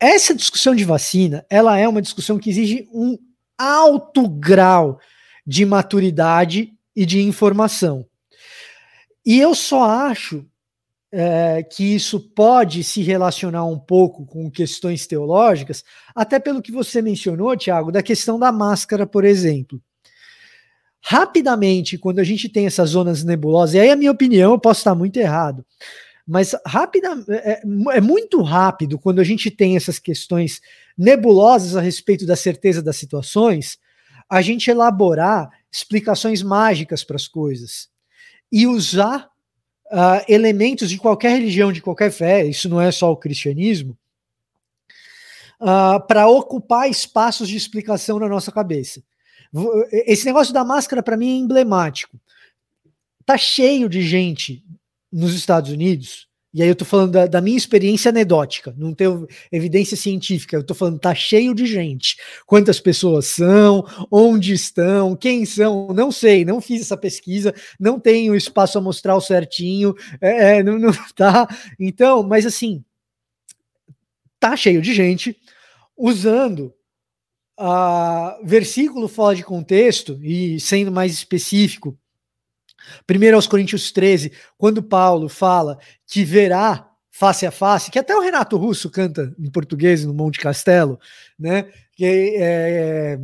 essa 0.03 0.35
discussão 0.35 0.75
de 0.75 0.85
vacina, 0.85 1.47
ela 1.49 1.79
é 1.79 1.87
uma 1.87 2.03
discussão 2.03 2.37
que 2.37 2.51
exige 2.51 2.89
um 2.93 3.17
alto 3.57 4.29
grau 4.29 4.99
de 5.47 5.65
maturidade 5.65 6.73
e 6.95 7.07
de 7.07 7.23
informação. 7.23 8.05
E 9.25 9.39
eu 9.39 9.55
só 9.55 9.85
acho 9.85 10.45
é, 11.13 11.63
que 11.63 11.95
isso 11.95 12.19
pode 12.19 12.83
se 12.83 13.01
relacionar 13.01 13.65
um 13.65 13.79
pouco 13.79 14.27
com 14.27 14.51
questões 14.51 15.07
teológicas, 15.07 15.85
até 16.13 16.41
pelo 16.41 16.61
que 16.61 16.73
você 16.73 17.01
mencionou, 17.01 17.57
Tiago, 17.57 17.93
da 17.93 18.03
questão 18.03 18.41
da 18.41 18.51
máscara, 18.51 19.07
por 19.07 19.25
exemplo. 19.25 19.81
Rapidamente, 21.01 21.97
quando 21.97 22.19
a 22.19 22.25
gente 22.25 22.49
tem 22.49 22.67
essas 22.67 22.91
zonas 22.91 23.23
nebulosas, 23.23 23.77
e 23.77 23.81
aí 23.81 23.91
a 23.91 23.97
minha 23.97 24.11
opinião, 24.11 24.51
eu 24.51 24.59
posso 24.59 24.81
estar 24.81 24.97
muito 24.97 25.17
errado, 25.19 25.65
mas 26.27 26.55
rápida, 26.67 27.09
é, 27.29 27.63
é, 27.65 28.01
muito 28.01 28.43
rápido 28.43 28.99
quando 28.99 29.21
a 29.21 29.25
gente 29.25 29.51
tem 29.51 29.77
essas 29.77 29.99
questões 29.99 30.61
nebulosas 30.97 31.77
a 31.77 31.81
respeito 31.81 32.25
da 32.25 32.37
certeza 32.37 32.83
das 32.83 32.97
situações, 32.97 33.79
a 34.29 34.41
gente 34.41 34.71
elaborar 34.71 35.51
explicações 35.71 36.43
mágicas 36.43 37.03
para 37.03 37.17
as 37.17 37.27
coisas 37.27 37.89
e 38.51 38.67
usar 38.67 39.31
uh, 39.87 40.25
elementos 40.29 40.89
de 40.91 40.99
qualquer 40.99 41.31
religião, 41.31 41.73
de 41.73 41.83
qualquer 41.83 42.11
fé, 42.11 42.45
isso 42.45 42.69
não 42.69 42.81
é 42.81 42.93
só 42.93 43.11
o 43.11 43.17
cristianismo, 43.17 43.99
uh, 45.61 46.07
para 46.07 46.29
ocupar 46.29 46.89
espaços 46.89 47.49
de 47.49 47.57
explicação 47.57 48.19
na 48.19 48.29
nossa 48.29 48.53
cabeça. 48.53 49.03
Esse 49.91 50.25
negócio 50.25 50.53
da 50.53 50.65
máscara, 50.65 51.03
para 51.03 51.17
mim, 51.17 51.31
é 51.31 51.39
emblemático. 51.39 52.19
Tá 53.25 53.37
cheio 53.37 53.89
de 53.89 54.01
gente 54.03 54.65
nos 55.13 55.35
Estados 55.35 55.71
Unidos 55.71 56.29
e 56.55 56.63
aí 56.63 56.69
eu 56.69 56.77
tô 56.77 56.85
falando 56.85 57.13
da, 57.13 57.27
da, 57.27 57.41
minha 57.41 57.57
experiência 57.57 58.11
anedótica, 58.11 58.75
não 58.77 58.93
tenho 58.93 59.27
evidência 59.51 59.97
científica, 59.97 60.55
eu 60.55 60.63
tô 60.63 60.75
falando, 60.75 60.99
tá 60.99 61.15
cheio 61.15 61.55
de 61.55 61.65
gente. 61.65 62.17
Quantas 62.47 62.79
pessoas 62.79 63.27
são, 63.27 63.87
onde 64.11 64.53
estão, 64.53 65.17
quem 65.17 65.47
são, 65.47 65.89
não 65.95 66.13
sei, 66.13 66.45
não 66.45 66.61
fiz 66.61 66.83
essa 66.83 66.97
pesquisa, 66.97 67.55
não 67.81 67.99
tenho 67.99 68.37
espaço 68.37 68.77
amostral 68.77 69.19
certinho, 69.23 69.95
é, 70.21 70.59
é, 70.59 70.63
não, 70.63 70.79
não 70.79 70.93
tá. 71.17 71.49
Então, 71.81 72.23
mas 72.23 72.45
assim, 72.45 72.85
tá 74.39 74.55
cheio 74.55 74.83
de 74.83 74.93
gente 74.93 75.35
usando 75.97 76.75
a 77.59 78.39
versículo 78.45 79.09
fora 79.09 79.37
de 79.37 79.45
contexto 79.45 80.19
e 80.23 80.61
sendo 80.61 80.93
mais 80.93 81.15
específico, 81.15 81.99
Primeiro 83.07 83.37
aos 83.37 83.47
Coríntios 83.47 83.93
13, 83.93 84.33
quando 84.57 84.83
Paulo 84.83 85.29
fala 85.29 85.79
que 86.07 86.25
verá 86.25 86.89
face 87.11 87.47
a 87.47 87.51
face, 87.51 87.91
que 87.91 87.99
até 87.99 88.17
o 88.17 88.21
Renato 88.21 88.57
Russo 88.57 88.91
canta 88.91 89.35
em 89.39 89.51
português 89.51 90.05
no 90.05 90.15
Monte 90.15 90.41
Castelo, 90.41 90.99
né? 91.39 91.71
Que, 91.95 92.35
é, 92.39 93.19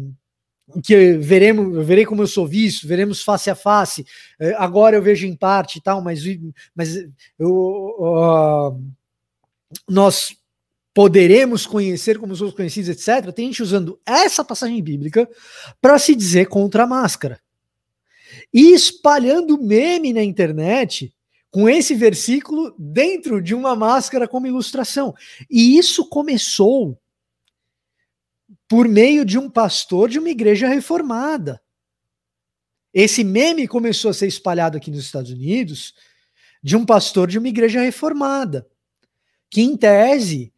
que 0.85 1.15
veremos, 1.15 1.87
verei 1.87 2.05
como 2.05 2.23
eu 2.23 2.27
sou 2.27 2.47
visto, 2.47 2.87
veremos 2.87 3.23
face 3.23 3.49
a 3.49 3.55
face. 3.55 4.05
É, 4.39 4.55
agora 4.55 4.97
eu 4.97 5.03
vejo 5.03 5.27
em 5.27 5.35
parte 5.35 5.79
e 5.79 5.83
tal, 5.83 6.03
mas, 6.03 6.23
mas 6.75 6.97
eu, 7.39 8.79
nós 9.89 10.37
poderemos 10.95 11.67
conhecer 11.67 12.19
como 12.19 12.37
somos 12.37 12.55
conhecidos, 12.55 12.91
etc. 12.91 13.33
Tem 13.33 13.47
gente 13.47 13.63
usando 13.63 13.99
essa 14.05 14.45
passagem 14.45 14.83
bíblica 14.83 15.29
para 15.81 15.99
se 15.99 16.15
dizer 16.15 16.47
contra 16.47 16.85
a 16.85 16.87
máscara 16.87 17.41
e 18.53 18.73
espalhando 18.73 19.61
meme 19.61 20.13
na 20.13 20.23
internet 20.23 21.15
com 21.51 21.69
esse 21.69 21.95
versículo 21.95 22.75
dentro 22.79 23.43
de 23.43 23.55
uma 23.55 23.75
máscara 23.75 24.29
como 24.29 24.47
ilustração. 24.47 25.15
E 25.51 25.79
isso 25.79 26.09
começou 26.09 27.01
por 28.69 28.87
meio 28.87 29.25
de 29.25 29.39
um 29.39 29.49
pastor 29.49 30.09
de 30.09 30.19
uma 30.19 30.29
igreja 30.29 30.69
reformada. 30.69 31.61
Esse 32.93 33.25
meme 33.25 33.67
começou 33.67 34.11
a 34.11 34.15
ser 34.15 34.27
espalhado 34.27 34.77
aqui 34.77 34.91
nos 34.91 35.05
Estados 35.05 35.31
Unidos 35.31 35.95
de 36.63 36.77
um 36.77 36.85
pastor 36.85 37.29
de 37.29 37.39
uma 37.39 37.49
igreja 37.49 37.81
reformada, 37.81 38.67
que 39.51 39.63
em 39.63 39.77
tese 39.77 40.53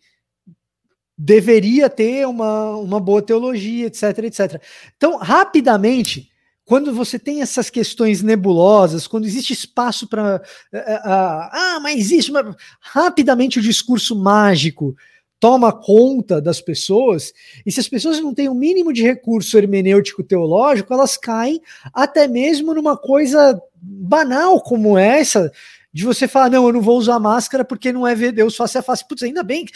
deveria 1.17 1.91
ter 1.91 2.27
uma, 2.27 2.77
uma 2.77 2.99
boa 2.99 3.21
teologia, 3.21 3.87
etc, 3.87 4.03
etc. 4.25 4.63
Então, 4.97 5.19
rapidamente, 5.19 6.30
quando 6.71 6.95
você 6.95 7.19
tem 7.19 7.43
essas 7.43 7.69
questões 7.69 8.23
nebulosas, 8.23 9.09
quando 9.09 9.25
existe 9.25 9.53
espaço 9.53 10.07
para. 10.07 10.41
Uh, 10.73 10.77
uh, 10.77 11.51
ah, 11.51 11.81
mas 11.83 11.99
existe. 11.99 12.31
Uma... 12.31 12.57
Rapidamente 12.81 13.59
o 13.59 13.63
discurso 13.63 14.15
mágico 14.15 14.95
toma 15.41 15.73
conta 15.73 16.41
das 16.41 16.61
pessoas, 16.61 17.33
e 17.67 17.73
se 17.73 17.81
as 17.81 17.89
pessoas 17.89 18.21
não 18.21 18.33
têm 18.33 18.49
o 18.49 18.53
um 18.53 18.55
mínimo 18.55 18.93
de 18.93 19.03
recurso 19.03 19.59
hermenêutico 19.59 20.23
teológico, 20.23 20.95
elas 20.95 21.17
caem 21.17 21.61
até 21.93 22.29
mesmo 22.29 22.73
numa 22.73 22.97
coisa 22.97 23.61
banal 23.83 24.61
como 24.61 24.97
essa, 24.97 25.51
de 25.93 26.05
você 26.05 26.29
falar, 26.29 26.51
não, 26.51 26.69
eu 26.69 26.73
não 26.73 26.81
vou 26.81 26.97
usar 26.97 27.19
máscara 27.19 27.65
porque 27.65 27.93
não 27.93 28.07
é 28.07 28.15
ver 28.15 28.31
Deus 28.31 28.55
face 28.55 28.79
a 28.79 28.83
face. 28.83 29.05
Putz, 29.09 29.25
ainda 29.25 29.43
bem. 29.43 29.67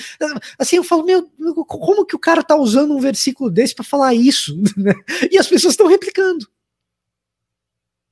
Assim, 0.57 0.77
eu 0.77 0.85
falo, 0.85 1.05
meu, 1.05 1.29
como 1.67 2.07
que 2.07 2.15
o 2.15 2.21
cara 2.21 2.41
tá 2.41 2.55
usando 2.55 2.95
um 2.95 3.01
versículo 3.01 3.51
desse 3.51 3.75
para 3.75 3.85
falar 3.85 4.15
isso? 4.15 4.57
e 5.29 5.37
as 5.37 5.49
pessoas 5.49 5.73
estão 5.73 5.89
replicando 5.89 6.47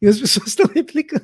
e 0.02 0.08
as 0.08 0.18
pessoas 0.18 0.48
estão 0.48 0.66
replicando. 0.74 1.22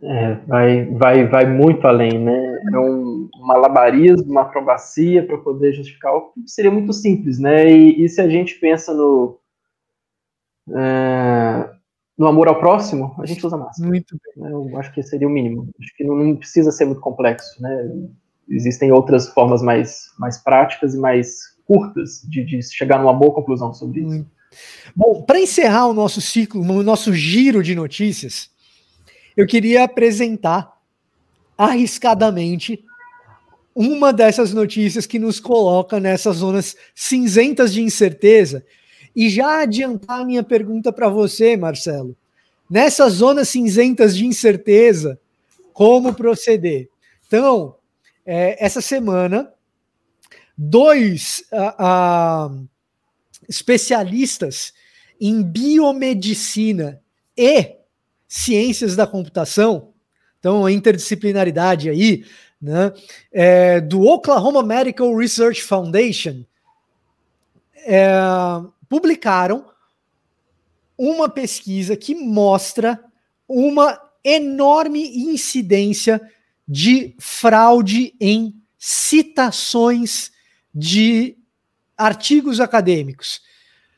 É, 0.00 0.34
vai, 0.46 0.84
vai, 0.92 1.26
vai 1.26 1.46
muito 1.46 1.84
além, 1.86 2.22
né? 2.22 2.60
É 2.72 2.78
um 2.78 3.28
malabarismo, 3.40 4.30
uma 4.30 4.42
acrobacia 4.42 5.26
para 5.26 5.38
poder 5.38 5.72
justificar 5.72 6.14
o 6.14 6.30
que 6.30 6.42
seria 6.46 6.70
muito 6.70 6.92
simples, 6.92 7.38
né? 7.38 7.68
E, 7.68 8.04
e 8.04 8.08
se 8.08 8.20
a 8.20 8.28
gente 8.28 8.54
pensa 8.56 8.94
no, 8.94 9.40
é, 10.70 11.70
no 12.16 12.26
amor 12.28 12.46
ao 12.46 12.60
próximo, 12.60 13.16
a 13.18 13.26
gente 13.26 13.44
usa 13.44 13.56
máscara. 13.56 13.88
Muito 13.88 14.16
bem. 14.22 14.44
Né? 14.44 14.52
Eu 14.52 14.78
acho 14.78 14.92
que 14.92 15.02
seria 15.02 15.26
o 15.26 15.30
mínimo. 15.30 15.68
Acho 15.80 15.96
que 15.96 16.04
não, 16.04 16.14
não, 16.14 16.36
precisa 16.36 16.70
ser 16.70 16.84
muito 16.84 17.00
complexo, 17.00 17.60
né? 17.60 17.90
Existem 18.48 18.92
outras 18.92 19.28
formas 19.28 19.62
mais, 19.62 20.12
mais 20.18 20.38
práticas 20.38 20.94
e 20.94 20.98
mais 20.98 21.56
curtas 21.66 22.22
de, 22.28 22.44
de 22.44 22.62
chegar 22.62 22.98
numa 22.98 23.12
boa 23.12 23.34
conclusão 23.34 23.74
sobre 23.74 24.00
isso. 24.00 24.08
Muito 24.08 24.37
Bom, 24.94 25.22
para 25.22 25.40
encerrar 25.40 25.86
o 25.86 25.94
nosso 25.94 26.20
ciclo, 26.20 26.60
o 26.60 26.82
nosso 26.82 27.12
giro 27.12 27.62
de 27.62 27.74
notícias, 27.74 28.50
eu 29.36 29.46
queria 29.46 29.84
apresentar 29.84 30.76
arriscadamente 31.56 32.84
uma 33.74 34.12
dessas 34.12 34.52
notícias 34.52 35.06
que 35.06 35.18
nos 35.18 35.38
coloca 35.38 36.00
nessas 36.00 36.38
zonas 36.38 36.76
cinzentas 36.94 37.72
de 37.72 37.82
incerteza 37.82 38.64
e 39.14 39.28
já 39.28 39.62
adiantar 39.62 40.20
a 40.20 40.24
minha 40.24 40.42
pergunta 40.42 40.92
para 40.92 41.08
você, 41.08 41.56
Marcelo. 41.56 42.16
Nessas 42.68 43.14
zonas 43.14 43.48
cinzentas 43.48 44.16
de 44.16 44.26
incerteza, 44.26 45.18
como 45.72 46.12
proceder? 46.12 46.88
Então, 47.26 47.76
é, 48.26 48.64
essa 48.64 48.80
semana, 48.80 49.52
dois. 50.56 51.44
Uh, 51.52 52.54
uh, 52.62 52.68
especialistas 53.48 54.72
em 55.20 55.42
biomedicina 55.42 57.00
e 57.36 57.76
ciências 58.26 58.94
da 58.94 59.06
computação, 59.06 59.92
então 60.38 60.66
a 60.66 60.70
interdisciplinaridade 60.70 61.88
aí, 61.88 62.24
né, 62.60 62.92
é, 63.32 63.80
do 63.80 64.02
Oklahoma 64.02 64.62
Medical 64.62 65.16
Research 65.16 65.62
Foundation, 65.62 66.44
é, 67.86 68.12
publicaram 68.88 69.66
uma 70.96 71.28
pesquisa 71.28 71.96
que 71.96 72.14
mostra 72.14 73.02
uma 73.48 74.00
enorme 74.22 75.32
incidência 75.32 76.20
de 76.66 77.14
fraude 77.18 78.14
em 78.20 78.54
citações 78.76 80.30
de 80.74 81.36
artigos 81.98 82.60
acadêmicos, 82.60 83.40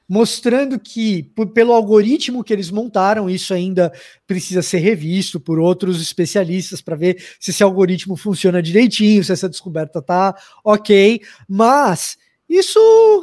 mostrando 0.09 0.81
que, 0.81 1.23
por, 1.23 1.53
pelo 1.53 1.73
algoritmo 1.73 2.43
que 2.43 2.53
eles 2.53 2.71
montaram, 2.71 3.31
isso 3.31 3.55
ainda 3.55 3.93
precisa 4.27 4.63
ser 4.63 4.79
revisto 4.79 5.39
por 5.39 5.61
outros 5.61 6.01
especialistas 6.01 6.81
para 6.81 6.97
ver 6.97 7.23
se 7.39 7.51
esse 7.51 7.63
algoritmo 7.63 8.17
funciona 8.17 8.63
direitinho, 8.63 9.23
se 9.23 9.31
essa 9.31 9.49
descoberta 9.49 10.03
tá 10.03 10.35
ok, 10.65 11.21
mas 11.47 12.19
isso 12.49 12.81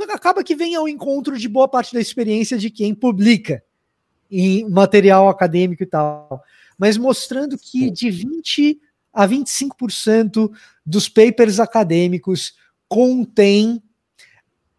acaba 0.10 0.44
que 0.44 0.56
vem 0.56 0.76
ao 0.76 0.88
encontro 0.88 1.38
de 1.38 1.50
boa 1.50 1.68
parte 1.68 1.94
da 1.94 2.00
experiência 2.00 2.58
de 2.58 2.70
quem 2.70 2.96
publica 2.96 3.62
em 4.32 4.70
material 4.70 5.28
acadêmico 5.28 5.84
e 5.84 5.88
tal, 5.88 6.42
mas 6.78 6.96
mostrando 6.96 7.58
que 7.58 7.90
de 7.90 8.10
20 8.10 8.80
a 9.12 9.28
25% 9.28 10.52
dos 10.86 11.10
papers 11.10 11.60
acadêmicos 11.60 12.54
contém 12.88 13.82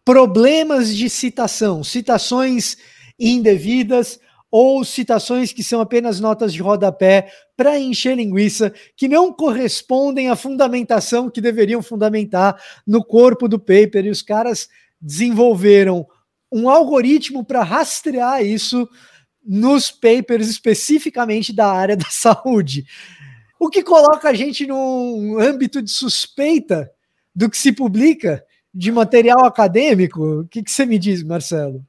problemas 0.03 0.95
de 0.95 1.09
citação, 1.09 1.83
citações 1.83 2.77
indevidas 3.19 4.19
ou 4.51 4.83
citações 4.83 5.53
que 5.53 5.63
são 5.63 5.79
apenas 5.79 6.19
notas 6.19 6.51
de 6.51 6.61
rodapé 6.61 7.31
para 7.55 7.79
encher 7.79 8.15
linguiça, 8.15 8.73
que 8.95 9.07
não 9.07 9.31
correspondem 9.31 10.29
à 10.29 10.35
fundamentação 10.35 11.29
que 11.29 11.41
deveriam 11.41 11.83
fundamentar 11.83 12.59
no 12.85 13.03
corpo 13.03 13.47
do 13.47 13.59
paper, 13.59 14.05
e 14.05 14.09
os 14.09 14.21
caras 14.21 14.67
desenvolveram 14.99 16.07
um 16.51 16.69
algoritmo 16.69 17.45
para 17.45 17.63
rastrear 17.63 18.43
isso 18.43 18.89
nos 19.45 19.91
papers 19.91 20.49
especificamente 20.49 21.53
da 21.53 21.71
área 21.71 21.95
da 21.95 22.05
saúde. 22.09 22.85
o 23.59 23.69
que 23.69 23.83
coloca 23.83 24.29
a 24.29 24.33
gente 24.33 24.65
num 24.65 25.39
âmbito 25.39 25.81
de 25.81 25.91
suspeita 25.91 26.89
do 27.35 27.49
que 27.49 27.57
se 27.57 27.71
publica 27.71 28.43
de 28.73 28.91
material 28.91 29.45
acadêmico. 29.45 30.41
O 30.41 30.47
que, 30.47 30.63
que 30.63 30.71
você 30.71 30.85
me 30.85 30.99
diz, 30.99 31.23
Marcelo? 31.23 31.83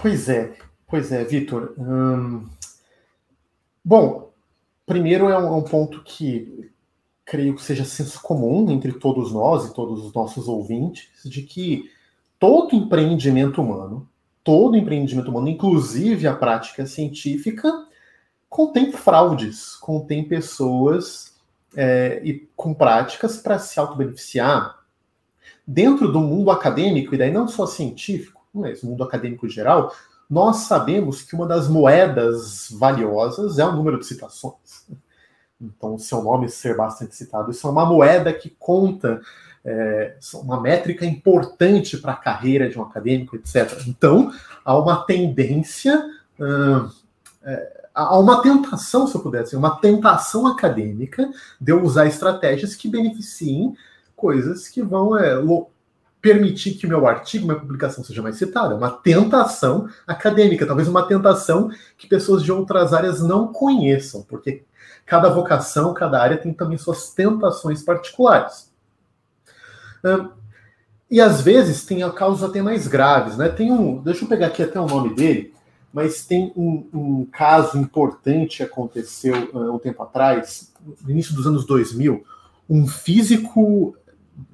Pois 0.00 0.28
é, 0.28 0.52
pois 0.86 1.12
é, 1.12 1.24
Vitor. 1.24 1.74
Hum... 1.78 2.46
Bom, 3.84 4.32
primeiro 4.86 5.28
é 5.28 5.36
um, 5.36 5.46
é 5.48 5.56
um, 5.56 5.62
ponto 5.62 6.04
que 6.04 6.70
creio 7.24 7.56
que 7.56 7.62
seja 7.62 7.84
senso 7.84 8.20
comum 8.22 8.70
entre 8.70 8.92
todos 8.92 9.32
nós 9.32 9.66
e 9.66 9.74
todos 9.74 10.04
os 10.04 10.12
nossos 10.12 10.46
ouvintes, 10.46 11.08
de 11.24 11.42
que 11.42 11.90
todo 12.38 12.76
empreendimento 12.76 13.60
humano, 13.60 14.08
todo 14.44 14.76
empreendimento 14.76 15.30
humano, 15.30 15.48
inclusive 15.48 16.26
a 16.28 16.34
prática 16.34 16.86
científica, 16.86 17.72
contém 18.48 18.92
fraudes, 18.92 19.74
contém 19.76 20.28
pessoas 20.28 21.34
é, 21.74 22.20
e 22.22 22.48
com 22.54 22.74
práticas 22.74 23.38
para 23.38 23.58
se 23.58 23.80
auto-beneficiar. 23.80 24.81
Dentro 25.66 26.10
do 26.10 26.20
mundo 26.20 26.50
acadêmico, 26.50 27.14
e 27.14 27.18
daí 27.18 27.30
não 27.30 27.46
só 27.46 27.66
científico, 27.66 28.42
mas 28.52 28.82
mundo 28.82 29.02
acadêmico 29.04 29.48
geral, 29.48 29.92
nós 30.28 30.58
sabemos 30.60 31.22
que 31.22 31.34
uma 31.34 31.46
das 31.46 31.68
moedas 31.68 32.68
valiosas 32.70 33.58
é 33.58 33.64
o 33.64 33.72
número 33.72 33.98
de 33.98 34.06
citações. 34.06 34.86
Então, 35.60 35.96
seu 35.98 36.22
nome 36.22 36.48
ser 36.48 36.76
bastante 36.76 37.14
citado, 37.14 37.50
isso 37.50 37.66
é 37.66 37.70
uma 37.70 37.86
moeda 37.86 38.32
que 38.32 38.50
conta, 38.58 39.20
é, 39.64 40.16
uma 40.34 40.60
métrica 40.60 41.06
importante 41.06 41.96
para 41.96 42.12
a 42.12 42.16
carreira 42.16 42.68
de 42.68 42.78
um 42.78 42.82
acadêmico, 42.82 43.36
etc. 43.36 43.82
Então, 43.86 44.32
há 44.64 44.76
uma 44.76 45.04
tendência. 45.04 46.02
Hum, 46.40 46.90
é, 47.44 47.82
há 47.94 48.18
uma 48.18 48.42
tentação, 48.42 49.06
se 49.06 49.14
eu 49.14 49.20
pudesse 49.20 49.54
uma 49.54 49.76
tentação 49.76 50.46
acadêmica 50.46 51.30
de 51.60 51.72
eu 51.72 51.82
usar 51.82 52.06
estratégias 52.06 52.74
que 52.74 52.88
beneficiem 52.88 53.76
coisas 54.22 54.68
que 54.68 54.80
vão 54.80 55.18
é, 55.18 55.34
permitir 56.20 56.74
que 56.74 56.86
o 56.86 56.88
meu 56.88 57.08
artigo, 57.08 57.44
minha 57.44 57.58
publicação 57.58 58.04
seja 58.04 58.22
mais 58.22 58.36
citada. 58.36 58.76
Uma 58.76 58.92
tentação 58.92 59.88
acadêmica, 60.06 60.64
talvez 60.64 60.86
uma 60.86 61.08
tentação 61.08 61.68
que 61.98 62.06
pessoas 62.06 62.44
de 62.44 62.52
outras 62.52 62.92
áreas 62.94 63.20
não 63.20 63.52
conheçam, 63.52 64.22
porque 64.22 64.62
cada 65.04 65.28
vocação, 65.28 65.92
cada 65.92 66.22
área 66.22 66.38
tem 66.38 66.54
também 66.54 66.78
suas 66.78 67.10
tentações 67.10 67.82
particulares. 67.82 68.70
E 71.10 71.20
às 71.20 71.40
vezes 71.40 71.84
tem 71.84 72.08
causas 72.12 72.48
até 72.48 72.62
mais 72.62 72.86
graves, 72.86 73.36
né? 73.36 73.48
Tem 73.48 73.72
um, 73.72 74.00
deixa 74.00 74.24
eu 74.24 74.28
pegar 74.28 74.46
aqui 74.46 74.62
até 74.62 74.78
o 74.78 74.86
nome 74.86 75.14
dele, 75.16 75.52
mas 75.92 76.24
tem 76.24 76.52
um, 76.56 76.88
um 76.94 77.26
caso 77.26 77.76
importante 77.76 78.58
que 78.58 78.62
aconteceu 78.62 79.50
uh, 79.52 79.74
um 79.74 79.78
tempo 79.78 80.02
atrás, 80.04 80.72
no 81.02 81.10
início 81.10 81.34
dos 81.34 81.48
anos 81.48 81.66
2000, 81.66 82.24
um 82.70 82.86
físico 82.86 83.94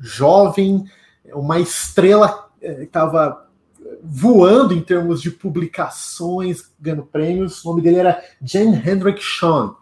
jovem, 0.01 0.85
uma 1.33 1.59
estrela 1.61 2.49
estava 2.61 3.47
eh, 3.81 3.99
voando 4.03 4.75
em 4.75 4.81
termos 4.81 5.21
de 5.21 5.31
publicações, 5.31 6.71
ganhando 6.81 7.05
prêmios. 7.05 7.65
O 7.65 7.69
nome 7.69 7.83
dele 7.83 7.99
era 7.99 8.23
Jan 8.43 8.83
Hendrik 8.85 9.21
Schon. 9.21 9.75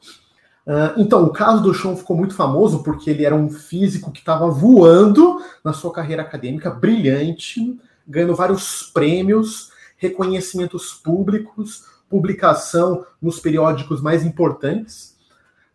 Uh, 0.67 0.99
então, 0.99 1.23
o 1.23 1.31
caso 1.31 1.63
do 1.63 1.73
Schon 1.73 1.97
ficou 1.97 2.17
muito 2.17 2.35
famoso 2.35 2.83
porque 2.83 3.09
ele 3.09 3.25
era 3.25 3.37
um 3.37 3.49
físico 3.49 4.11
que 4.11 4.19
estava 4.19 4.51
voando 4.51 5.41
na 5.63 5.73
sua 5.73 5.93
carreira 5.93 6.23
acadêmica, 6.23 6.69
brilhante, 6.69 7.79
ganhando 8.07 8.35
vários 8.35 8.83
prêmios 8.83 9.71
reconhecimentos 9.97 10.93
públicos, 10.93 11.85
publicação 12.11 13.07
nos 13.23 13.39
periódicos 13.39 14.01
mais 14.03 14.25
importantes, 14.25 15.17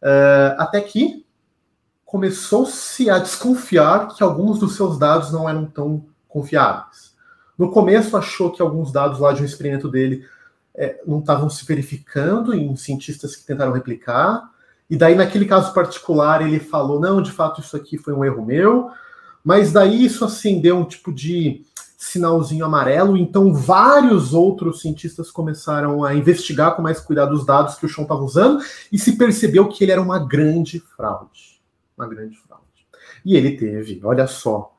uh, 0.02 0.56
até 0.58 0.82
que 0.82 1.21
começou-se 2.12 3.10
a 3.10 3.20
desconfiar 3.20 4.10
que 4.10 4.22
alguns 4.22 4.60
dos 4.60 4.76
seus 4.76 5.00
dados 5.00 5.32
não 5.32 5.48
eram 5.48 5.66
tão 5.66 6.04
confiáveis. 6.28 7.16
No 7.58 7.72
começo 7.72 8.18
achou 8.18 8.52
que 8.52 8.62
alguns 8.62 8.92
dados 8.92 9.18
lá 9.18 9.32
de 9.32 9.42
um 9.42 9.46
experimento 9.46 9.88
dele 9.88 10.26
é, 10.76 11.00
não 11.08 11.20
estavam 11.20 11.50
se 11.50 11.66
verificando 11.66 12.54
em 12.54 12.76
cientistas 12.76 13.34
que 13.34 13.46
tentaram 13.46 13.72
replicar, 13.72 14.52
e 14.90 14.98
daí 14.98 15.16
naquele 15.16 15.46
caso 15.46 15.74
particular 15.74 16.46
ele 16.46 16.60
falou, 16.60 17.00
não, 17.00 17.22
de 17.22 17.32
fato 17.32 17.62
isso 17.62 17.78
aqui 17.78 17.98
foi 17.98 18.12
um 18.12 18.26
erro 18.26 18.46
meu, 18.46 18.92
mas 19.42 19.72
daí 19.72 20.04
isso 20.04 20.26
acendeu 20.26 20.80
um 20.80 20.84
tipo 20.84 21.14
de 21.14 21.66
sinalzinho 21.98 22.66
amarelo, 22.66 23.16
então 23.16 23.54
vários 23.54 24.34
outros 24.34 24.82
cientistas 24.82 25.32
começaram 25.32 26.04
a 26.04 26.14
investigar 26.14 26.76
com 26.76 26.82
mais 26.82 27.00
cuidado 27.00 27.34
os 27.34 27.46
dados 27.46 27.76
que 27.76 27.86
o 27.86 27.90
Sean 27.90 28.04
estava 28.04 28.22
usando 28.22 28.62
e 28.92 29.00
se 29.00 29.14
percebeu 29.14 29.70
que 29.70 29.82
ele 29.86 29.94
era 29.94 30.02
uma 30.02 30.20
grande 30.20 30.78
fraude. 30.98 31.61
Uma 32.02 32.10
grande 32.10 32.36
fraude. 32.38 32.66
E 33.24 33.36
ele 33.36 33.56
teve, 33.58 34.02
olha 34.04 34.26
só, 34.26 34.76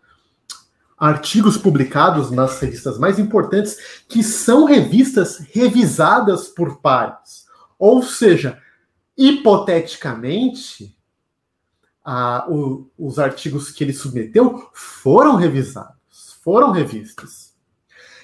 artigos 0.99 1.57
publicados 1.57 2.31
nas 2.31 2.59
revistas 2.61 2.99
mais 2.99 3.19
importantes, 3.19 4.03
que 4.09 4.23
são 4.23 4.65
revistas 4.65 5.39
revisadas 5.39 6.49
por 6.49 6.81
pares. 6.81 7.47
Ou 7.79 8.03
seja, 8.03 8.61
hipoteticamente, 9.17 10.97
a, 12.05 12.47
o, 12.51 12.91
os 12.99 13.19
artigos 13.19 13.71
que 13.71 13.85
ele 13.85 13.93
submeteu 13.93 14.69
foram 14.73 15.37
revisados 15.37 16.03
foram 16.43 16.73
revistas. 16.73 17.52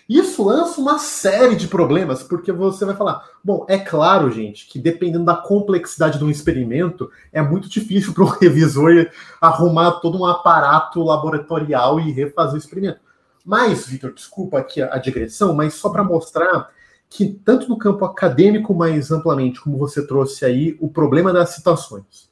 Isso 0.08 0.42
lança 0.42 0.80
uma 0.80 0.98
série 0.98 1.54
de 1.54 1.68
problemas, 1.68 2.22
porque 2.22 2.50
você 2.50 2.84
vai 2.86 2.96
falar, 2.96 3.28
bom, 3.44 3.66
é 3.68 3.78
claro, 3.78 4.30
gente, 4.30 4.66
que 4.66 4.78
dependendo 4.78 5.26
da 5.26 5.36
complexidade 5.36 6.18
do 6.18 6.30
experimento, 6.30 7.10
é 7.30 7.42
muito 7.42 7.68
difícil 7.68 8.14
para 8.14 8.24
o 8.24 8.28
revisor 8.40 9.10
arrumar 9.38 10.00
todo 10.00 10.18
um 10.18 10.24
aparato 10.24 11.02
laboratorial 11.02 12.00
e 12.00 12.10
refazer 12.10 12.54
o 12.54 12.58
experimento. 12.58 13.00
Mas, 13.44 13.86
Vitor, 13.86 14.14
desculpa 14.14 14.58
aqui 14.58 14.80
a 14.80 14.96
digressão, 14.96 15.54
mas 15.54 15.74
só 15.74 15.90
para 15.90 16.02
mostrar 16.02 16.70
que 17.10 17.26
tanto 17.44 17.68
no 17.68 17.76
campo 17.76 18.04
acadêmico 18.04 18.74
mais 18.74 19.10
amplamente, 19.10 19.60
como 19.60 19.76
você 19.76 20.06
trouxe 20.06 20.44
aí, 20.44 20.76
o 20.80 20.88
problema 20.88 21.32
das 21.32 21.50
citações. 21.50 22.30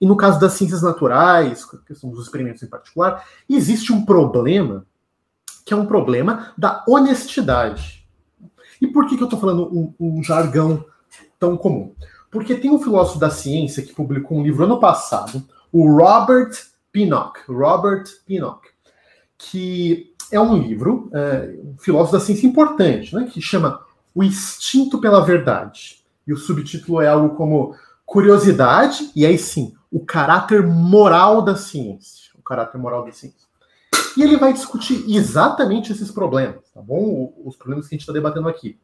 E 0.00 0.06
no 0.06 0.16
caso 0.16 0.38
das 0.38 0.52
ciências 0.52 0.82
naturais, 0.82 1.64
questão 1.86 2.10
dos 2.10 2.24
experimentos 2.24 2.62
em 2.62 2.68
particular, 2.68 3.24
existe 3.48 3.92
um 3.92 4.04
problema 4.04 4.86
que 5.66 5.74
é 5.74 5.76
um 5.76 5.84
problema 5.84 6.52
da 6.56 6.84
honestidade. 6.86 8.06
E 8.80 8.86
por 8.86 9.06
que, 9.06 9.16
que 9.16 9.22
eu 9.22 9.26
estou 9.26 9.40
falando 9.40 9.66
um, 9.66 9.92
um, 9.98 10.22
jargão 10.22 10.84
tão 11.40 11.56
comum? 11.56 11.92
Porque 12.30 12.54
tem 12.54 12.70
um 12.70 12.78
filósofo 12.78 13.18
da 13.18 13.30
ciência 13.30 13.82
que 13.82 13.92
publicou 13.92 14.38
um 14.38 14.44
livro 14.44 14.64
ano 14.64 14.78
passado, 14.78 15.42
o 15.72 15.90
Robert 15.90 16.52
Pinnock. 16.92 17.40
Robert 17.48 18.04
Pinnock, 18.24 18.68
que 19.36 20.14
é 20.30 20.40
um 20.40 20.56
livro, 20.56 21.10
é, 21.12 21.58
um 21.64 21.76
filósofo 21.78 22.12
da 22.12 22.20
ciência 22.20 22.46
importante, 22.46 23.12
né, 23.12 23.28
que 23.30 23.40
chama 23.40 23.80
O 24.14 24.22
Instinto 24.22 25.00
pela 25.00 25.24
Verdade. 25.24 26.04
E 26.24 26.32
o 26.32 26.36
subtítulo 26.36 27.00
é 27.00 27.08
algo 27.08 27.34
como 27.34 27.74
Curiosidade, 28.04 29.10
e 29.16 29.26
aí 29.26 29.36
sim, 29.36 29.74
o 29.90 29.98
caráter 29.98 30.64
moral 30.64 31.42
da 31.42 31.56
ciência. 31.56 32.30
O 32.38 32.42
caráter 32.42 32.78
moral 32.78 33.04
da 33.04 33.10
ciência. 33.10 33.45
E 34.16 34.22
ele 34.22 34.36
vai 34.36 34.52
discutir 34.52 35.04
exatamente 35.08 35.92
esses 35.92 36.10
problemas, 36.10 36.70
tá 36.72 36.80
bom? 36.80 37.34
Os 37.44 37.56
problemas 37.56 37.86
que 37.86 37.94
a 37.94 37.96
gente 37.96 38.02
está 38.02 38.12
debatendo 38.12 38.48
aqui. 38.48 38.78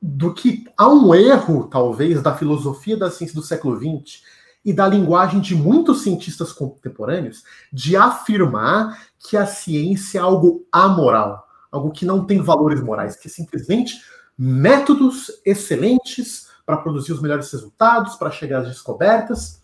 Do 0.00 0.32
que 0.32 0.64
há 0.76 0.88
um 0.88 1.14
erro, 1.14 1.68
talvez, 1.68 2.22
da 2.22 2.34
filosofia 2.34 2.96
da 2.96 3.10
ciência 3.10 3.34
do 3.34 3.42
século 3.42 3.76
XX 3.76 4.22
e 4.64 4.72
da 4.72 4.86
linguagem 4.86 5.40
de 5.40 5.54
muitos 5.54 6.02
cientistas 6.02 6.52
contemporâneos 6.52 7.42
de 7.72 7.96
afirmar 7.96 9.06
que 9.18 9.36
a 9.36 9.46
ciência 9.46 10.18
é 10.18 10.22
algo 10.22 10.64
amoral, 10.70 11.48
algo 11.70 11.90
que 11.90 12.04
não 12.04 12.24
tem 12.24 12.40
valores 12.40 12.80
morais, 12.80 13.16
que 13.16 13.26
é 13.26 13.30
simplesmente 13.30 14.00
métodos 14.38 15.30
excelentes 15.44 16.48
para 16.64 16.76
produzir 16.76 17.12
os 17.12 17.20
melhores 17.20 17.50
resultados, 17.50 18.14
para 18.14 18.30
chegar 18.30 18.60
às 18.60 18.68
descobertas. 18.68 19.60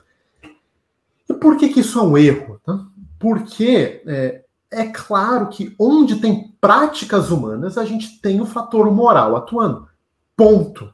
E 1.28 1.34
por 1.34 1.56
que, 1.56 1.68
que 1.68 1.80
isso 1.80 1.98
é 1.98 2.02
um 2.02 2.18
erro? 2.18 2.60
Tá? 2.64 2.84
Porque 3.18 4.02
é, 4.06 4.44
é 4.70 4.86
claro 4.86 5.48
que 5.48 5.74
onde 5.78 6.16
tem 6.16 6.54
práticas 6.60 7.30
humanas, 7.30 7.78
a 7.78 7.84
gente 7.84 8.20
tem 8.20 8.40
o 8.40 8.46
fator 8.46 8.90
moral 8.90 9.36
atuando. 9.36 9.88
Ponto. 10.36 10.92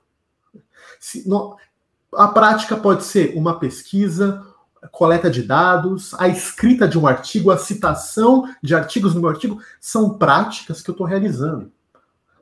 Se, 1.01 1.29
no, 1.29 1.57
a 2.15 2.29
prática 2.29 2.77
pode 2.77 3.05
ser 3.05 3.37
uma 3.37 3.59
pesquisa, 3.59 4.43
coleta 4.91 5.31
de 5.31 5.43
dados, 5.43 6.15
a 6.15 6.29
escrita 6.29 6.87
de 6.87 6.99
um 6.99 7.07
artigo, 7.07 7.51
a 7.51 7.59
citação 7.59 8.49
de 8.63 8.75
artigos 8.75 9.15
no 9.15 9.21
meu 9.21 9.31
artigo, 9.31 9.61
são 9.81 10.17
práticas 10.19 10.81
que 10.81 10.91
eu 10.91 10.93
estou 10.93 11.07
realizando. 11.07 11.73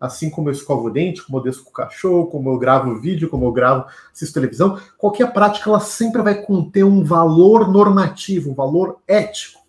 Assim 0.01 0.29
como 0.29 0.49
eu 0.49 0.53
escovo 0.53 0.89
o 0.89 0.91
dente, 0.91 1.23
como 1.23 1.39
eu 1.39 1.43
desço 1.45 1.63
com 1.63 1.71
o 1.71 1.73
cachorro, 1.73 2.27
como 2.27 2.51
eu 2.51 2.59
gravo 2.59 3.01
vídeo, 3.01 3.29
como 3.29 3.45
eu 3.47 3.53
gravo, 3.53 3.87
assisto 4.13 4.35
televisão, 4.35 4.79
qualquer 4.99 5.33
prática 5.33 5.71
ela 5.71 5.79
sempre 5.79 6.21
vai 6.23 6.43
conter 6.43 6.83
um 6.83 7.05
valor 7.05 7.71
normativo, 7.71 8.51
um 8.51 8.55
valor 8.55 8.99
ético. 9.07 9.62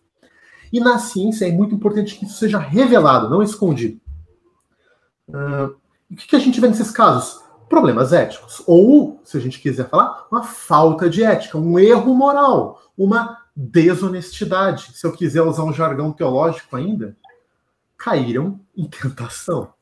E 0.74 0.80
na 0.80 0.98
ciência 0.98 1.48
é 1.48 1.52
muito 1.52 1.74
importante 1.74 2.16
que 2.16 2.26
isso 2.26 2.38
seja 2.38 2.58
revelado, 2.58 3.30
não 3.30 3.42
escondido. 3.42 4.02
Uh, 5.30 5.76
o 6.12 6.16
que, 6.16 6.28
que 6.28 6.36
a 6.36 6.40
gente 6.40 6.60
vê 6.60 6.68
nesses 6.68 6.92
casos? 6.92 7.44
problemas 7.74 8.14
éticos. 8.14 8.62
Ou, 8.68 9.20
se 9.24 9.36
a 9.36 9.40
gente 9.40 9.60
quiser 9.60 9.90
falar, 9.90 10.28
uma 10.32 10.44
falta 10.44 11.10
de 11.10 11.24
ética, 11.24 11.58
um 11.58 11.80
erro 11.80 12.14
moral, 12.14 12.80
uma 12.96 13.42
desonestidade. 13.56 14.92
Se 14.94 15.08
eu 15.08 15.12
quiser 15.12 15.42
usar 15.42 15.64
um 15.64 15.74
jargão 15.74 16.12
teológico 16.12 16.76
ainda, 16.76 17.18
caíram 17.98 18.60
em 18.78 18.86
tentação. 18.88 19.74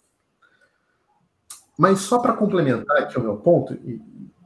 Mas 1.77 1.99
só 1.99 2.19
para 2.19 2.31
complementar 2.31 2.97
aqui 2.97 3.19
o 3.19 3.21
meu 3.21 3.35
ponto 3.35 3.73
e, 3.73 4.01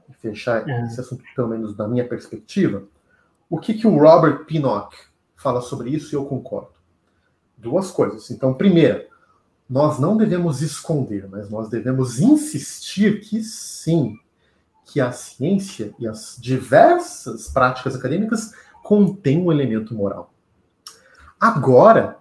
e 0.09 0.13
fechar 0.13 0.67
é. 0.67 0.85
esse 0.85 0.99
assunto, 0.99 1.23
pelo 1.35 1.49
menos 1.49 1.75
da 1.75 1.87
minha 1.87 2.07
perspectiva, 2.07 2.83
o 3.47 3.59
que, 3.59 3.75
que 3.75 3.85
o 3.85 3.95
Robert 3.95 4.45
Pinnock 4.45 4.95
fala 5.35 5.61
sobre 5.61 5.89
isso 5.89 6.13
e 6.13 6.15
eu 6.15 6.25
concordo. 6.25 6.73
Duas 7.57 7.91
coisas. 7.91 8.29
Então, 8.31 8.53
primeira, 8.53 9.07
nós 9.69 9.99
não 9.99 10.15
devemos 10.15 10.61
esconder, 10.61 11.27
mas 11.29 11.49
nós 11.49 11.69
devemos 11.69 12.19
insistir 12.19 13.21
que 13.21 13.43
sim, 13.43 14.15
que 14.85 15.01
a 15.01 15.11
ciência 15.11 15.93
e 15.97 16.07
as 16.07 16.37
diversas 16.39 17.47
práticas 17.47 17.95
acadêmicas 17.95 18.53
contêm 18.83 19.39
um 19.39 19.51
elemento 19.51 19.95
moral. 19.95 20.31
Agora, 21.39 22.19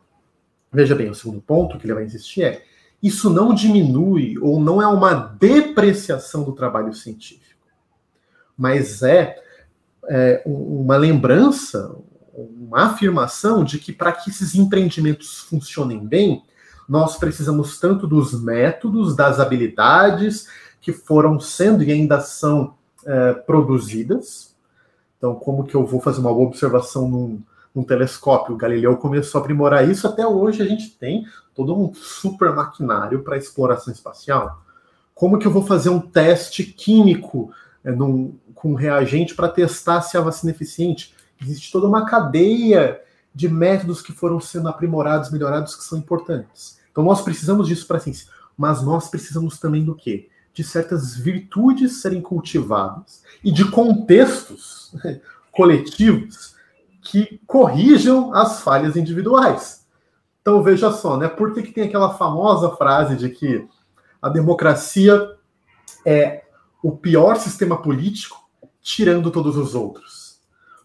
veja 0.73 0.95
bem, 0.95 1.11
o 1.11 1.15
segundo 1.15 1.41
ponto 1.41 1.79
que 1.79 1.87
ele 1.87 1.95
vai 1.95 2.05
insistir 2.05 2.43
é: 2.43 2.65
isso 3.03 3.29
não 3.29 3.55
diminui 3.55 4.39
ou 4.39 4.59
não 4.59 4.81
é 4.81 4.87
uma 4.87 5.13
depreciação 5.13 6.43
do 6.43 6.53
trabalho 6.53 6.95
científico, 6.95 7.67
mas 8.57 9.03
é, 9.03 9.37
é 10.09 10.43
uma 10.47 10.97
lembrança, 10.97 11.95
uma 12.37 12.87
afirmação 12.87 13.63
de 13.63 13.79
que 13.79 13.93
para 13.93 14.13
que 14.13 14.31
esses 14.31 14.55
empreendimentos 14.55 15.39
funcionem 15.39 16.05
bem, 16.05 16.43
nós 16.89 17.17
precisamos 17.17 17.79
tanto 17.79 18.07
dos 18.07 18.39
métodos, 18.43 19.17
das 19.17 19.41
habilidades 19.41 20.47
que 20.81 20.93
foram 20.93 21.41
sendo 21.41 21.83
e 21.83 21.91
ainda 21.91 22.21
são 22.21 22.75
é, 23.07 23.33
produzidas. 23.33 24.55
Então, 25.17 25.35
como 25.35 25.65
que 25.65 25.75
eu 25.75 25.87
vou 25.87 26.01
fazer 26.01 26.21
uma 26.21 26.31
observação 26.31 27.09
num, 27.09 27.41
num 27.75 27.83
telescópio? 27.83 28.55
O 28.55 28.59
Galileu 28.59 28.97
começou 28.97 29.39
a 29.39 29.43
aprimorar 29.43 29.89
isso, 29.89 30.07
até 30.07 30.27
hoje 30.27 30.63
a 30.63 30.67
gente 30.67 30.91
tem 30.91 31.27
todo 31.55 31.75
um 31.75 31.95
super 31.95 32.53
maquinário 32.53 33.23
para 33.23 33.39
exploração 33.39 33.93
espacial. 33.93 34.63
Como 35.15 35.39
que 35.39 35.47
eu 35.47 35.51
vou 35.51 35.65
fazer 35.65 35.89
um 35.89 36.01
teste 36.01 36.65
químico 36.65 37.51
é, 37.83 37.93
num, 37.93 38.37
com 38.55 38.75
reagente 38.75 39.35
para 39.35 39.49
testar 39.49 40.03
se 40.03 40.19
a 40.19 40.21
vacina 40.21 40.51
é 40.51 40.55
eficiente? 40.55 41.14
Existe 41.41 41.73
toda 41.73 41.87
uma 41.87 42.07
cadeia 42.07 43.01
de 43.35 43.49
métodos 43.49 44.01
que 44.01 44.13
foram 44.13 44.41
sendo 44.41 44.69
aprimorados, 44.69 45.31
melhorados, 45.31 45.75
que 45.75 45.85
são 45.85 45.99
importantes. 45.99 46.79
Então 46.91 47.03
nós 47.03 47.23
precisamos 47.23 47.67
disso 47.67 47.87
para 47.87 47.97
a 47.97 48.01
ciência, 48.01 48.29
mas 48.57 48.83
nós 48.83 49.09
precisamos 49.09 49.59
também 49.59 49.85
do 49.85 49.95
quê? 49.95 50.29
De 50.53 50.63
certas 50.63 51.17
virtudes 51.17 52.01
serem 52.01 52.23
cultivadas 52.23 53.23
e 53.43 53.51
de 53.51 53.69
contextos 53.69 54.95
coletivos 55.51 56.55
que 57.01 57.41
corrijam 57.47 58.33
as 58.33 58.61
falhas 58.61 58.97
individuais. 58.97 59.85
Então 60.41 60.63
veja 60.63 60.93
só, 60.93 61.17
né? 61.17 61.27
Por 61.27 61.53
que, 61.53 61.63
que 61.63 61.73
tem 61.73 61.85
aquela 61.85 62.15
famosa 62.15 62.71
frase 62.77 63.17
de 63.17 63.29
que 63.31 63.67
a 64.23 64.29
democracia 64.29 65.37
é 66.05 66.45
o 66.83 66.93
pior 66.93 67.37
sistema 67.37 67.81
político, 67.81 68.49
tirando 68.81 69.31
todos 69.31 69.57
os 69.57 69.75
outros? 69.75 70.24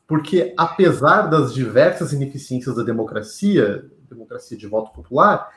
Porque 0.09 0.55
apesar 0.57 1.29
das 1.29 1.53
diversas 1.53 2.11
ineficiências 2.11 2.75
da 2.75 2.81
democracia, 2.81 3.85
democracia 4.09 4.57
de 4.57 4.65
voto 4.65 4.91
popular, 4.91 5.49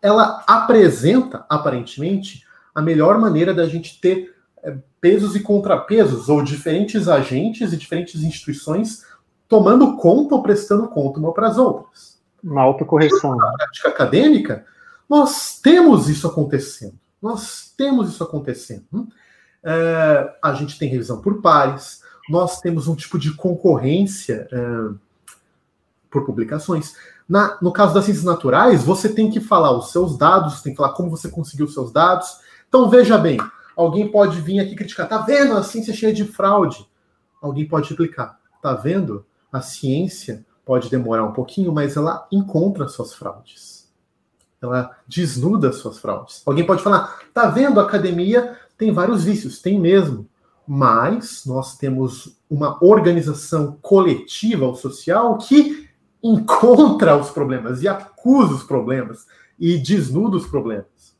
ela 0.00 0.42
apresenta 0.46 1.44
aparentemente 1.50 2.46
a 2.74 2.80
melhor 2.80 3.18
maneira 3.18 3.52
da 3.52 3.66
gente 3.66 4.00
ter 4.00 4.34
é, 4.62 4.74
pesos 5.02 5.36
e 5.36 5.40
contrapesos 5.40 6.30
ou 6.30 6.42
diferentes 6.42 7.08
agentes 7.08 7.74
e 7.74 7.76
diferentes 7.76 8.22
instituições 8.22 9.04
tomando 9.46 9.94
conta 9.98 10.34
ou 10.34 10.42
prestando 10.42 10.88
conta 10.88 11.20
uma 11.20 11.34
para 11.34 11.48
as 11.48 11.58
outras. 11.58 12.18
Uma 12.42 12.62
autocorreção. 12.62 13.36
Na 13.36 13.52
prática 13.52 13.90
acadêmica, 13.90 14.64
nós 15.06 15.60
temos 15.60 16.08
isso 16.08 16.26
acontecendo. 16.26 16.98
Nós 17.20 17.74
temos 17.76 18.08
isso 18.08 18.24
acontecendo. 18.24 19.08
É, 19.62 20.38
a 20.42 20.54
gente 20.54 20.78
tem 20.78 20.88
revisão 20.88 21.20
por 21.20 21.42
pares, 21.42 21.99
nós 22.30 22.60
temos 22.60 22.86
um 22.86 22.94
tipo 22.94 23.18
de 23.18 23.34
concorrência 23.34 24.48
uh, 24.52 24.96
por 26.08 26.24
publicações. 26.24 26.94
Na, 27.28 27.58
no 27.60 27.72
caso 27.72 27.92
das 27.92 28.04
ciências 28.04 28.24
naturais, 28.24 28.84
você 28.84 29.08
tem 29.08 29.30
que 29.30 29.40
falar 29.40 29.76
os 29.76 29.90
seus 29.90 30.16
dados, 30.16 30.62
tem 30.62 30.72
que 30.72 30.76
falar 30.76 30.92
como 30.92 31.10
você 31.10 31.28
conseguiu 31.28 31.66
os 31.66 31.74
seus 31.74 31.92
dados. 31.92 32.38
Então, 32.68 32.88
veja 32.88 33.18
bem, 33.18 33.38
alguém 33.76 34.10
pode 34.10 34.40
vir 34.40 34.60
aqui 34.60 34.76
criticar, 34.76 35.08
tá 35.08 35.18
vendo? 35.18 35.54
A 35.54 35.62
ciência 35.62 35.90
é 35.90 35.94
cheia 35.94 36.12
de 36.12 36.24
fraude. 36.24 36.88
Alguém 37.42 37.66
pode 37.66 37.90
replicar, 37.90 38.38
tá 38.62 38.74
vendo? 38.74 39.24
A 39.52 39.60
ciência 39.60 40.46
pode 40.64 40.88
demorar 40.88 41.24
um 41.24 41.32
pouquinho, 41.32 41.72
mas 41.72 41.96
ela 41.96 42.28
encontra 42.30 42.86
suas 42.86 43.12
fraudes. 43.12 43.88
Ela 44.62 44.96
desnuda 45.08 45.72
suas 45.72 45.98
fraudes. 45.98 46.42
Alguém 46.46 46.66
pode 46.66 46.82
falar, 46.82 47.18
tá 47.34 47.48
vendo? 47.48 47.80
A 47.80 47.82
academia 47.82 48.56
tem 48.78 48.92
vários 48.92 49.24
vícios, 49.24 49.60
tem 49.60 49.80
mesmo 49.80 50.28
mas 50.72 51.44
nós 51.46 51.76
temos 51.76 52.40
uma 52.48 52.78
organização 52.80 53.76
coletiva 53.82 54.66
ou 54.66 54.76
social 54.76 55.36
que 55.36 55.88
encontra 56.22 57.16
os 57.16 57.28
problemas 57.28 57.82
e 57.82 57.88
acusa 57.88 58.54
os 58.54 58.62
problemas 58.62 59.26
e 59.58 59.76
desnuda 59.78 60.36
os 60.36 60.46
problemas. 60.46 61.16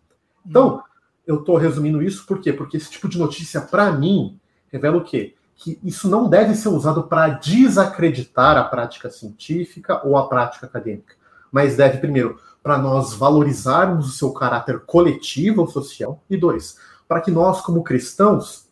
Então, 0.46 0.84
eu 1.26 1.40
estou 1.40 1.57
resumindo 1.57 2.01
isso 2.01 2.24
por 2.26 2.40
quê? 2.40 2.53
Porque 2.53 2.76
esse 2.76 2.92
tipo 2.92 3.09
de 3.09 3.18
notícia, 3.18 3.61
para 3.61 3.90
mim, 3.90 4.38
revela 4.70 4.98
o 4.98 5.05
quê? 5.05 5.34
Que 5.57 5.80
isso 5.82 6.09
não 6.09 6.28
deve 6.28 6.55
ser 6.55 6.68
usado 6.68 7.09
para 7.09 7.30
desacreditar 7.30 8.57
a 8.57 8.62
prática 8.62 9.11
científica 9.11 10.01
ou 10.07 10.16
a 10.16 10.28
prática 10.28 10.66
acadêmica, 10.66 11.16
mas 11.51 11.76
deve, 11.76 11.98
primeiro, 11.98 12.38
para 12.62 12.78
nós 12.78 13.14
valorizarmos 13.14 14.07
o 14.07 14.12
seu 14.12 14.32
caráter 14.32 14.78
coletivo 14.86 15.62
ou 15.62 15.66
social, 15.66 16.22
e 16.30 16.36
dois, 16.36 16.76
para 17.09 17.20
que 17.20 17.32
nós, 17.32 17.61
como 17.62 17.82
cristãos, 17.82 18.70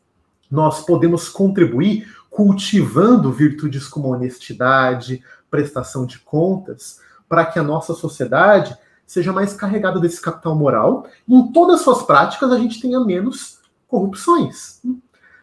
nós 0.50 0.84
podemos 0.84 1.28
contribuir 1.28 2.06
cultivando 2.30 3.32
virtudes 3.32 3.88
como 3.88 4.12
honestidade, 4.12 5.22
prestação 5.50 6.06
de 6.06 6.18
contas, 6.20 7.00
para 7.28 7.44
que 7.44 7.58
a 7.58 7.62
nossa 7.62 7.94
sociedade 7.94 8.76
seja 9.06 9.32
mais 9.32 9.54
carregada 9.54 9.98
desse 9.98 10.20
capital 10.20 10.54
moral 10.54 11.06
e 11.26 11.34
em 11.34 11.50
todas 11.50 11.76
as 11.76 11.82
suas 11.82 12.02
práticas 12.02 12.52
a 12.52 12.58
gente 12.58 12.80
tenha 12.80 13.00
menos 13.00 13.58
corrupções. 13.88 14.82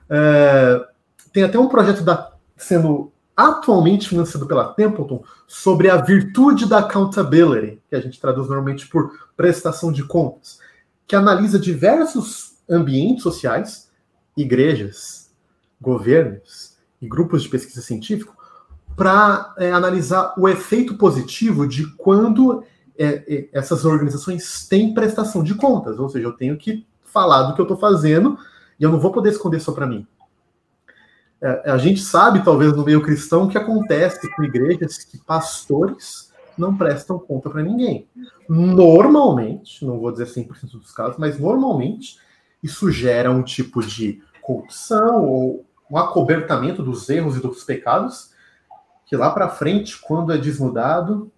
É, 0.09 0.85
tem 1.33 1.43
até 1.43 1.57
um 1.59 1.67
projeto 1.67 2.03
da, 2.03 2.31
sendo 2.55 3.11
atualmente 3.35 4.07
financiado 4.07 4.47
pela 4.47 4.73
Templeton 4.73 5.23
sobre 5.47 5.89
a 5.89 5.97
virtude 5.97 6.67
da 6.67 6.79
accountability, 6.79 7.81
que 7.89 7.95
a 7.95 7.99
gente 7.99 8.21
traduz 8.21 8.47
normalmente 8.47 8.87
por 8.87 9.11
prestação 9.35 9.91
de 9.91 10.03
contas, 10.03 10.59
que 11.07 11.15
analisa 11.15 11.59
diversos 11.59 12.53
ambientes 12.69 13.23
sociais 13.23 13.84
igrejas, 14.35 15.31
governos 15.79 16.77
e 17.01 17.07
grupos 17.07 17.43
de 17.43 17.49
pesquisa 17.49 17.81
científica 17.81 18.33
para 18.95 19.53
é, 19.57 19.71
analisar 19.71 20.33
o 20.37 20.47
efeito 20.47 20.97
positivo 20.97 21.67
de 21.67 21.85
quando 21.95 22.63
é, 22.97 23.23
é, 23.27 23.49
essas 23.51 23.83
organizações 23.83 24.67
têm 24.67 24.93
prestação 24.93 25.43
de 25.43 25.53
contas, 25.55 25.99
ou 25.99 26.07
seja, 26.09 26.27
eu 26.27 26.31
tenho 26.31 26.57
que 26.57 26.85
falar 27.03 27.43
do 27.43 27.53
que 27.53 27.61
eu 27.61 27.65
estou 27.65 27.77
fazendo 27.77 28.37
e 28.79 28.83
eu 28.83 28.91
não 28.91 28.99
vou 28.99 29.11
poder 29.11 29.29
esconder 29.29 29.59
só 29.59 29.71
para 29.71 29.85
mim. 29.85 30.07
É, 31.41 31.71
a 31.71 31.77
gente 31.77 32.01
sabe, 32.01 32.43
talvez, 32.43 32.73
no 32.73 32.85
meio 32.85 33.01
cristão, 33.01 33.47
que 33.47 33.57
acontece 33.57 34.33
com 34.33 34.43
igrejas 34.43 34.97
que 34.97 35.17
pastores 35.17 36.33
não 36.57 36.75
prestam 36.75 37.19
conta 37.19 37.49
para 37.49 37.61
ninguém. 37.61 38.07
Normalmente, 38.47 39.83
não 39.85 39.99
vou 39.99 40.11
dizer 40.11 40.27
100% 40.27 40.71
dos 40.71 40.91
casos, 40.91 41.17
mas 41.17 41.37
normalmente 41.37 42.17
isso 42.65 42.91
gera 42.91 43.29
um 43.29 43.43
tipo 43.43 43.79
de 43.85 44.23
corrupção 44.41 45.23
ou 45.23 45.63
um 45.89 45.97
acobertamento 45.97 46.81
dos 46.81 47.07
erros 47.07 47.37
e 47.37 47.39
dos 47.39 47.63
pecados, 47.63 48.33
que 49.05 49.15
lá 49.15 49.29
para 49.29 49.49
frente, 49.49 50.01
quando 50.01 50.33
é 50.33 50.37
desnudado, 50.37 51.31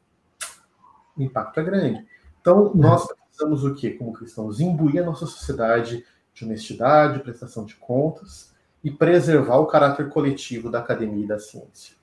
o 1.17 1.21
impacto 1.21 1.59
é 1.59 1.63
grande. 1.63 2.07
Então, 2.39 2.71
nós 2.73 3.05
precisamos 3.05 3.65
o 3.65 3.75
quê, 3.75 3.91
como 3.91 4.13
cristãos? 4.13 4.61
Imbuir 4.61 5.03
a 5.03 5.05
nossa 5.05 5.25
sociedade 5.25 6.05
de 6.33 6.45
honestidade, 6.45 7.19
prestação 7.19 7.65
de 7.65 7.75
contas 7.75 8.55
e 8.81 8.89
preservar 8.89 9.57
o 9.57 9.67
caráter 9.67 10.07
coletivo 10.07 10.71
da 10.71 10.79
academia 10.79 11.25
e 11.25 11.27
da 11.27 11.39
ciência. 11.39 11.97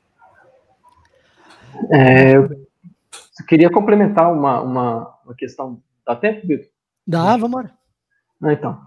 É, 1.90 2.36
eu 2.36 2.66
queria 3.48 3.70
complementar 3.70 4.30
uma, 4.30 4.60
uma, 4.60 5.18
uma 5.24 5.34
questão. 5.34 5.82
Dá 6.06 6.14
tempo, 6.14 6.46
Vitor? 6.46 6.68
Dá, 7.06 7.38
vamos 7.38 7.64
lá. 7.64 7.70
Ah, 8.42 8.52
então. 8.52 8.82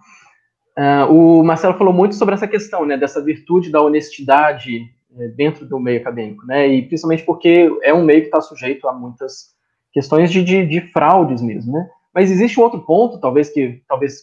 Uh, 0.77 1.11
o 1.11 1.43
Marcelo 1.43 1.73
falou 1.73 1.91
muito 1.91 2.13
sobre 2.13 2.35
essa 2.35 2.47
questão, 2.47 2.85
né, 2.85 2.95
dessa 2.95 3.19
virtude 3.19 3.71
da 3.71 3.81
honestidade 3.81 4.87
é, 5.17 5.27
dentro 5.29 5.65
do 5.65 5.79
meio 5.79 5.99
acadêmico, 5.99 6.45
né, 6.45 6.67
e 6.67 6.83
principalmente 6.83 7.23
porque 7.23 7.67
é 7.81 7.91
um 7.91 8.03
meio 8.03 8.21
que 8.21 8.27
está 8.27 8.39
sujeito 8.39 8.87
a 8.87 8.93
muitas 8.93 9.55
questões 9.91 10.31
de, 10.31 10.43
de, 10.43 10.67
de, 10.67 10.81
fraudes 10.91 11.41
mesmo, 11.41 11.73
né. 11.73 11.89
Mas 12.13 12.29
existe 12.29 12.59
um 12.59 12.63
outro 12.63 12.79
ponto, 12.81 13.19
talvez 13.19 13.49
que 13.49 13.81
talvez 13.87 14.21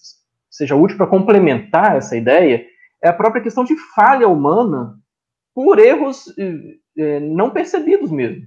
seja 0.48 0.76
útil 0.76 0.96
para 0.96 1.08
complementar 1.08 1.96
essa 1.96 2.16
ideia 2.16 2.64
é 3.02 3.08
a 3.08 3.12
própria 3.12 3.42
questão 3.42 3.64
de 3.64 3.76
falha 3.92 4.28
humana 4.28 4.96
por 5.52 5.80
erros 5.80 6.32
é, 6.96 7.18
não 7.18 7.50
percebidos 7.50 8.10
mesmo. 8.10 8.46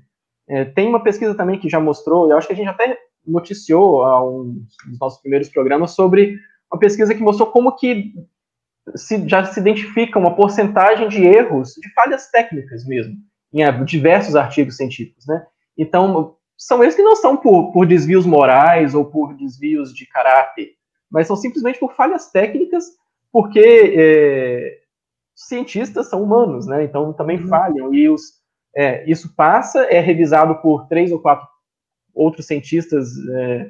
Tem 0.73 0.87
uma 0.87 1.03
pesquisa 1.03 1.35
também 1.35 1.59
que 1.59 1.69
já 1.69 1.79
mostrou, 1.79 2.29
eu 2.29 2.37
acho 2.37 2.47
que 2.47 2.53
a 2.53 2.55
gente 2.55 2.69
até 2.69 2.97
noticiou 3.25 4.03
a 4.03 4.23
um 4.25 4.63
dos 4.87 4.99
nossos 4.99 5.21
primeiros 5.21 5.49
programas 5.49 5.91
sobre 5.91 6.37
uma 6.71 6.79
pesquisa 6.79 7.13
que 7.13 7.21
mostrou 7.21 7.51
como 7.51 7.75
que 7.75 8.13
se, 8.95 9.27
já 9.27 9.43
se 9.45 9.59
identifica 9.59 10.19
uma 10.19 10.35
porcentagem 10.35 11.07
de 11.07 11.23
erros, 11.23 11.73
de 11.73 11.91
falhas 11.93 12.29
técnicas 12.29 12.85
mesmo, 12.85 13.15
em 13.53 13.85
diversos 13.85 14.35
artigos 14.35 14.77
científicos, 14.77 15.25
né? 15.27 15.45
Então, 15.77 16.35
são 16.57 16.83
esses 16.83 16.95
que 16.95 17.03
não 17.03 17.15
são 17.15 17.37
por, 17.37 17.71
por 17.71 17.85
desvios 17.85 18.25
morais 18.25 18.95
ou 18.95 19.05
por 19.05 19.35
desvios 19.35 19.93
de 19.93 20.07
caráter, 20.07 20.71
mas 21.09 21.27
são 21.27 21.35
simplesmente 21.35 21.79
por 21.79 21.93
falhas 21.93 22.31
técnicas, 22.31 22.85
porque 23.31 23.93
é, 23.95 24.79
cientistas 25.35 26.09
são 26.09 26.23
humanos, 26.23 26.65
né? 26.65 26.83
Então 26.83 27.13
também 27.13 27.39
uhum. 27.39 27.47
falham 27.47 27.93
e 27.93 28.09
os, 28.09 28.41
é, 28.75 29.09
isso 29.09 29.33
passa, 29.35 29.83
é 29.85 29.99
revisado 29.99 30.55
por 30.55 30.87
três 30.87 31.11
ou 31.11 31.19
quatro 31.19 31.47
outros 32.13 32.47
cientistas 32.47 33.09
é, 33.35 33.69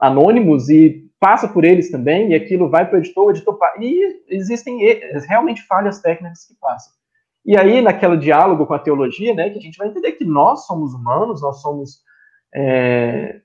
anônimos 0.00 0.70
e 0.70 1.07
passa 1.20 1.48
por 1.48 1.64
eles 1.64 1.90
também, 1.90 2.30
e 2.30 2.34
aquilo 2.34 2.70
vai 2.70 2.88
para 2.88 2.96
o 2.96 3.00
editor, 3.00 3.26
o 3.26 3.30
editor 3.30 3.58
e 3.80 4.22
existem 4.28 4.78
realmente 5.28 5.66
falhas 5.66 6.00
técnicas 6.00 6.46
que 6.46 6.54
passam. 6.60 6.92
E 7.44 7.56
aí, 7.56 7.80
naquele 7.80 8.16
diálogo 8.16 8.66
com 8.66 8.74
a 8.74 8.78
teologia, 8.78 9.34
né, 9.34 9.50
que 9.50 9.58
a 9.58 9.62
gente 9.62 9.78
vai 9.78 9.88
entender 9.88 10.12
que 10.12 10.24
nós 10.24 10.66
somos 10.66 10.94
humanos, 10.94 11.42
nós 11.42 11.60
somos 11.60 12.02
é, 12.54 13.40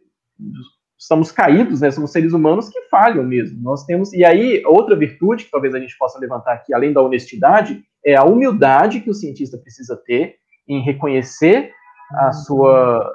estamos 1.04 1.32
caídos, 1.32 1.82
né? 1.82 1.92
Somos 1.92 2.12
seres 2.12 2.34
humanos 2.34 2.70
que 2.70 2.82
falham 2.84 3.24
mesmo. 3.24 3.62
Nós 3.62 3.86
temos 3.86 4.14
e 4.14 4.24
aí 4.24 4.64
outra 4.66 4.96
virtude 4.96 5.46
que 5.46 5.52
talvez 5.52 5.76
a 5.76 5.80
gente 5.80 5.98
possa 5.98 6.18
levantar 6.18 6.54
aqui, 6.54 6.74
além 6.74 6.94
da 6.94 7.02
honestidade, 7.02 7.84
é 8.06 8.16
a 8.16 8.24
humildade 8.24 9.02
que 9.02 9.10
o 9.10 9.14
cientista 9.14 9.58
precisa 9.58 10.02
ter 10.06 10.36
em 10.68 10.82
reconhecer 10.82 11.72
a 12.14 12.32
sua 12.32 13.12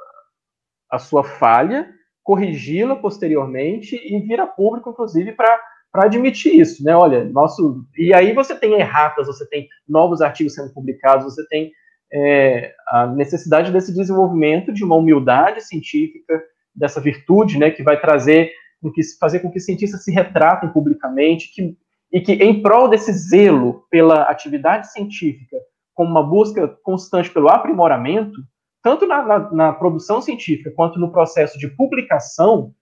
a 0.91 0.99
sua 0.99 1.23
falha, 1.23 1.89
corrigi-la 2.29 2.95
posteriormente 2.95 3.97
e 3.97 4.21
vir 4.21 4.39
a 4.39 4.47
público, 4.47 4.91
inclusive, 4.91 5.33
para 5.33 5.59
para 5.91 6.05
admitir 6.05 6.55
isso, 6.61 6.85
né? 6.85 6.95
Olha, 6.95 7.25
nosso 7.25 7.83
e 7.97 8.13
aí 8.13 8.35
você 8.35 8.55
tem 8.55 8.75
erratas, 8.75 9.27
você 9.27 9.49
tem 9.49 9.67
novos 9.89 10.21
artigos 10.21 10.53
sendo 10.53 10.71
publicados, 10.75 11.25
você 11.25 11.49
tem 11.49 11.73
é, 12.13 12.75
a 12.89 13.07
necessidade 13.07 13.73
desse 13.73 13.95
desenvolvimento 13.95 14.71
de 14.71 14.85
uma 14.85 14.97
humildade 14.97 15.63
científica, 15.63 16.43
dessa 16.75 17.01
virtude, 17.01 17.59
né, 17.59 17.71
que 17.71 17.83
vai 17.83 17.99
trazer, 17.99 18.53
com 18.83 18.93
que, 18.93 19.01
fazer 19.19 19.39
com 19.39 19.51
que 19.51 19.59
cientistas 19.59 20.05
se 20.05 20.13
retratem 20.13 20.69
publicamente, 20.69 21.51
que, 21.55 21.75
e 22.13 22.21
que, 22.21 22.33
em 22.35 22.61
prol 22.61 22.91
desse 22.91 23.11
zelo 23.11 23.87
pela 23.91 24.25
atividade 24.25 24.93
científica, 24.93 25.57
como 25.95 26.11
uma 26.11 26.23
busca 26.23 26.69
constante 26.83 27.31
pelo 27.31 27.49
aprimoramento, 27.49 28.39
tanto 28.83 29.07
na, 29.07 29.23
na, 29.23 29.53
na 29.53 29.73
produção 29.73 30.21
científica 30.21 30.71
quanto 30.71 30.99
no 30.99 31.11
processo 31.11 31.59
de 31.59 31.69
publicação 31.69 32.75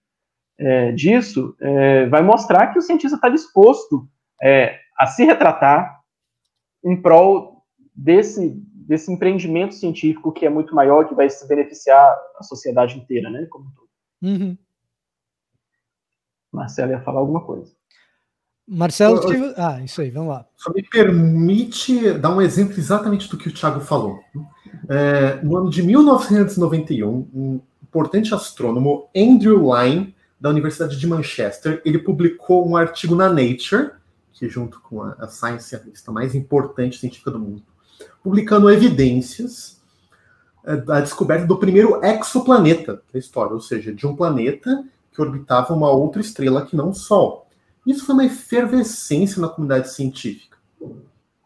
é, 0.59 0.91
disso, 0.91 1.55
é, 1.59 2.07
vai 2.07 2.21
mostrar 2.21 2.67
que 2.67 2.79
o 2.79 2.81
cientista 2.81 3.15
está 3.15 3.29
disposto 3.29 4.07
é, 4.41 4.79
a 4.97 5.07
se 5.07 5.23
retratar 5.23 6.01
em 6.83 6.99
prol 6.99 7.63
desse, 7.93 8.55
desse 8.73 9.11
empreendimento 9.11 9.75
científico 9.75 10.31
que 10.31 10.45
é 10.45 10.49
muito 10.49 10.73
maior, 10.73 11.07
que 11.07 11.15
vai 11.15 11.29
se 11.29 11.47
beneficiar 11.47 12.15
a 12.37 12.43
sociedade 12.43 12.97
inteira, 12.97 13.29
né, 13.29 13.45
como 13.49 13.65
um 13.65 13.71
todo. 13.71 13.87
Uhum. 14.21 14.57
Marcelo 16.51 16.91
ia 16.91 17.01
falar 17.01 17.19
alguma 17.19 17.45
coisa. 17.45 17.75
Marcelo, 18.67 19.21
eu, 19.31 19.45
eu, 19.45 19.53
ah, 19.55 19.81
isso 19.81 20.01
aí, 20.01 20.09
vamos 20.09 20.29
lá. 20.29 20.45
Só 20.57 20.73
me 20.73 20.83
permite 20.83 22.13
dar 22.13 22.35
um 22.35 22.41
exemplo 22.41 22.77
exatamente 22.77 23.29
do 23.29 23.37
que 23.37 23.47
o 23.47 23.53
Thiago 23.53 23.79
falou. 23.79 24.19
É, 24.89 25.41
no 25.43 25.57
ano 25.57 25.69
de 25.69 25.83
1991, 25.83 27.27
um 27.33 27.59
importante 27.83 28.33
astrônomo, 28.33 29.09
Andrew 29.15 29.73
Lyne, 29.73 30.15
da 30.39 30.49
Universidade 30.49 30.97
de 30.97 31.07
Manchester, 31.07 31.81
ele 31.83 31.97
publicou 31.97 32.67
um 32.67 32.75
artigo 32.75 33.15
na 33.15 33.27
Nature, 33.27 33.91
que 34.31 34.47
junto 34.47 34.79
com 34.81 35.01
a, 35.01 35.15
a 35.19 35.27
Science, 35.27 35.75
a 35.75 35.79
revista 35.79 36.11
mais 36.11 36.35
importante 36.35 36.99
científica 36.99 37.31
do 37.31 37.39
mundo, 37.39 37.63
publicando 38.23 38.69
evidências 38.69 39.81
é, 40.63 40.77
da 40.77 41.01
descoberta 41.01 41.47
do 41.47 41.57
primeiro 41.57 41.99
exoplaneta 42.03 43.01
da 43.11 43.19
história, 43.19 43.53
ou 43.53 43.61
seja, 43.61 43.91
de 43.91 44.05
um 44.05 44.15
planeta 44.15 44.85
que 45.11 45.21
orbitava 45.21 45.73
uma 45.73 45.89
outra 45.89 46.21
estrela 46.21 46.65
que 46.65 46.75
não 46.75 46.89
o 46.89 46.93
Sol. 46.93 47.47
Isso 47.85 48.05
foi 48.05 48.13
uma 48.13 48.25
efervescência 48.25 49.41
na 49.41 49.47
comunidade 49.47 49.89
científica. 49.89 50.57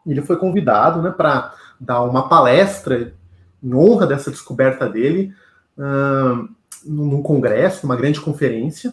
Ele 0.06 0.20
foi 0.20 0.36
convidado 0.36 1.00
né, 1.00 1.10
para 1.10 1.54
dar 1.80 2.02
uma 2.02 2.28
palestra 2.28 3.14
em 3.62 3.74
honra 3.74 4.06
dessa 4.06 4.30
descoberta 4.30 4.88
dele, 4.88 5.34
uh, 5.78 6.48
num 6.84 7.22
congresso, 7.22 7.86
numa 7.86 7.96
grande 7.96 8.20
conferência. 8.20 8.92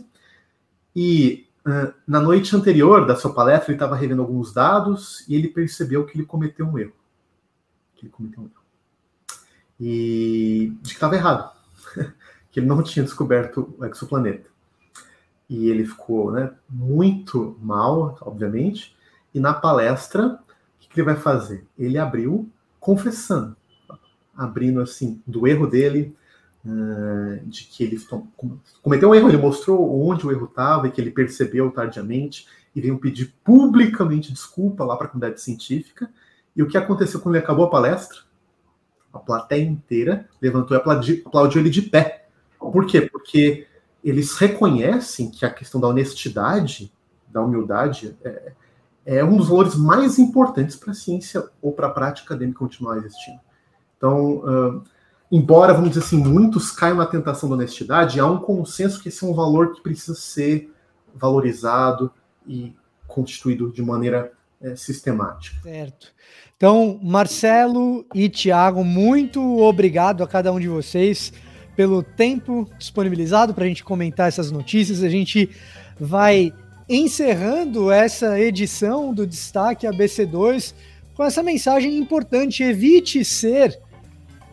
E 0.95 1.47
uh, 1.65 1.93
na 2.07 2.19
noite 2.19 2.55
anterior 2.55 3.05
da 3.05 3.15
sua 3.15 3.33
palestra, 3.33 3.71
ele 3.71 3.75
estava 3.75 3.95
revendo 3.95 4.21
alguns 4.21 4.53
dados 4.53 5.25
e 5.27 5.35
ele 5.35 5.47
percebeu 5.47 6.05
que 6.05 6.17
ele 6.17 6.25
cometeu 6.25 6.65
um 6.67 6.77
erro. 6.77 6.93
Que 7.95 8.05
ele 8.05 8.11
cometeu 8.11 8.43
um 8.43 8.45
erro. 8.45 8.53
E 9.79 10.73
de 10.81 10.89
que 10.89 10.95
estava 10.95 11.15
errado, 11.15 11.51
que 12.51 12.59
ele 12.59 12.67
não 12.67 12.83
tinha 12.83 13.03
descoberto 13.03 13.73
o 13.77 13.85
exoplaneta. 13.85 14.49
E 15.49 15.69
ele 15.69 15.85
ficou 15.85 16.31
né, 16.31 16.51
muito 16.69 17.57
mal, 17.61 18.17
obviamente, 18.21 18.95
e 19.33 19.39
na 19.39 19.53
palestra, 19.53 20.27
o 20.27 20.79
que, 20.79 20.89
que 20.89 20.99
ele 20.99 21.05
vai 21.05 21.15
fazer? 21.15 21.65
Ele 21.77 21.97
abriu 21.97 22.47
confessando, 22.79 23.55
abrindo 24.39 24.81
assim, 24.81 25.21
do 25.27 25.47
erro 25.47 25.67
dele, 25.67 26.15
uh, 26.65 27.45
de 27.45 27.65
que 27.65 27.83
ele 27.83 27.97
cometeu 28.81 29.09
um 29.09 29.15
erro, 29.15 29.29
ele 29.29 29.37
mostrou 29.37 30.07
onde 30.07 30.25
o 30.25 30.31
erro 30.31 30.45
estava 30.45 30.87
e 30.87 30.91
que 30.91 31.01
ele 31.01 31.11
percebeu 31.11 31.69
tardiamente, 31.71 32.47
e 32.75 32.81
veio 32.81 32.99
pedir 32.99 33.33
publicamente 33.43 34.31
desculpa 34.31 34.83
lá 34.83 34.95
para 34.95 35.07
a 35.07 35.09
comunidade 35.09 35.41
científica. 35.41 36.09
E 36.55 36.63
o 36.63 36.67
que 36.67 36.77
aconteceu 36.77 37.19
quando 37.19 37.35
ele 37.35 37.43
acabou 37.43 37.65
a 37.65 37.69
palestra? 37.69 38.19
a 39.13 39.19
plateia 39.19 39.63
inteira 39.63 40.27
levantou 40.41 40.75
e 40.75 40.79
aplaudiu, 40.79 41.21
aplaudiu 41.25 41.61
ele 41.61 41.69
de 41.69 41.81
pé. 41.81 42.27
Por 42.59 42.85
quê? 42.85 43.01
Porque 43.01 43.67
eles 44.03 44.35
reconhecem 44.37 45.29
que 45.29 45.45
a 45.45 45.49
questão 45.49 45.81
da 45.81 45.87
honestidade, 45.87 46.91
da 47.27 47.41
humildade, 47.41 48.17
é, 48.23 48.53
é 49.05 49.23
um 49.23 49.37
dos 49.37 49.49
valores 49.49 49.75
mais 49.75 50.19
importantes 50.19 50.75
para 50.75 50.91
a 50.91 50.95
ciência 50.95 51.43
ou 51.61 51.71
para 51.71 51.87
a 51.87 51.91
prática 51.91 52.27
acadêmica 52.27 52.59
continuar 52.59 52.97
existindo. 52.97 53.39
Então, 53.99 54.37
uh, 54.37 54.83
embora, 55.29 55.73
vamos 55.73 55.89
dizer 55.89 56.05
assim, 56.05 56.17
muitos 56.17 56.71
caiam 56.71 56.95
na 56.95 57.05
tentação 57.05 57.49
da 57.49 57.55
honestidade, 57.55 58.19
há 58.19 58.25
um 58.25 58.39
consenso 58.39 59.01
que 59.03 59.09
esse 59.09 59.23
é 59.23 59.27
um 59.27 59.33
valor 59.33 59.73
que 59.73 59.81
precisa 59.81 60.15
ser 60.15 60.73
valorizado 61.13 62.09
e 62.47 62.73
constituído 63.05 63.71
de 63.71 63.81
maneira 63.81 64.31
é, 64.61 64.75
sistemática. 64.75 65.61
Certo. 65.61 66.13
Então, 66.55 66.99
Marcelo 67.03 68.05
e 68.13 68.29
Tiago, 68.29 68.83
muito 68.83 69.41
obrigado 69.59 70.23
a 70.23 70.27
cada 70.27 70.51
um 70.51 70.59
de 70.59 70.67
vocês 70.67 71.33
pelo 71.75 72.03
tempo 72.03 72.69
disponibilizado 72.77 73.53
para 73.53 73.63
a 73.63 73.67
gente 73.67 73.83
comentar 73.83 74.27
essas 74.27 74.51
notícias. 74.51 75.01
A 75.03 75.09
gente 75.09 75.49
vai 75.99 76.53
encerrando 76.89 77.91
essa 77.91 78.39
edição 78.39 79.13
do 79.13 79.25
Destaque 79.25 79.87
ABC2 79.87 80.73
com 81.15 81.23
essa 81.23 81.41
mensagem 81.41 81.97
importante: 81.97 82.63
evite 82.63 83.23
ser 83.23 83.79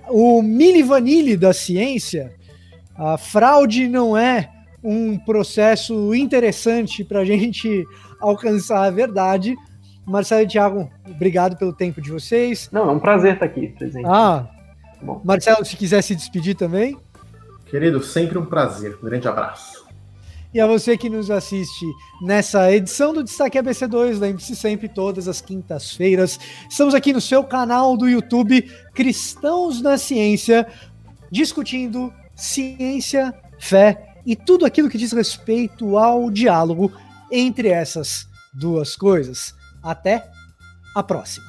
o 0.09 0.43
mini 0.43 0.83
vanille 0.83 1.37
da 1.37 1.53
ciência. 1.53 2.35
A 2.97 3.19
fraude 3.19 3.89
não 3.89 4.17
é 4.17 4.51
um 4.83 5.19
processo 5.19 6.15
interessante 6.15 7.05
para 7.05 7.21
a 7.21 7.25
gente 7.25 7.85
alcançar 8.21 8.85
a 8.85 8.91
verdade. 8.91 9.55
Marcelo 10.07 10.43
e 10.43 10.47
Thiago, 10.47 10.91
obrigado 11.09 11.57
pelo 11.57 11.73
tempo 11.73 12.01
de 12.01 12.11
vocês. 12.11 12.69
Não, 12.71 12.89
é 12.89 12.93
um 12.93 13.01
prazer 13.01 13.35
estar 13.35 13.47
aqui 13.47 13.69
presente. 13.69 14.07
Ah, 14.07 14.49
Bom. 15.03 15.21
Marcelo, 15.25 15.65
se 15.65 15.77
quiser 15.77 16.03
se 16.03 16.15
despedir 16.15 16.55
também. 16.55 16.97
Querido, 17.67 18.03
sempre 18.03 18.39
um 18.39 18.47
prazer. 18.47 18.97
Um 19.03 19.05
grande 19.05 19.29
abraço. 19.29 19.86
E 20.57 20.61
a 20.61 20.67
você 20.67 20.97
que 20.97 21.11
nos 21.11 21.31
assiste 21.31 21.85
nessa 22.19 22.73
edição 22.73 23.13
do 23.13 23.23
Destaque 23.23 23.59
ABC2, 23.59 24.19
lembre-se 24.19 24.57
sempre, 24.57 24.89
todas 24.89 25.29
as 25.29 25.39
quintas-feiras, 25.39 26.41
estamos 26.67 26.95
aqui 26.95 27.13
no 27.13 27.21
seu 27.21 27.45
canal 27.45 27.95
do 27.95 28.09
YouTube, 28.09 28.63
Cristãos 28.95 29.83
na 29.83 29.99
Ciência, 29.99 30.67
discutindo 31.31 32.11
ciência, 32.35 33.35
fé 33.59 34.15
e 34.25 34.35
tudo 34.35 34.65
aquilo 34.65 34.89
que 34.89 34.97
diz 34.97 35.13
respeito 35.13 35.99
ao 35.99 36.31
diálogo 36.31 36.91
entre 37.31 37.69
essas 37.69 38.27
duas 38.55 38.97
coisas. 38.97 39.55
Até 39.83 40.27
a 40.95 41.03
próxima! 41.03 41.46